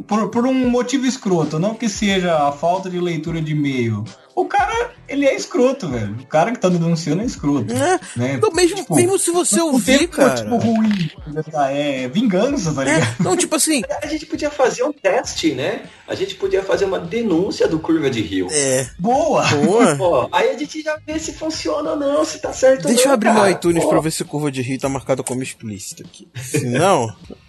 por, 0.08 0.30
por 0.30 0.46
um 0.48 0.70
motivo 0.70 1.06
escroto, 1.06 1.60
não 1.60 1.74
que 1.76 1.88
seja 1.90 2.48
a 2.48 2.52
falta 2.52 2.90
de 2.90 3.00
leitura 3.00 3.42
de 3.42 3.52
e-mail, 3.52 4.04
o 4.36 4.46
cara 4.46 4.92
ele 5.08 5.26
é 5.26 5.34
escroto, 5.36 5.88
velho. 5.88 6.16
O 6.22 6.26
cara 6.28 6.52
que 6.52 6.60
tá 6.60 6.68
denunciando 6.70 7.22
é 7.22 7.26
escroto, 7.26 7.74
É, 7.74 8.00
né? 8.16 8.34
então 8.36 8.52
mesmo, 8.52 8.76
Tipo, 8.78 8.96
mesmo 8.96 9.18
se 9.18 9.32
você 9.32 9.56
não 9.58 9.72
ouvir, 9.72 10.00
tem 10.00 10.08
cara. 10.08 10.44
motivo 10.46 10.58
ruim, 10.58 11.10
é 11.72 12.08
vingança, 12.10 12.74
tá 12.74 12.84
ligado? 12.84 13.04
É, 13.04 13.24
não, 13.24 13.38
tipo 13.38 13.56
assim, 13.56 13.82
A 14.04 14.06
gente 14.08 14.26
podia 14.26 14.52
fazer 14.52 14.84
um 14.84 14.92
teste, 14.92 15.54
né? 15.54 15.84
A 16.08 16.14
gente 16.14 16.36
podia 16.36 16.62
fazer 16.62 16.86
uma 16.86 17.00
denúncia 17.00 17.68
do 17.68 17.80
Curva 17.80 18.10
de 18.10 18.22
Rio. 18.22 18.48
é. 18.52 18.88
Boa! 19.00 19.44
Boa. 19.48 19.96
Pô, 19.98 20.30
aí 20.32 20.50
a 20.50 20.58
gente 20.58 20.82
já 20.82 20.98
vê 21.06 21.18
se 21.18 21.34
funciona 21.34 21.92
ou 21.92 21.96
não, 21.96 22.26
se 22.26 22.40
tá 22.42 22.52
certo 22.54 22.82
ou 22.86 22.88
Deixa 22.88 23.04
eu 23.04 23.08
não, 23.08 23.14
abrir 23.14 23.30
meu 23.32 23.42
cara. 23.42 23.52
iTunes 23.52 23.84
Pô. 23.84 23.90
pra 23.90 24.00
ver 24.02 24.12
se 24.12 24.22
o 24.24 24.26
curva 24.26 24.52
de 24.52 24.62
rio 24.62 24.78
tá 24.80 24.90
marcado 24.90 25.24
como 25.24 25.42
explícito 25.42 26.04
aqui. 26.04 26.28
Se 26.36 26.66
não, 26.66 27.08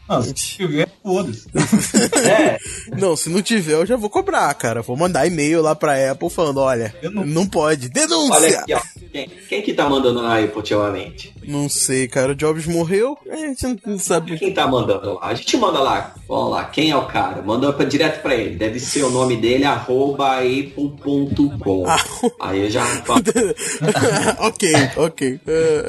Não, 0.08 0.22
se 0.22 0.32
tiver, 0.32 0.88
foda-se. 1.02 1.46
É, 2.28 2.58
não, 2.98 3.16
se 3.16 3.28
não 3.30 3.40
tiver, 3.42 3.74
eu 3.74 3.86
já 3.86 3.96
vou 3.96 4.10
cobrar, 4.10 4.52
cara. 4.54 4.82
Vou 4.82 4.96
mandar 4.96 5.26
e-mail 5.26 5.62
lá 5.62 5.74
pra 5.74 6.10
Apple 6.12 6.28
falando, 6.30 6.58
olha, 6.60 6.94
não- 7.02 7.24
não 7.24 7.46
pode. 7.46 7.88
Denúncia! 7.88 8.34
olha 8.34 8.58
aqui, 8.60 8.74
ó. 8.74 8.80
Quem, 9.12 9.28
quem 9.48 9.62
que 9.62 9.72
tá 9.72 9.88
mandando 9.88 10.22
na 10.22 10.38
Apple 10.38 10.56
ultimamente? 10.56 11.34
Não 11.46 11.68
sei, 11.68 12.06
cara. 12.06 12.32
O 12.32 12.34
Jobs 12.34 12.66
morreu, 12.66 13.16
a 13.30 13.36
gente 13.36 13.66
não- 13.86 13.98
sabe. 13.98 14.36
Quem 14.38 14.52
tá 14.52 14.66
mandando 14.66 15.14
lá? 15.14 15.20
A 15.22 15.34
gente 15.34 15.56
manda 15.56 15.78
lá. 15.80 16.14
Vamos 16.28 16.50
lá, 16.52 16.64
quem 16.66 16.90
é 16.90 16.96
o 16.96 17.06
cara? 17.06 17.40
Manda 17.40 17.72
pra, 17.72 17.86
direto 17.86 18.20
pra 18.20 18.34
ele. 18.34 18.56
Deve 18.56 18.78
ser 18.78 19.02
o 19.04 19.10
nome 19.10 19.36
dele, 19.36 19.64
arroba 19.64 20.36
apple.com. 20.40 21.86
Ah. 21.86 22.04
Aí 22.40 22.60
eu 22.64 22.70
já, 22.70 22.84
ok, 24.40 24.72
ok. 24.96 25.40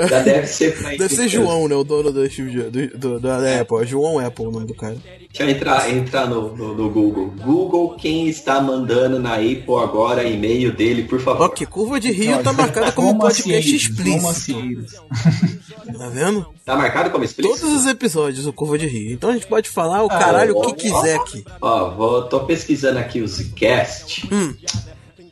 Já 0.09 0.21
deve 0.21 0.47
ser 0.47 0.77
pra 0.77 0.89
ele. 0.89 0.97
Deve 0.99 1.15
ser 1.15 1.27
João, 1.27 1.67
né? 1.67 1.75
O 1.75 1.83
dono 1.83 2.11
do, 2.11 2.27
do, 2.27 2.97
do- 2.97 3.19
da 3.19 3.59
Apple. 3.61 3.83
É 3.83 3.85
João 4.09 4.19
Apple 4.19 4.45
o 4.45 4.51
nome 4.51 4.65
do 4.65 4.73
cara. 4.73 4.97
Deixa 5.19 5.43
eu 5.43 5.49
entrar, 5.49 5.89
entrar 5.89 6.27
no, 6.27 6.55
no, 6.55 6.73
no 6.73 6.89
Google. 6.89 7.27
Google, 7.43 7.95
quem 7.95 8.27
está 8.27 8.59
mandando 8.59 9.19
na 9.19 9.35
Apple 9.35 9.75
agora 9.81 10.23
e-mail 10.23 10.73
dele, 10.75 11.03
por 11.03 11.19
favor. 11.19 11.45
Ok, 11.45 11.65
curva 11.67 11.99
de 11.99 12.11
rio 12.11 12.41
tá 12.43 12.51
marcada 12.51 12.91
como 12.93 13.11
Romacieiros, 13.11 13.71
podcast 13.71 13.75
explícito. 13.75 14.21
romacieiros. 14.21 14.93
Tá 15.97 16.09
vendo? 16.09 16.47
Tá 16.65 16.75
marcado 16.75 17.09
como 17.11 17.23
explícito? 17.23 17.59
Todos 17.59 17.75
os 17.75 17.85
episódios 17.85 18.45
do 18.45 18.53
Curva 18.53 18.77
de 18.77 18.87
Rio. 18.87 19.13
Então 19.13 19.29
a 19.29 19.33
gente 19.33 19.47
pode 19.47 19.69
falar 19.69 20.03
o 20.03 20.07
caralho 20.07 20.57
o 20.57 20.61
que 20.61 20.73
quiser 20.73 21.15
aqui. 21.15 21.43
Ó, 21.61 21.91
vou, 21.91 22.23
tô 22.23 22.41
pesquisando 22.41 22.99
aqui 22.99 23.21
o 23.21 23.27
Zcast. 23.27 24.27
Hum. 24.33 24.53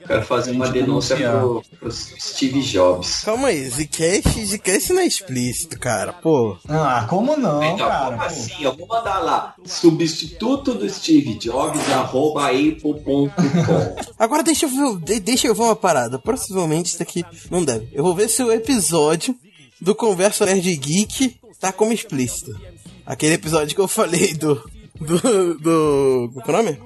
Quero 0.07 0.25
fazer 0.25 0.51
uma 0.51 0.69
denúncia 0.69 1.15
pro, 1.17 1.61
pro 1.79 1.91
Steve 1.91 2.61
Jobs. 2.61 3.23
Calma 3.25 3.49
aí, 3.49 3.69
Zcast, 3.69 4.45
Zcast 4.45 4.93
não 4.93 5.01
é 5.01 5.05
explícito, 5.05 5.77
cara. 5.79 6.13
Pô. 6.13 6.57
Ah, 6.67 7.05
como 7.09 7.35
não, 7.35 7.61
Então, 7.61 7.87
cara? 7.89 8.05
como 8.11 8.21
assim? 8.23 8.63
Eu 8.63 8.75
vou 8.75 8.87
mandar 8.87 9.19
lá. 9.19 9.53
Substituto 9.65 10.73
do 10.73 10.89
Steve 10.89 11.33
Jobs, 11.35 11.81
arroba 11.91 12.47
apple.com. 12.47 13.29
Agora 14.17 14.43
deixa 14.43 14.65
eu 14.65 14.69
ver, 14.69 14.97
de- 15.03 15.19
deixa 15.19 15.47
eu 15.47 15.53
ver 15.55 15.63
uma 15.63 15.75
parada. 15.75 16.17
Possivelmente 16.17 16.89
isso 16.89 16.99
daqui 16.99 17.25
não 17.51 17.63
deve. 17.65 17.89
Eu 17.91 18.03
vou 18.03 18.15
ver 18.15 18.29
se 18.29 18.41
o 18.43 18.51
episódio 18.51 19.35
do 19.81 19.93
Conversa 19.93 20.45
Nerd 20.45 20.75
Geek 20.77 21.37
tá 21.59 21.71
como 21.73 21.91
explícito. 21.91 22.55
Aquele 23.05 23.33
episódio 23.35 23.75
que 23.75 23.81
eu 23.81 23.87
falei 23.87 24.33
do. 24.33 24.55
Do. 24.99 25.57
do 25.59 26.31
qual 26.43 26.57
é 26.57 26.61
o 26.61 26.63
nome? 26.63 26.79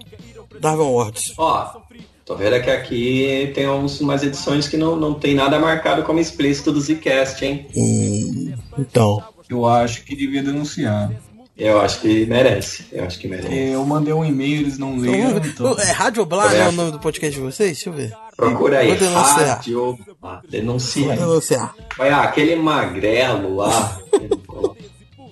Darwin 0.59 0.83
Awards. 0.83 1.33
Ó, 1.37 1.81
tô 2.25 2.35
vendo 2.35 2.61
que 2.61 2.69
aqui 2.69 3.51
tem 3.53 3.67
uns, 3.67 3.99
umas 4.01 4.23
edições 4.23 4.67
que 4.67 4.77
não, 4.77 4.95
não 4.95 5.13
tem 5.13 5.35
nada 5.35 5.59
marcado 5.59 6.03
como 6.03 6.19
explícito 6.19 6.71
do 6.71 6.81
Zcast, 6.81 7.43
hein? 7.43 7.67
Hum, 7.75 8.53
então. 8.77 9.23
Eu 9.49 9.67
acho 9.67 10.03
que 10.03 10.15
devia 10.15 10.41
denunciar. 10.41 11.11
Eu 11.57 11.79
acho 11.79 11.99
que 11.99 12.25
merece. 12.25 12.85
Eu 12.91 13.03
acho 13.03 13.19
que 13.19 13.27
merece. 13.27 13.53
Eu 13.53 13.85
mandei 13.85 14.13
um 14.13 14.25
e-mail, 14.25 14.61
eles 14.61 14.77
não 14.77 14.97
leram, 14.97 15.37
então. 15.37 15.77
É 15.77 15.91
Rádio 15.91 16.25
Blá, 16.25 16.45
Também 16.45 16.59
né? 16.59 16.69
O 16.69 16.71
nome 16.71 16.91
do 16.91 16.99
podcast 16.99 17.35
de 17.35 17.45
vocês? 17.45 17.73
Deixa 17.73 17.89
eu 17.89 17.93
ver. 17.93 18.11
Procura 18.35 18.79
aí. 18.79 18.87
Vou 18.87 18.97
denunciar. 18.97 19.47
Rádio. 19.47 19.99
Ah, 20.23 20.41
denuncia. 20.49 21.07
Vou 21.07 21.15
denunciar. 21.15 21.75
Olha, 21.99 22.17
aquele 22.17 22.55
magrelo 22.55 23.57
lá. 23.57 23.99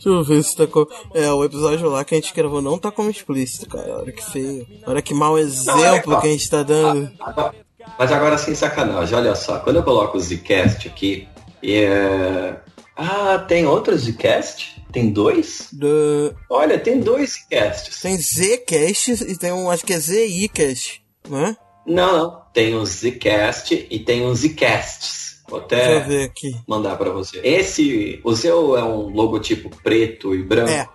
Deixa 0.03 0.09
eu 0.09 0.23
ver 0.23 0.43
se 0.43 0.55
tá 0.55 0.65
com. 0.67 0.85
É, 1.13 1.31
o 1.31 1.43
episódio 1.43 1.89
lá 1.89 2.03
que 2.05 2.15
a 2.15 2.17
gente 2.17 2.33
gravou 2.33 2.61
não 2.61 2.77
tá 2.77 2.91
como 2.91 3.09
explícito, 3.09 3.67
cara. 3.67 3.97
Olha 3.99 4.11
que 4.11 4.23
feio. 4.31 4.65
Olha 4.87 5.01
que 5.01 5.13
mau 5.13 5.37
exemplo 5.37 5.81
Não, 5.81 5.85
é, 5.85 5.99
que 6.01 6.27
a 6.27 6.31
gente 6.31 6.49
tá 6.49 6.63
dando. 6.63 7.11
Agora- 7.19 7.53
Mas 7.97 8.11
agora 8.11 8.37
sem 8.37 8.55
sacanagem, 8.55 9.15
olha 9.17 9.35
só, 9.35 9.59
quando 9.59 9.77
eu 9.77 9.83
coloco 9.83 10.17
o 10.17 10.21
Zcast 10.21 10.87
aqui, 10.87 11.27
é... 11.63 12.55
Ah, 12.95 13.39
tem 13.47 13.65
outro 13.65 13.97
Zcast? 13.97 14.81
Tem 14.91 15.09
dois? 15.09 15.69
Do- 15.71 16.33
Olha, 16.49 16.77
tem 16.79 16.99
dois 16.99 17.31
Zcasts. 17.33 18.01
Tem 18.01 18.17
Zcast 18.17 19.11
e 19.23 19.37
tem 19.37 19.51
um, 19.53 19.69
acho 19.69 19.85
que 19.85 19.93
é 19.93 19.99
ZIcast, 19.99 21.01
né? 21.29 21.55
Não, 21.85 22.17
não. 22.17 22.41
Tem 22.53 22.75
o 22.75 22.85
Zcast 22.85 23.87
e 23.89 23.99
tem 23.99 24.25
os 24.25 24.39
Zcasts. 24.39 25.38
Vou 25.49 25.59
Deixa 25.61 25.91
eu 25.91 25.97
até 25.97 26.07
ver 26.07 26.23
aqui. 26.25 26.55
mandar 26.67 26.95
pra 26.97 27.09
você. 27.09 27.39
Esse, 27.43 28.19
o 28.23 28.35
seu 28.35 28.77
é 28.77 28.83
um 28.83 29.09
logotipo 29.09 29.69
preto 29.83 30.35
e 30.35 30.43
branco. 30.43 30.71
É. 30.71 30.87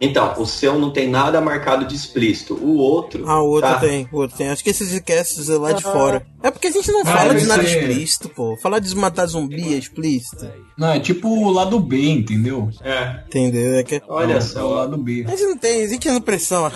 Então, 0.00 0.34
o 0.38 0.46
seu 0.46 0.78
não 0.78 0.90
tem 0.90 1.08
nada 1.08 1.40
marcado 1.40 1.84
de 1.84 1.94
explícito. 1.94 2.54
O 2.54 2.76
outro. 2.78 3.28
Ah, 3.28 3.42
o 3.42 3.46
outro 3.48 3.68
tá. 3.70 3.78
tem, 3.80 4.08
o 4.10 4.16
outro 4.16 4.36
tem. 4.38 4.48
Acho 4.48 4.64
que 4.64 4.70
esses 4.70 4.88
Zcasts 4.88 5.50
é 5.50 5.58
lá 5.58 5.72
de 5.72 5.82
fora. 5.82 6.26
É 6.42 6.50
porque 6.50 6.68
a 6.68 6.70
gente 6.72 6.90
não 6.90 7.02
Ah, 7.02 7.04
fala 7.04 7.34
de 7.34 7.44
nada 7.46 7.62
ser. 7.62 7.78
explícito, 7.80 8.28
pô. 8.30 8.56
Falar 8.56 8.78
de 8.78 8.94
matar 8.96 9.26
zumbi 9.26 9.74
é 9.74 9.76
explícito. 9.76 10.48
Não, 10.78 10.88
é 10.92 10.98
tipo 11.00 11.28
o 11.28 11.50
lado 11.50 11.78
B, 11.78 12.08
entendeu? 12.08 12.70
É. 12.82 13.20
Entendeu? 13.26 13.74
É 13.74 13.82
que... 13.82 14.00
Olha 14.08 14.34
É 14.34 14.38
o 14.38 14.40
só. 14.42 14.66
lado 14.68 14.96
B. 14.96 15.26
A 15.28 15.32
gente 15.32 15.44
não 15.44 15.58
tem, 15.58 15.84
a 15.84 15.88
gente 15.88 16.08
não 16.08 16.20
pressão. 16.22 16.70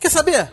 Quer 0.00 0.10
saber? 0.10 0.50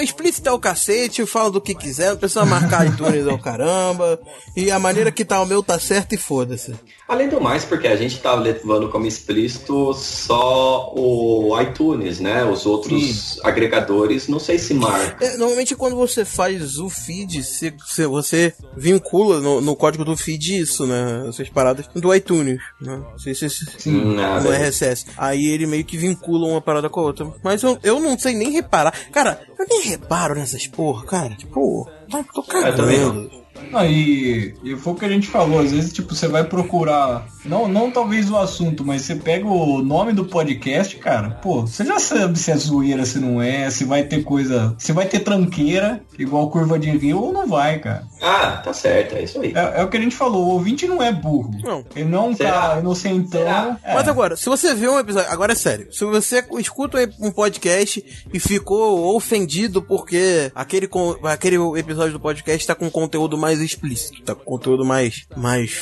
Explícito 0.00 0.48
é 0.48 0.52
o 0.52 0.60
cacete, 0.60 1.26
fala 1.26 1.50
do 1.50 1.60
que 1.60 1.74
quiser, 1.74 2.10
não 2.10 2.16
precisa 2.18 2.44
marcar 2.44 2.86
iTunes 2.86 3.26
é 3.26 3.32
o 3.32 3.38
caramba. 3.38 4.20
E 4.56 4.70
a 4.70 4.78
maneira 4.78 5.10
que 5.10 5.24
tá 5.24 5.42
o 5.42 5.46
meu 5.46 5.60
tá 5.62 5.76
certo 5.80 6.14
e 6.14 6.16
foda-se. 6.16 6.74
Além 7.08 7.28
do 7.28 7.40
mais, 7.40 7.64
porque 7.64 7.88
a 7.88 7.96
gente 7.96 8.18
tá 8.20 8.34
levando 8.34 8.88
como 8.90 9.06
explícito 9.06 9.92
só 9.94 10.92
o 10.94 11.47
iTunes, 11.60 12.20
né? 12.20 12.44
Os 12.44 12.66
outros 12.66 13.38
agregadores, 13.44 14.28
não 14.28 14.38
sei 14.38 14.58
se 14.58 14.74
marca. 14.74 15.24
É, 15.24 15.36
normalmente 15.36 15.74
quando 15.74 15.96
você 15.96 16.24
faz 16.24 16.78
o 16.78 16.88
feed, 16.88 17.42
se, 17.42 17.74
se 17.86 18.06
você 18.06 18.52
vincula 18.76 19.40
no, 19.40 19.60
no 19.60 19.76
código 19.76 20.04
do 20.04 20.16
feed 20.16 20.58
isso, 20.58 20.86
né? 20.86 21.26
Essas 21.28 21.48
paradas 21.48 21.86
do 21.94 22.14
iTunes, 22.14 22.60
né? 22.80 23.02
Se, 23.16 23.34
se, 23.34 23.48
se, 23.48 23.90
Nada. 23.90 24.44
no 24.44 24.50
RSS. 24.50 25.06
Aí 25.16 25.46
ele 25.46 25.66
meio 25.66 25.84
que 25.84 25.96
vincula 25.96 26.48
uma 26.48 26.60
parada 26.60 26.88
com 26.88 27.00
a 27.00 27.04
outra. 27.04 27.32
Mas 27.42 27.62
eu, 27.62 27.78
eu 27.82 28.00
não 28.00 28.18
sei 28.18 28.34
nem 28.34 28.50
reparar. 28.50 28.92
Cara, 29.12 29.40
eu 29.58 29.66
nem 29.68 29.88
reparo 29.88 30.34
nessas 30.34 30.66
porra, 30.66 31.04
cara. 31.06 31.34
Tipo, 31.34 31.88
tô 32.34 32.44
Eu 32.58 32.76
também 32.76 32.98
não. 33.00 33.47
Cagando. 33.58 33.76
Aí, 33.76 34.54
e 34.62 34.76
foi 34.76 34.92
o 34.92 34.96
que 34.96 35.04
a 35.04 35.08
gente 35.08 35.28
falou, 35.28 35.60
às 35.60 35.72
vezes, 35.72 35.92
tipo, 35.92 36.14
você 36.14 36.28
vai 36.28 36.44
procurar, 36.44 37.26
não, 37.44 37.68
não 37.68 37.90
talvez 37.90 38.30
o 38.30 38.36
assunto, 38.36 38.84
mas 38.84 39.02
você 39.02 39.14
pega 39.14 39.46
o 39.46 39.82
nome 39.82 40.12
do 40.12 40.24
podcast, 40.24 40.96
cara, 40.96 41.30
pô, 41.30 41.62
você 41.62 41.84
já 41.84 41.98
sabe 41.98 42.38
se 42.38 42.50
é 42.50 42.56
zoeira, 42.56 43.04
se 43.04 43.18
não 43.18 43.40
é, 43.40 43.70
se 43.70 43.84
vai 43.84 44.04
ter 44.04 44.22
coisa, 44.22 44.74
se 44.78 44.92
vai 44.92 45.06
ter 45.06 45.20
tranqueira, 45.20 46.00
igual 46.18 46.50
curva 46.50 46.78
de 46.78 46.90
rio, 46.90 47.20
ou 47.20 47.32
não 47.32 47.46
vai, 47.46 47.78
cara. 47.78 48.04
Ah, 48.20 48.60
tá 48.64 48.72
certo, 48.72 49.16
é 49.16 49.22
isso 49.22 49.40
aí. 49.40 49.52
É, 49.54 49.80
é 49.80 49.84
o 49.84 49.88
que 49.88 49.96
a 49.96 50.00
gente 50.00 50.16
falou, 50.16 50.46
o 50.46 50.50
ouvinte 50.50 50.86
não 50.86 51.02
é 51.02 51.12
burro. 51.12 51.50
Não. 51.62 51.84
Ele 51.94 52.08
não 52.08 52.34
Será? 52.34 52.52
cara 52.52 52.80
inocentão. 52.80 53.40
Será? 53.40 53.78
É. 53.82 53.94
Mas 53.94 54.08
agora, 54.08 54.36
se 54.36 54.46
você 54.46 54.74
vê 54.74 54.88
um 54.88 54.98
episódio. 54.98 55.30
Agora 55.30 55.52
é 55.52 55.56
sério. 55.56 55.92
Se 55.92 56.04
você 56.04 56.44
escuta 56.58 56.98
um 57.20 57.30
podcast 57.30 58.04
e 58.32 58.40
ficou 58.40 59.14
ofendido 59.14 59.82
porque 59.82 60.50
aquele, 60.54 60.88
aquele 61.24 61.56
episódio 61.78 62.12
do 62.12 62.20
podcast 62.20 62.66
tá 62.66 62.74
com 62.74 62.90
conteúdo 62.90 63.36
mais 63.36 63.47
explícito, 63.54 64.22
tá 64.22 64.34
com 64.34 64.44
conteúdo 64.44 64.84
mais. 64.84 65.26
mais 65.36 65.80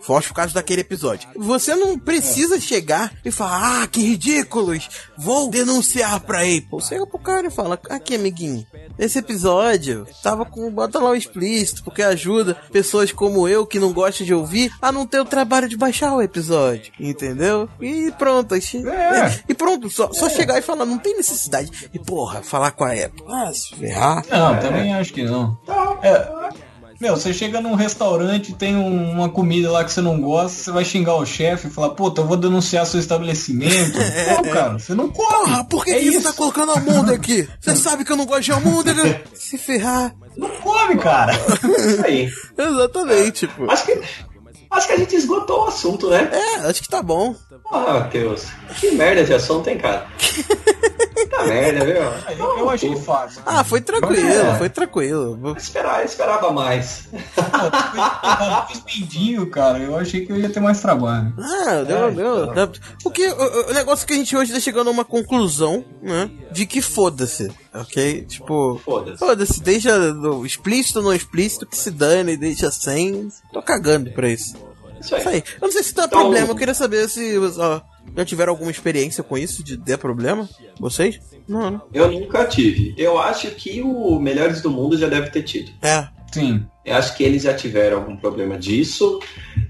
forte 0.00 0.28
por 0.28 0.34
causa 0.34 0.54
daquele 0.54 0.80
episódio. 0.82 1.28
Você 1.36 1.74
não 1.74 1.98
precisa 1.98 2.60
chegar 2.60 3.12
e 3.24 3.30
falar, 3.32 3.82
ah, 3.82 3.86
que 3.88 4.00
ridículos! 4.00 4.88
Vou 5.18 5.50
denunciar 5.50 6.20
pra 6.20 6.38
Apple. 6.42 6.80
Chega 6.80 7.04
pro 7.06 7.18
cara 7.18 7.48
e 7.48 7.50
fala, 7.50 7.78
aqui, 7.90 8.14
amiguinho, 8.14 8.64
esse 8.98 9.18
episódio 9.18 10.06
tava 10.22 10.44
com. 10.44 10.70
Bota 10.70 10.98
lá 11.00 11.10
o 11.10 11.14
explícito, 11.16 11.82
porque 11.82 12.02
ajuda 12.02 12.54
pessoas 12.70 13.10
como 13.10 13.48
eu 13.48 13.66
que 13.66 13.80
não 13.80 13.92
gostam 13.92 14.24
de 14.24 14.32
ouvir 14.32 14.70
a 14.80 14.92
não 14.92 15.04
ter 15.06 15.18
o 15.20 15.24
trabalho 15.24 15.68
de 15.68 15.76
baixar 15.76 16.14
o 16.14 16.22
episódio. 16.22 16.92
Entendeu? 17.00 17.68
E 17.80 18.12
pronto. 18.12 18.54
aí 18.54 18.60
che- 18.62 18.86
É. 18.86 19.40
E 19.48 19.54
pronto, 19.54 19.90
só, 19.90 20.12
só 20.12 20.28
chegar 20.30 20.58
e 20.58 20.62
falar, 20.62 20.84
não 20.86 20.98
tem 20.98 21.16
necessidade. 21.16 21.88
E 21.92 21.98
porra, 21.98 22.42
falar 22.42 22.70
com 22.70 22.84
a 22.84 22.92
Apple. 22.92 23.24
Ah, 23.28 23.50
se 23.52 23.74
ferrar. 23.74 24.24
Não, 24.30 24.60
também 24.60 24.94
acho 24.94 25.12
que 25.12 25.24
não. 25.24 25.58
É, 26.02 26.50
meu, 27.00 27.16
você 27.16 27.32
chega 27.32 27.60
num 27.60 27.74
restaurante, 27.74 28.52
tem 28.54 28.74
um- 28.76 29.12
uma 29.12 29.28
comida 29.28 29.70
lá 29.70 29.84
que 29.84 29.92
você 29.92 30.00
não 30.00 30.20
gosta, 30.20 30.62
você 30.64 30.70
vai 30.72 30.84
xingar 30.84 31.14
o 31.14 31.24
chefe 31.24 31.68
e 31.68 31.70
falar, 31.70 31.90
puta, 31.90 32.20
eu 32.22 32.26
vou 32.26 32.36
denunciar 32.36 32.84
seu 32.86 32.98
estabelecimento. 32.98 33.98
Pô, 34.36 34.42
cara, 34.50 34.78
você 34.78 34.94
não 34.94 35.08
come. 35.08 35.28
Porra, 35.28 35.64
por 35.64 35.84
que, 35.84 35.90
é 35.92 35.98
que 36.00 36.12
você 36.12 36.20
tá 36.22 36.32
colocando 36.32 36.72
almôndega 36.72 37.16
aqui? 37.16 37.48
Você 37.60 37.74
sabe 37.76 38.04
que 38.04 38.10
eu 38.12 38.16
não 38.16 38.26
gosto 38.26 38.42
de 38.42 38.52
almôndega? 38.52 39.22
Se 39.34 39.56
ferrar. 39.56 40.14
Não 40.36 40.48
come, 40.60 40.96
cara. 40.98 41.32
Isso 41.34 42.04
aí. 42.04 42.30
Exatamente, 42.56 43.46
tipo. 43.46 43.70
Acho 43.70 43.86
que, 43.86 44.00
acho 44.70 44.86
que 44.86 44.92
a 44.92 44.96
gente 44.98 45.16
esgotou 45.16 45.64
o 45.64 45.68
assunto, 45.68 46.10
né? 46.10 46.28
É, 46.32 46.54
acho 46.68 46.82
que 46.82 46.88
tá 46.88 47.02
bom. 47.02 47.34
Ah, 47.70 47.94
Matheus. 47.94 48.44
Que 48.80 48.90
merda 48.92 49.24
de 49.24 49.34
assunto, 49.34 49.68
hein, 49.68 49.78
cara? 49.78 50.06
Puta 51.24 51.44
merda, 51.44 51.84
viu? 51.84 52.36
Eu, 52.38 52.58
eu 52.58 52.70
achei 52.70 52.94
fácil. 52.96 53.42
Ah, 53.46 53.64
foi 53.64 53.80
tranquilo, 53.80 54.28
É. 54.28 54.58
foi 54.58 54.68
tranquilo. 54.68 55.38
Eu 55.44 55.56
esperava, 55.56 56.00
eu 56.00 56.04
esperava 56.06 56.52
mais. 56.52 57.08
Pô, 57.12 58.80
pendinho, 58.84 59.48
cara, 59.50 59.78
eu 59.78 59.96
achei 59.96 60.24
que 60.24 60.32
eu 60.32 60.36
ia 60.36 60.48
ter 60.50 60.60
mais 60.60 60.80
trabalho. 60.80 61.32
Ah, 61.38 61.82
deu, 61.86 62.12
deu. 62.12 62.46
deu. 62.54 62.72
O, 63.04 63.10
que, 63.10 63.26
o, 63.26 63.70
o 63.70 63.72
negócio 63.74 64.04
é 64.04 64.06
que 64.06 64.12
a 64.12 64.16
gente 64.16 64.36
hoje 64.36 64.52
tá 64.52 64.60
chegando 64.60 64.88
a 64.88 64.90
uma 64.90 65.04
conclusão, 65.04 65.84
né? 66.02 66.30
De 66.52 66.66
que 66.66 66.80
foda-se, 66.82 67.50
ok? 67.74 68.22
Tipo, 68.26 68.80
Foda-se. 68.84 69.18
foda-se, 69.18 69.62
deixa 69.62 70.12
do 70.12 70.44
explícito 70.46 70.98
ou 70.98 71.04
não 71.04 71.14
explícito 71.14 71.66
que 71.66 71.76
se 71.76 71.90
dane, 71.90 72.36
deixa 72.36 72.70
sem. 72.70 73.28
Tô 73.52 73.62
cagando 73.62 74.10
pra 74.12 74.28
isso. 74.28 74.54
Isso 75.00 75.14
aí. 75.14 75.20
Isso 75.20 75.28
aí. 75.28 75.44
Eu 75.60 75.66
não 75.68 75.72
sei 75.72 75.82
se 75.82 75.94
dá 75.94 76.04
Então- 76.04 76.20
problema, 76.20 76.48
eu 76.48 76.56
queria 76.56 76.74
saber 76.74 77.08
se 77.08 77.36
ó, 77.58 77.80
já 78.16 78.24
tiveram 78.24 78.52
alguma 78.52 78.70
experiência 78.70 79.22
com 79.22 79.36
isso, 79.36 79.62
de 79.62 79.76
der 79.76 79.98
problema? 79.98 80.48
Vocês? 80.78 81.20
Não, 81.46 81.70
né? 81.70 81.80
Eu 81.92 82.10
nunca 82.10 82.44
tive. 82.44 82.94
Eu 82.96 83.18
acho 83.18 83.50
que 83.52 83.80
o 83.82 84.18
Melhores 84.20 84.60
do 84.60 84.70
Mundo 84.70 84.96
já 84.96 85.08
deve 85.08 85.30
ter 85.30 85.42
tido. 85.42 85.70
É. 85.82 86.08
Sim. 86.32 86.66
Eu 86.84 86.96
acho 86.96 87.16
que 87.16 87.24
eles 87.24 87.42
já 87.42 87.54
tiveram 87.54 87.98
algum 87.98 88.16
problema 88.16 88.58
disso. 88.58 89.18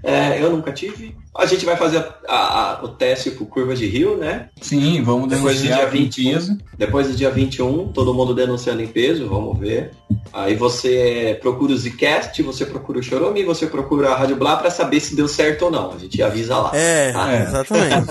É, 0.02 0.40
eu 0.42 0.50
nunca 0.50 0.72
tive. 0.72 1.16
A 1.36 1.44
gente 1.46 1.64
vai 1.64 1.76
fazer 1.76 1.98
a- 2.28 2.78
a- 2.78 2.84
o 2.84 2.88
teste 2.88 3.30
com 3.32 3.44
curva 3.44 3.74
de 3.74 3.86
rio, 3.86 4.16
né? 4.16 4.48
Sim, 4.60 5.02
vamos 5.02 5.28
Depois 5.28 5.56
do 5.56 5.62
denunciar 5.62 5.90
dia 5.90 6.00
20. 6.00 6.26
em 6.28 6.32
peso. 6.32 6.58
Depois 6.76 7.06
do 7.08 7.14
dia 7.14 7.30
21, 7.30 7.88
todo 7.92 8.14
mundo 8.14 8.34
denunciando 8.34 8.82
em 8.82 8.86
peso, 8.86 9.28
vamos 9.28 9.58
ver. 9.58 9.92
Aí 10.32 10.54
você 10.54 11.38
procura 11.40 11.72
o 11.72 11.76
Zcast, 11.76 12.42
você 12.42 12.64
procura 12.66 12.98
o 12.98 13.02
Chorome, 13.02 13.44
você 13.44 13.66
procura 13.66 14.10
a 14.10 14.16
Rádio 14.16 14.36
Blá 14.36 14.56
pra 14.56 14.70
saber 14.70 15.00
se 15.00 15.14
deu 15.16 15.26
certo 15.28 15.66
ou 15.66 15.70
não. 15.70 15.92
A 15.92 15.98
gente 15.98 16.20
avisa 16.22 16.56
lá. 16.58 16.70
É, 16.74 17.12
Ah, 17.14 17.32
é. 17.34 17.42
exatamente. 17.42 18.08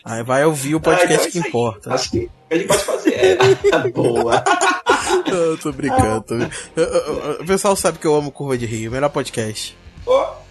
Aí 0.04 0.22
vai 0.24 0.44
ouvir 0.44 0.74
o 0.74 0.78
Ah, 0.78 0.80
então 0.80 0.94
podcast 0.96 1.28
é 1.28 1.30
que 1.30 1.48
importa. 1.48 1.94
Acho 1.94 2.10
que 2.10 2.30
a 2.50 2.54
gente 2.56 2.66
pode 2.66 2.84
fazer. 2.84 3.12
É, 3.14 3.36
boa. 3.94 4.42
Eu 5.26 5.58
tô 5.58 5.72
brincando. 5.72 6.22
tô 6.26 6.34
O 7.42 7.46
pessoal 7.46 7.76
sabe 7.76 7.98
que 7.98 8.06
eu 8.06 8.14
amo 8.14 8.30
Curva 8.30 8.56
de 8.56 8.66
Rio, 8.66 8.90
melhor 8.90 9.08
podcast. 9.10 9.76
Ó. 10.06 10.41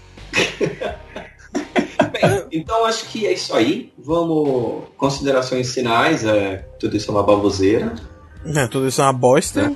Bem, 2.11 2.45
então 2.51 2.85
acho 2.85 3.05
que 3.05 3.25
é 3.25 3.33
isso 3.33 3.53
aí. 3.55 3.91
Vamos. 3.97 4.83
Considerações 4.97 5.73
finais. 5.73 6.25
É, 6.25 6.65
tudo 6.79 6.97
isso 6.97 7.09
é 7.09 7.13
uma 7.13 7.23
baboseira. 7.23 7.95
É, 8.45 8.67
tudo 8.67 8.87
isso 8.87 9.01
é 9.01 9.05
uma 9.05 9.13
bosta. 9.13 9.73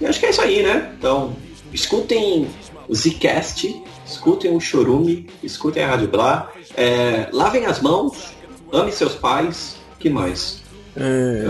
E 0.00 0.06
acho 0.06 0.18
que 0.18 0.26
é 0.26 0.30
isso 0.30 0.40
aí, 0.40 0.62
né? 0.62 0.94
Então, 0.98 1.36
escutem 1.72 2.48
o 2.88 2.94
Zcast, 2.94 3.82
escutem 4.06 4.54
o 4.54 4.60
Chorume, 4.60 5.28
escutem 5.42 5.84
a 5.84 5.88
Rádio 5.88 6.08
Blá, 6.08 6.50
é, 6.76 7.28
lavem 7.32 7.66
as 7.66 7.80
mãos, 7.80 8.34
ame 8.72 8.90
seus 8.92 9.14
pais, 9.14 9.76
que 9.98 10.08
mais? 10.08 10.62
É, 10.96 11.44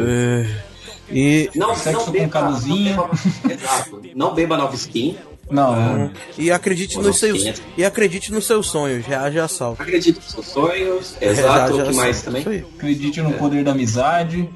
é, 0.00 0.68
e, 1.10 1.50
Não, 1.54 1.68
não 1.68 2.04
com 2.04 2.10
beba, 2.10 2.28
camisinha. 2.28 2.96
Não 2.96 3.08
beba, 3.08 3.52
exato. 3.52 4.02
Não 4.14 4.34
beba 4.34 4.56
nova 4.56 4.74
skin. 4.74 5.16
Não, 5.50 5.74
é. 6.04 6.10
e 6.36 6.50
acredite 6.50 6.98
nos 6.98 7.18
seus 7.18 7.42
tem. 7.42 7.54
e 7.76 7.84
acredite 7.84 8.30
nos 8.32 8.46
seus 8.46 8.66
sonhos, 8.68 9.04
reaja 9.06 9.42
a 9.42 9.44
assalto. 9.46 9.80
Acredite 9.82 10.18
nos 10.18 10.30
seus 10.30 10.46
sonhos. 10.46 11.16
É, 11.20 11.28
Exato. 11.30 11.76
o 11.76 11.84
que 11.84 11.94
mais 11.94 12.22
também? 12.22 12.42
Acredite 12.76 13.20
no 13.22 13.32
poder 13.32 13.64
da 13.64 13.72
amizade. 13.72 14.48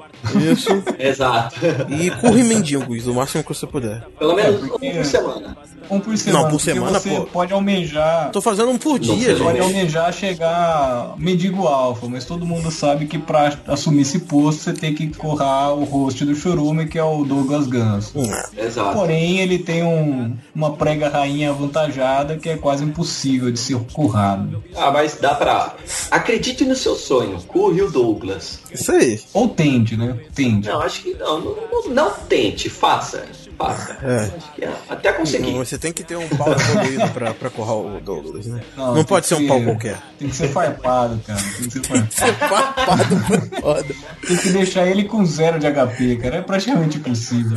Isso. 0.53 0.69
Exato. 0.99 1.57
E 1.89 2.11
curre 2.11 2.45
mendigos, 2.45 3.07
o 3.07 3.15
máximo 3.15 3.43
que 3.43 3.49
você 3.55 3.67
puder. 3.67 4.03
Pelo 4.19 4.35
menos 4.35 4.69
porque- 4.69 4.89
um 4.91 4.95
por 4.97 5.05
semana. 5.05 5.57
Um 5.91 6.01
por 6.01 6.17
semana. 6.17 6.39
Não, 6.45 6.51
por 6.51 6.59
porque 6.59 6.73
semana, 6.73 7.01
você 7.01 7.11
pô. 7.11 7.23
pode 7.27 7.53
almejar. 7.53 8.31
Tô 8.31 8.41
fazendo 8.41 8.71
um 8.71 8.79
por 8.79 8.99
dia, 8.99 9.15
sei. 9.17 9.35
Pode 9.37 9.59
gente. 9.59 9.67
almejar 9.67 10.13
chegar 10.13 11.15
mendigo 11.19 11.67
alfa, 11.67 12.07
mas 12.07 12.25
todo 12.25 12.47
mundo 12.47 12.71
sabe 12.71 13.07
que 13.07 13.19
pra 13.19 13.53
assumir 13.67 14.03
esse 14.03 14.21
posto 14.21 14.63
você 14.63 14.73
tem 14.73 14.95
que 14.95 15.09
corrar 15.09 15.73
o 15.75 15.85
host 15.85 16.25
do 16.25 16.35
Chorume, 16.35 16.87
que 16.87 16.99
é 16.99 17.03
o 17.05 17.25
Douglas 17.25 17.67
Ganso. 17.67 18.13
Hum, 18.19 18.31
Exato. 18.57 18.93
Porém, 18.97 19.41
ele 19.41 19.59
tem 19.59 19.83
um- 19.83 20.37
uma 20.55 20.73
prega 20.83 21.09
rainha 21.09 21.51
avantajada 21.51 22.37
que 22.37 22.49
é 22.49 22.57
quase 22.57 22.85
impossível 22.85 23.53
de 23.53 23.59
ser 23.59 23.79
currado. 23.93 24.65
Ah, 24.75 24.91
mas 24.91 25.17
dá 25.17 25.33
pra. 25.35 25.77
Acredite 26.11 26.65
no 26.65 26.75
seu 26.75 26.97
sonho, 26.97 27.41
curre 27.43 27.83
o 27.83 27.91
Douglas. 27.91 28.59
Isso 28.73 28.91
aí. 28.91 29.21
Ou 29.33 29.49
tente, 29.49 29.97
né? 29.97 30.19
Tente. 30.35 30.69
Não, 30.69 30.81
acho 30.81 31.03
que 31.03 31.15
não. 31.15 31.41
Não, 31.41 31.57
não, 31.71 31.89
não 31.91 32.11
tente, 32.29 32.69
faça. 32.69 33.25
É. 34.03 34.17
Acho 34.37 34.53
que 34.55 34.65
é, 34.65 34.73
até 34.89 35.13
conseguir. 35.13 35.53
Você 35.53 35.79
tem 35.79 35.93
que 35.93 36.03
ter 36.05 36.17
um 36.17 36.29
pau 36.29 36.53
evoluído 36.53 37.09
pra, 37.11 37.33
pra 37.35 37.51
corrar 37.51 37.75
o 37.75 38.01
Douglas, 38.01 38.47
né? 38.47 38.61
Não, 38.77 38.95
tem 38.95 39.05
pode 39.05 39.27
ser 39.27 39.35
um 39.37 39.47
pau 39.47 39.61
qualquer. 39.63 39.99
Tem 40.19 40.29
que 40.29 40.37
ser 40.37 40.49
farpado, 40.49 41.21
cara. 41.27 41.41
Tem 41.59 42.07
que 42.07 42.15
ser 42.15 42.35
farpado. 42.35 43.17
Foda. 43.61 43.95
Tem 44.27 44.37
que 44.37 44.49
deixar 44.51 44.87
ele 44.87 45.05
com 45.05 45.25
zero 45.25 45.59
de 45.59 45.67
HP, 45.71 46.17
cara. 46.17 46.37
É 46.37 46.43
praticamente 46.43 46.99
impossível. 46.99 47.57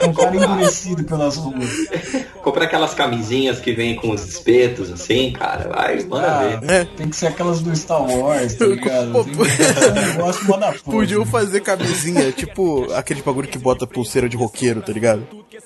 É 0.00 0.06
um 0.06 0.12
cara 0.12 0.36
endurecido 0.36 1.04
pelas 1.04 1.36
ruas. 1.36 1.68
Comprar 2.42 2.64
aquelas 2.64 2.92
camisinhas 2.92 3.58
que 3.60 3.72
vem 3.72 3.94
com 3.96 4.10
os 4.10 4.26
espetos, 4.26 4.90
assim, 4.90 5.32
cara. 5.32 5.68
Vai, 5.68 6.02
manda 6.04 6.26
Ah, 6.26 6.56
ver. 6.56 6.70
É. 6.70 6.84
Tem 6.84 7.08
que 7.08 7.16
ser 7.16 7.28
aquelas 7.28 7.60
do 7.60 7.74
Star 7.74 8.02
Wars, 8.02 8.54
tá 8.54 8.66
ligado? 8.66 9.12
Pô, 9.12 9.20
um 9.22 10.06
negócio. 10.06 10.82
Podiam 10.84 11.24
fazer 11.24 11.60
camisinha, 11.60 12.32
tipo 12.32 12.92
aquele 12.92 13.22
bagulho 13.22 13.48
que 13.48 13.58
bota 13.58 13.86
pulseira 13.86 14.28
de 14.28 14.36
roqueiro, 14.36 14.82
tá 14.82 14.92
ligado? 14.92 15.21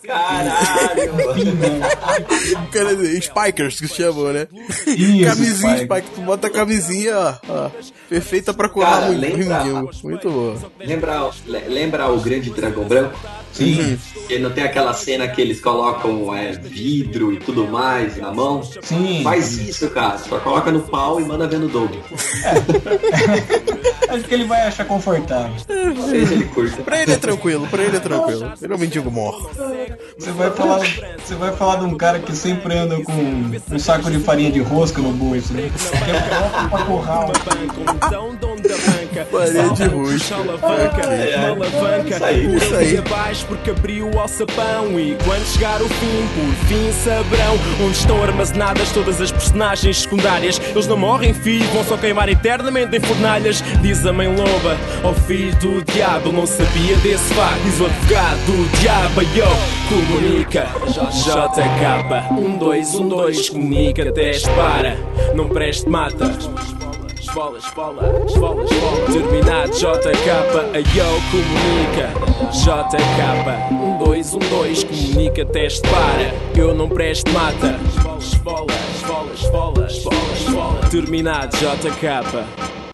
Caralho! 0.06 1.12
Cara, 2.72 3.20
Spikers 3.20 3.80
que 3.80 3.88
chamam, 3.88 4.32
né? 4.32 4.46
Isso, 4.86 5.24
camisinha 5.24 5.78
Spike. 5.78 6.10
Tu 6.14 6.20
bota 6.22 6.46
a 6.46 6.50
camisinha, 6.50 7.16
ó, 7.16 7.34
ó, 7.48 7.70
perfeita 8.08 8.52
pra 8.54 8.68
colar 8.68 9.00
Cara, 9.00 9.06
muito 9.12 9.20
lembra-. 9.36 9.64
Muito 10.04 10.30
boa. 10.30 10.56
lembra, 10.78 11.30
le- 11.46 11.68
lembra 11.68 12.08
o 12.10 12.20
Grande 12.20 12.50
Dragão 12.50 12.84
Branco? 12.84 13.18
Sim, 13.56 13.98
Que 14.28 14.38
não 14.38 14.50
tem 14.50 14.64
aquela 14.64 14.92
cena 14.92 15.26
que 15.28 15.40
eles 15.40 15.60
colocam 15.60 16.34
é, 16.34 16.52
vidro 16.52 17.32
e 17.32 17.38
tudo 17.38 17.66
mais 17.66 18.16
na 18.16 18.32
mão? 18.32 18.62
sim. 18.82 19.22
Faz 19.22 19.58
isso, 19.58 19.90
cara. 19.90 20.18
Só 20.18 20.38
coloca 20.38 20.70
no 20.70 20.80
pau 20.80 21.20
e 21.20 21.24
manda 21.24 21.46
ver 21.46 21.58
no 21.58 21.68
Douglas. 21.68 22.04
Acho 24.08 24.24
que 24.24 24.34
ele 24.34 24.44
vai 24.44 24.62
achar 24.62 24.84
confortável. 24.84 25.52
Talvez 25.66 26.30
ele 26.30 26.44
curta. 26.46 26.82
Pra 26.82 27.02
ele 27.02 27.12
é 27.12 27.16
tranquilo, 27.16 27.66
pra 27.66 27.82
ele 27.82 27.96
é 27.96 28.00
tranquilo. 28.00 28.52
Ele 28.60 28.72
é 28.72 28.76
um 28.76 28.78
mendigo 28.78 29.10
mor. 29.10 29.50
Você 30.18 30.30
vai 30.32 30.50
falar, 30.50 30.80
você 31.24 31.34
vai 31.34 31.56
falar 31.56 31.76
de 31.76 31.84
um 31.84 31.96
cara 31.96 32.18
que 32.18 32.34
sempre 32.34 32.76
anda 32.76 33.00
com 33.02 33.12
um 33.12 33.78
saco 33.78 34.10
de 34.10 34.18
farinha 34.20 34.50
de 34.50 34.60
rosca 34.60 35.00
no 35.00 35.12
bolso, 35.12 35.52
né? 35.52 35.70
Que 36.06 36.10
é 36.10 36.20
próprio 36.20 36.68
pra 36.70 36.84
curral. 36.84 37.32
Farinha 39.30 39.70
de 39.74 39.84
rosca. 39.84 40.34
Alavanca, 40.36 41.02
É, 41.02 41.34
alavanca, 41.48 42.32
isso 42.32 42.74
aí. 42.74 42.98
abaixo 42.98 43.46
porque 43.46 43.70
abriu 43.70 44.10
o 44.10 44.18
alçapão 44.20 44.98
e 44.98 45.16
quando 45.24 45.44
chegar 45.46 45.80
o 45.82 45.88
fim, 45.88 46.28
por 46.34 46.66
fim 46.66 46.92
saberão 46.92 47.58
onde 47.84 47.96
estão 47.96 48.22
armazenadas 48.22 48.90
todas 48.92 49.20
as 49.20 49.30
personagens 49.32 50.02
secundárias. 50.02 50.60
Eles 50.70 50.86
não 50.86 50.96
morrem, 50.96 51.34
filho, 51.34 51.66
vão 51.72 51.84
só 51.84 51.96
queimar 51.96 52.28
eternamente 52.28 52.96
em 52.96 53.00
fornalhas. 53.00 53.62
Diz 53.82 54.04
a 54.06 54.12
mãe 54.12 54.28
loba 54.28 54.76
ao 55.02 55.14
filho 55.14 55.54
do 55.56 55.82
diabo, 55.92 56.32
não 56.32 56.46
sabia 56.46 56.96
desse 56.98 57.32
facto. 57.34 57.62
Diz 57.64 57.80
o 57.80 57.86
advogado 57.86 58.36
do 58.46 58.78
diabo, 58.80 59.22
yo, 59.34 59.46
comunica. 59.88 60.66
JK, 60.86 62.32
um, 62.38 62.56
dois, 62.58 62.94
um, 62.94 63.08
dois, 63.08 63.48
comunica, 63.50 64.10
teste 64.12 64.48
para, 64.50 64.96
não 65.34 65.48
preste, 65.48 65.88
mata. 65.88 66.26
Esfola, 67.36 67.58
esfola, 67.58 68.24
esfola, 68.24 68.64
esfola. 68.64 69.12
Terminado 69.12 69.70
JK, 69.72 70.30
a 70.72 70.78
yo 70.78 71.04
comunica. 71.30 72.08
JK, 72.50 73.74
um, 73.74 73.98
dois, 73.98 74.32
um, 74.32 74.38
dois, 74.38 74.82
comunica, 74.82 75.44
teste 75.44 75.82
para. 75.82 76.32
Eu 76.58 76.74
não 76.74 76.88
presto, 76.88 77.30
mata. 77.32 77.78
Esfola, 78.18 78.72
esfola, 78.72 79.32
esfola, 79.34 79.86
esfola, 79.86 80.32
esfola. 80.32 80.80
Terminado 80.88 81.54
JK. 81.58 82.85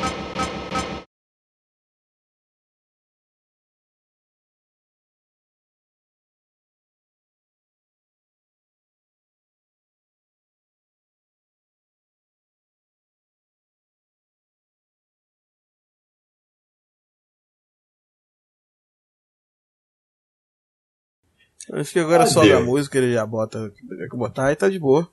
Acho 21.70 21.92
que 21.92 21.98
agora 22.00 22.24
Ah, 22.24 22.26
sobe 22.26 22.52
a 22.52 22.60
música, 22.60 22.98
ele 22.98 23.12
já 23.12 23.24
bota. 23.24 23.70
Tem 23.70 24.08
que 24.08 24.16
botar 24.16 24.50
e 24.52 24.56
tá 24.56 24.68
de 24.68 24.78
boa. 24.78 25.08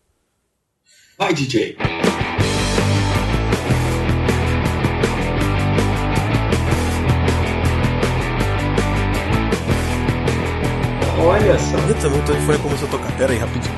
Vai, 1.18 1.34
DJ. 1.34 1.78
Olha 11.22 11.60
só. 11.60 11.78
Eita, 11.88 12.10
meu 12.10 12.24
telefone 12.24 12.58
começou 12.60 12.88
a 12.88 12.92
tocar. 12.92 13.18
Pera 13.18 13.34
aí, 13.34 13.38
rapidinho. 13.40 13.76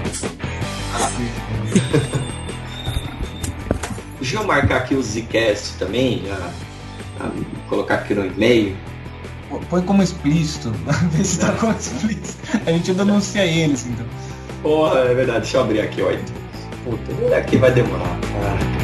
Deixa 4.19 4.37
eu 4.37 4.43
marcar 4.43 4.77
aqui 4.77 4.93
o 4.95 5.01
Zcast 5.01 5.77
também, 5.79 6.23
já, 6.25 6.35
já 6.35 7.31
colocar 7.67 7.95
aqui 7.95 8.13
no 8.13 8.25
e-mail. 8.25 8.77
Põe 9.69 9.81
como 9.81 10.01
explícito. 10.01 10.71
Vê 11.11 11.23
se 11.23 11.39
tá 11.39 11.51
como 11.53 11.73
explícito. 11.73 12.37
A 12.65 12.71
gente 12.71 12.93
denuncia 12.93 13.45
eles, 13.45 13.85
então. 13.85 14.05
Porra, 14.61 14.99
é 14.99 15.13
verdade, 15.13 15.41
deixa 15.41 15.57
eu 15.57 15.61
abrir 15.61 15.81
aqui, 15.81 16.01
ó. 16.01 16.11
Puta, 16.83 17.37
aqui 17.37 17.57
vai 17.57 17.71
demorar. 17.71 18.17
Ah. 18.43 18.81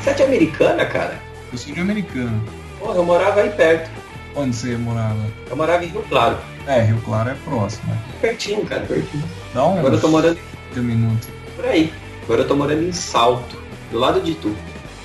Você 0.00 0.10
é 0.10 0.14
de 0.14 0.22
americana, 0.22 0.84
cara? 0.84 1.18
Eu 1.52 1.58
sou 1.58 1.72
de 1.74 1.80
americano. 1.80 2.42
Porra, 2.78 2.96
eu 2.96 3.04
morava 3.04 3.40
aí 3.40 3.50
perto. 3.50 3.90
Onde 4.36 4.54
você 4.54 4.76
morava? 4.76 5.16
Eu 5.48 5.56
morava 5.56 5.84
em 5.84 5.88
Rio 5.88 6.02
Claro. 6.08 6.38
É, 6.66 6.82
Rio 6.82 7.00
Claro 7.04 7.30
é 7.30 7.34
próximo. 7.44 7.92
né? 7.92 7.98
Pertinho, 8.20 8.64
cara, 8.66 8.82
pertinho. 8.82 9.24
Dá 9.52 9.64
um 9.66 9.78
Agora 9.78 9.94
eu 9.94 10.00
tô 10.00 10.08
morando 10.08 10.38
minuto. 10.76 11.28
Por 11.64 11.70
aí. 11.70 11.92
Agora 12.24 12.42
eu 12.42 12.48
tô 12.48 12.56
morando 12.56 12.82
em 12.82 12.92
Salto, 12.92 13.56
do 13.90 13.98
lado 13.98 14.20
de 14.20 14.34
tu. 14.34 14.54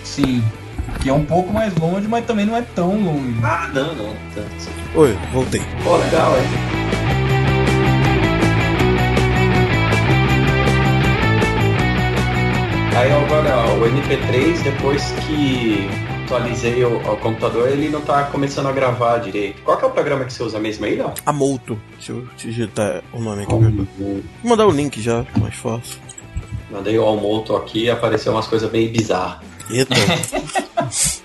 Sim. 0.04 0.44
Que 1.02 1.10
é 1.10 1.14
um 1.14 1.24
pouco 1.24 1.54
mais 1.54 1.74
longe, 1.78 2.08
mas 2.08 2.26
também 2.26 2.46
não 2.46 2.56
é 2.56 2.62
tão 2.62 3.02
longe. 3.02 3.40
Ah, 3.44 3.70
não, 3.74 3.96
não. 3.96 4.16
Tanto. 4.36 4.50
Oi, 4.96 5.18
voltei. 5.32 5.62
Pô, 5.84 5.96
legal, 5.96 6.34
é. 6.34 6.80
Aí 12.98 13.12
agora 13.14 13.66
o 13.76 13.86
MP3, 13.86 14.62
depois 14.64 15.12
que 15.26 15.88
atualizei 16.26 16.84
o, 16.84 16.98
o 16.98 17.18
computador, 17.18 17.70
ele 17.70 17.88
não 17.88 18.02
tá 18.02 18.24
começando 18.26 18.68
a 18.68 18.74
gravar 18.74 19.20
direito. 19.20 19.62
Qual 19.62 19.78
que 19.78 19.86
é 19.86 19.88
o 19.88 19.92
programa 19.92 20.26
que 20.26 20.34
você 20.34 20.44
usa 20.44 20.60
mesmo 20.60 20.86
aí, 20.86 20.98
não? 20.98 21.14
Amolto. 21.26 21.80
Deixa 21.94 22.12
eu 22.12 22.28
digitar 22.36 23.02
o 23.14 23.22
nome 23.22 23.44
aqui. 23.44 23.54
Vou 23.54 24.22
mandar 24.44 24.68
o 24.68 24.72
link 24.72 25.02
já, 25.02 25.26
mais 25.40 25.56
fácil. 25.56 26.09
Mandei 26.70 26.98
o 26.98 27.04
Almoto 27.04 27.56
aqui 27.56 27.86
e 27.86 27.90
apareceu 27.90 28.32
umas 28.32 28.48
coisas 28.48 28.70
bem 28.70 28.88
bizarras. 28.88 29.40
Eita. 29.70 29.96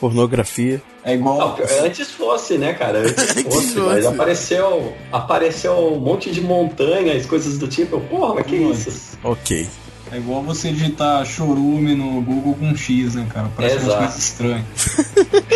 Pornografia. 0.00 0.80
É 1.04 1.14
igual. 1.14 1.56
Não, 1.58 1.84
antes 1.84 2.10
fosse, 2.10 2.56
né, 2.56 2.72
cara? 2.72 3.00
Antes 3.00 3.32
fosse, 3.42 3.74
fosse. 3.74 3.80
mas 3.80 4.06
apareceu, 4.06 4.94
apareceu 5.12 5.72
um 5.72 5.98
monte 5.98 6.30
de 6.30 6.40
montanhas, 6.40 7.26
coisas 7.26 7.58
do 7.58 7.66
tipo. 7.66 8.00
Porra, 8.02 8.34
mas 8.34 8.46
que 8.46 8.56
isso? 8.56 9.18
Ok. 9.24 9.68
É 10.10 10.16
igual 10.16 10.42
você 10.42 10.70
digitar 10.72 11.24
chorume 11.26 11.94
no 11.94 12.20
Google 12.22 12.54
com 12.54 12.74
X, 12.74 13.14
né, 13.14 13.26
cara? 13.28 13.48
Parece 13.54 13.74
umas 13.76 13.84
Exato. 13.84 13.98
coisas 13.98 14.18
estranhas. 14.18 14.64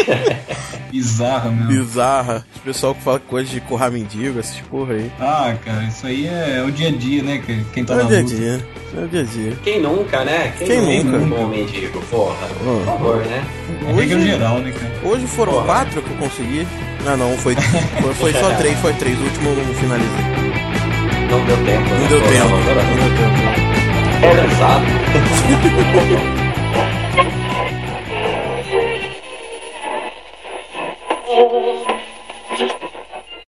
Bizarra 0.93 1.51
mesmo. 1.51 1.69
Bizarra. 1.69 2.45
O 2.57 2.61
pessoal 2.61 2.95
que 2.95 3.03
fala 3.03 3.19
coisa 3.19 3.49
de 3.51 3.61
corrar 3.63 3.91
mendigo, 3.91 4.39
essas 4.39 4.59
porra 4.69 4.93
aí. 4.95 5.11
Ah, 5.19 5.55
cara, 5.65 5.85
isso 5.85 6.07
aí 6.07 6.27
é 6.27 6.63
o 6.67 6.71
dia 6.71 6.89
a 6.89 6.93
dia, 6.93 7.23
né? 7.23 7.43
que- 7.45 7.65
Quem 7.73 7.83
tá 7.85 7.95
É 7.95 7.97
na 7.99 8.05
o 8.05 8.09
dia 8.09 8.19
a 8.19 8.23
luta. 8.23 8.35
dia. 8.37 8.67
É 8.95 9.05
o 9.05 9.09
dia 9.09 9.21
a 9.21 9.25
dia. 9.25 9.59
Quem 9.65 9.81
nunca, 9.81 10.23
né? 10.25 10.53
Quem 10.59 11.03
nunca? 11.03 11.19
Como 11.19 11.49
mendigo, 11.49 12.01
porra. 12.11 12.47
Por 12.63 12.85
favor, 12.85 13.17
né? 13.25 13.43
É 13.89 13.93
regra 13.93 14.21
geral, 14.21 14.59
né, 14.59 14.71
cara? 14.73 14.93
Hoje 15.11 15.27
foram 15.29 15.53
Porra. 15.55 15.65
quatro 15.65 16.03
que 16.03 16.11
eu 16.11 16.17
consegui. 16.19 16.67
Ah 17.07 17.17
não, 17.17 17.37
foi, 17.39 17.55
foi, 17.57 18.15
foi 18.15 18.33
só 18.35 18.51
três, 18.57 18.79
foi 18.81 18.93
três. 18.95 19.19
O 19.19 19.23
último 19.23 19.49
eu 19.49 19.65
não 19.67 19.75
finalizei. 19.75 20.25
Não 21.31 21.43
deu 21.47 21.57
tempo. 21.65 21.89
Não 21.89 21.99
né? 22.01 22.09
deu 22.09 22.21
Pô, 22.21 22.29
tempo. 22.29 22.49
Não 22.51 22.65
deu 22.65 23.57
tempo. 23.57 23.72
É 24.23 24.35
pesado. 24.35 24.87